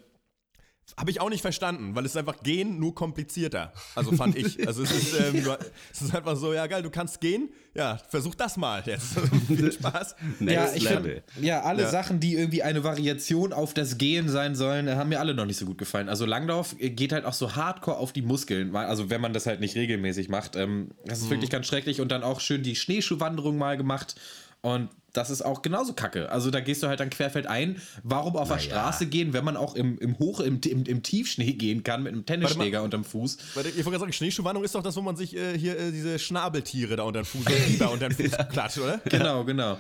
habe 0.98 1.10
ich 1.10 1.22
auch 1.22 1.30
nicht 1.30 1.42
verstanden, 1.42 1.96
weil 1.96 2.06
es 2.06 2.12
ist 2.12 2.18
einfach 2.18 2.44
gehen 2.44 2.78
nur 2.80 2.94
komplizierter. 2.94 3.72
Also 3.96 4.12
fand 4.12 4.36
ich. 4.36 4.68
Also 4.68 4.84
es 4.84 4.92
ist, 4.92 5.20
ähm, 5.20 5.42
du- 5.44 5.58
es 5.94 6.02
ist 6.02 6.14
einfach 6.14 6.36
so, 6.36 6.54
ja 6.54 6.68
geil, 6.68 6.84
du 6.84 6.90
kannst 6.90 7.22
gehen. 7.22 7.50
Ja, 7.74 7.98
versuch 8.10 8.36
das 8.36 8.58
mal 8.58 8.84
jetzt. 8.86 9.18
Viel 9.48 9.72
Spaß. 9.72 10.16
Next 10.40 10.54
ja, 10.54 10.74
ich 10.76 10.84
Level. 10.84 11.24
find, 11.34 11.46
ja, 11.46 11.62
alle 11.62 11.84
Ja. 11.84 11.90
Sachen, 11.90 12.20
die 12.20 12.34
irgendwie 12.36 12.62
eine 12.62 12.84
Variation 12.84 13.54
auf 13.54 13.74
das 13.74 13.98
Gehen 13.98 14.28
sein 14.28 14.56
sollen, 14.56 14.90
haben 14.90 15.08
mir 15.10 15.22
alle 15.22 15.34
noch 15.34 15.46
nicht 15.46 15.58
so 15.58 15.66
gut 15.66 15.78
gefallen. 15.78 16.10
Also 16.10 16.26
Langlauf 16.26 16.76
äh, 16.80 16.90
geht 16.90 17.14
halt 17.14 17.24
auch 17.24 17.34
so 17.34 17.56
hardcore 17.56 17.96
auf 17.98 18.12
die 18.12 18.22
Muskeln. 18.22 18.76
Also 18.76 19.10
wenn 19.10 19.22
man 19.22 19.32
das 19.32 19.46
halt 19.46 19.62
nicht 19.62 19.76
regelmäßig 19.76 20.28
macht. 20.28 20.58
Ähm, 20.58 20.90
das 21.06 21.22
ist 21.22 21.30
wirklich 21.30 21.50
ganz 21.50 21.68
schrecklich. 21.68 22.02
Und 22.02 22.10
dann 22.12 22.24
auch 22.24 22.42
schön 22.42 22.64
die 22.64 22.76
Schneeschuhwanderung 22.76 23.58
mal 23.58 23.78
gemacht. 23.78 24.16
Und 24.62 24.90
das 25.14 25.30
ist 25.30 25.42
auch 25.42 25.62
genauso 25.62 25.94
kacke. 25.94 26.30
Also 26.32 26.52
da 26.52 26.60
gehst 26.60 26.84
du 26.84 26.88
halt 26.88 27.00
dann 27.00 27.10
querfeld 27.10 27.48
ein. 27.48 27.82
Warum 28.04 28.38
auf 28.38 28.48
der 28.48 28.60
Straße 28.60 29.08
gehen, 29.08 29.34
wenn 29.34 29.44
man 29.44 29.58
auch 29.58 29.76
im, 29.76 29.98
im 29.98 30.18
Hoch, 30.20 30.40
im, 30.40 30.62
im, 30.64 30.84
im 30.86 31.04
Tiefschnee 31.04 31.54
gehen 31.54 31.84
kann 31.84 32.04
mit 32.04 32.14
einem 32.14 32.26
Tennisschläger 32.26 32.82
unterm 32.82 33.04
Fuß? 33.04 33.38
Warte, 33.56 33.70
Ich 33.70 33.76
wollte 33.78 33.90
gerade 33.90 34.00
sagen, 34.02 34.14
Schneeschuhwanderung 34.14 34.64
ist 34.64 34.76
doch 34.76 34.84
das, 34.84 34.96
wo 34.96 35.02
man 35.02 35.18
sich 35.18 35.36
äh, 35.36 35.58
hier 35.58 35.78
äh, 35.78 35.92
diese 35.92 36.18
Schnabeltiere 36.18 36.96
da 36.96 37.04
unter 37.04 37.22
den 37.22 37.26
Fuß, 37.26 37.44
Biber 37.68 37.92
unter 37.92 38.10
den 38.10 38.18
Fuß 38.18 38.38
klatscht, 38.52 38.78
oder? 38.78 39.00
Genau, 39.06 39.44
genau. 39.44 39.78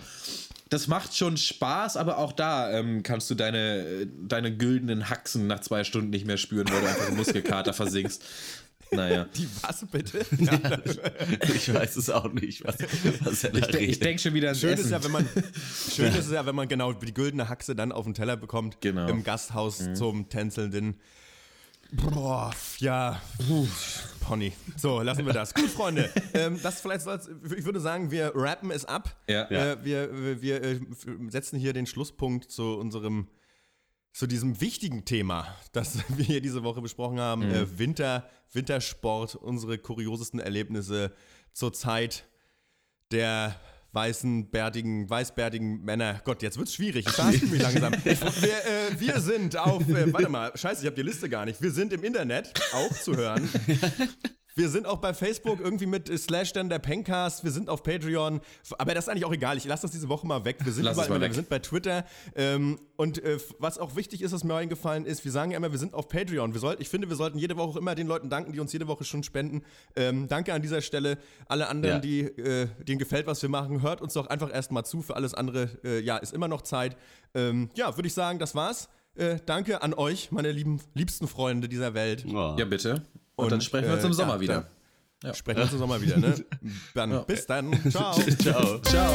Das 0.69 0.87
macht 0.87 1.15
schon 1.15 1.35
Spaß, 1.37 1.97
aber 1.97 2.17
auch 2.17 2.31
da 2.31 2.71
ähm, 2.71 3.03
kannst 3.03 3.29
du 3.29 3.35
deine, 3.35 3.79
äh, 3.79 4.07
deine 4.27 4.55
güldenen 4.55 5.09
Haxen 5.09 5.47
nach 5.47 5.59
zwei 5.59 5.83
Stunden 5.83 6.09
nicht 6.09 6.25
mehr 6.25 6.37
spüren, 6.37 6.67
weil 6.71 6.81
du 6.81 6.87
einfach 6.87 7.09
im 7.09 7.17
Muskelkater 7.17 7.73
versinkst. 7.73 8.23
Naja. 8.91 9.25
Die 9.35 9.47
was 9.61 9.85
bitte? 9.89 10.25
Ich 11.55 11.73
weiß 11.73 11.95
es 11.95 12.09
auch 12.09 12.31
nicht, 12.33 12.63
was, 12.65 12.75
was 13.23 13.43
er 13.43 13.51
da 13.51 13.67
Ich, 13.79 13.89
ich 13.89 13.99
denke 13.99 14.21
schon 14.21 14.33
wieder 14.33 14.49
ans 14.49 14.59
Schön 14.59 14.73
Essen. 14.73 14.85
ist 14.85 14.91
ja, 14.91 15.03
wenn 15.03 15.11
man 15.11 15.27
schön 15.89 16.07
ist 16.13 16.25
es 16.27 16.31
ja, 16.31 16.45
wenn 16.45 16.55
man 16.55 16.67
genau 16.67 16.91
die 16.93 17.13
güldene 17.13 17.47
Haxe 17.49 17.75
dann 17.75 17.91
auf 17.91 18.05
den 18.05 18.13
Teller 18.13 18.37
bekommt 18.37 18.81
Genau. 18.81 19.07
im 19.07 19.23
Gasthaus 19.23 19.81
zum 19.93 20.29
tänzelnden. 20.29 20.99
Boah, 21.93 22.51
ja, 22.79 23.21
Pony. 24.21 24.53
So, 24.77 25.01
lassen 25.01 25.25
wir 25.25 25.33
das. 25.33 25.53
Gut, 25.53 25.69
Freunde. 25.69 26.09
ähm, 26.33 26.57
das 26.63 26.79
vielleicht 26.79 27.01
soll's, 27.01 27.29
ich 27.57 27.65
würde 27.65 27.81
sagen, 27.81 28.11
wir 28.11 28.31
rappen 28.33 28.71
es 28.71 28.85
ab. 28.85 29.17
Ja. 29.27 29.43
Äh, 29.49 29.83
wir 29.83 30.09
wir, 30.23 30.41
wir 30.41 30.63
äh, 30.63 30.79
setzen 31.27 31.59
hier 31.59 31.73
den 31.73 31.85
Schlusspunkt 31.85 32.49
zu 32.49 32.77
unserem 32.77 33.27
zu 34.13 34.27
diesem 34.27 34.59
wichtigen 34.61 35.05
Thema, 35.05 35.47
das 35.71 35.97
wir 36.09 36.25
hier 36.25 36.41
diese 36.41 36.63
Woche 36.63 36.81
besprochen 36.81 37.19
haben, 37.19 37.47
Mhm. 37.47 37.53
äh, 37.53 37.79
Winter, 37.79 38.29
Wintersport, 38.53 39.35
unsere 39.35 39.77
kuriosesten 39.77 40.39
Erlebnisse 40.39 41.13
zur 41.53 41.73
Zeit 41.73 42.25
der 43.11 43.55
weißen, 43.93 44.49
bärtigen, 44.51 45.09
weißbärtigen 45.09 45.81
Männer. 45.83 46.21
Gott, 46.23 46.41
jetzt 46.43 46.57
wird's 46.57 46.73
schwierig. 46.73 47.05
Ich 47.07 47.13
verhaspel 47.13 47.49
mich 47.49 47.61
langsam. 47.61 47.93
Wir, 48.05 48.13
äh, 48.13 48.97
wir 48.99 49.19
sind 49.19 49.57
auf, 49.57 49.81
äh, 49.89 50.13
warte 50.13 50.29
mal, 50.29 50.51
scheiße, 50.55 50.81
ich 50.81 50.85
habe 50.85 50.95
die 50.95 51.01
Liste 51.01 51.27
gar 51.27 51.45
nicht. 51.45 51.61
Wir 51.61 51.71
sind 51.71 51.91
im 51.91 52.03
Internet 52.05 52.53
auch 52.73 52.93
zu 52.93 53.15
hören. 53.17 53.49
Wir 54.55 54.69
sind 54.69 54.85
auch 54.85 54.97
bei 54.97 55.13
Facebook 55.13 55.59
irgendwie 55.59 55.85
mit 55.85 56.07
Slash 56.19 56.53
dann 56.53 56.69
der 56.69 56.79
Pencast. 56.79 57.43
Wir 57.43 57.51
sind 57.51 57.69
auf 57.69 57.83
Patreon. 57.83 58.41
Aber 58.77 58.93
das 58.93 59.05
ist 59.05 59.09
eigentlich 59.09 59.25
auch 59.25 59.31
egal. 59.33 59.57
Ich 59.57 59.65
lasse 59.65 59.83
das 59.83 59.91
diese 59.91 60.09
Woche 60.09 60.27
mal 60.27 60.43
weg. 60.43 60.57
Wir 60.63 60.73
sind 60.73 60.83
überall 60.83 61.21
wir 61.21 61.33
sind 61.33 61.49
bei 61.49 61.59
Twitter. 61.59 62.05
Ähm, 62.35 62.79
und 62.97 63.23
äh, 63.23 63.37
was 63.59 63.77
auch 63.77 63.95
wichtig 63.95 64.21
ist, 64.21 64.31
was 64.33 64.43
mir 64.43 64.55
eingefallen 64.55 65.05
ist, 65.05 65.23
wir 65.23 65.31
sagen 65.31 65.51
ja 65.51 65.57
immer, 65.57 65.71
wir 65.71 65.79
sind 65.79 65.93
auf 65.93 66.07
Patreon. 66.09 66.53
Wir 66.53 66.59
sollten, 66.59 66.81
ich 66.81 66.89
finde, 66.89 67.07
wir 67.09 67.15
sollten 67.15 67.37
jede 67.37 67.55
Woche 67.57 67.69
auch 67.69 67.75
immer 67.77 67.95
den 67.95 68.07
Leuten 68.07 68.29
danken, 68.29 68.51
die 68.51 68.59
uns 68.59 68.73
jede 68.73 68.87
Woche 68.87 69.03
schon 69.03 69.23
spenden. 69.23 69.63
Ähm, 69.95 70.27
danke 70.27 70.53
an 70.53 70.61
dieser 70.61 70.81
Stelle. 70.81 71.17
Alle 71.47 71.67
anderen, 71.69 71.95
Ja. 71.95 71.99
die 71.99 72.21
äh, 72.21 72.67
denen 72.87 72.99
gefällt, 72.99 73.27
was 73.27 73.41
wir 73.41 73.49
machen, 73.49 73.81
hört 73.81 74.01
uns 74.01 74.13
doch 74.13 74.27
einfach 74.27 74.53
erstmal 74.53 74.85
zu. 74.85 75.01
Für 75.01 75.15
alles 75.15 75.33
andere, 75.33 75.69
äh, 75.83 75.99
ja, 76.01 76.17
ist 76.17 76.33
immer 76.33 76.47
noch 76.47 76.61
Zeit. 76.61 76.97
Ähm, 77.33 77.69
ja, 77.75 77.95
würde 77.97 78.07
ich 78.07 78.13
sagen, 78.13 78.37
das 78.39 78.53
war's. 78.55 78.89
Äh, 79.15 79.37
danke 79.45 79.81
an 79.81 79.93
euch, 79.93 80.31
meine 80.31 80.51
lieben, 80.51 80.81
liebsten 80.93 81.27
Freunde 81.27 81.67
dieser 81.69 81.93
Welt. 81.93 82.25
Oh. 82.27 82.55
Ja, 82.57 82.65
bitte. 82.65 83.05
Und, 83.35 83.45
Und, 83.45 83.51
dann 83.51 83.61
sprechen 83.61 83.87
wir 83.87 83.93
uns 83.93 84.03
äh, 84.03 84.07
im 84.07 84.13
Sommer 84.13 84.35
ja, 84.35 84.39
wieder. 84.41 84.65
Sprechen 85.33 85.57
wir 85.57 85.63
uns 85.63 85.73
im 85.73 85.79
Sommer 85.79 86.01
wieder, 86.01 86.17
ne? 86.17 86.35
Dann 86.93 87.25
bis 87.25 87.45
dann. 87.45 87.71
Ciao. 87.91 88.13
Ciao. 88.13 88.79
Ciao. 88.79 89.13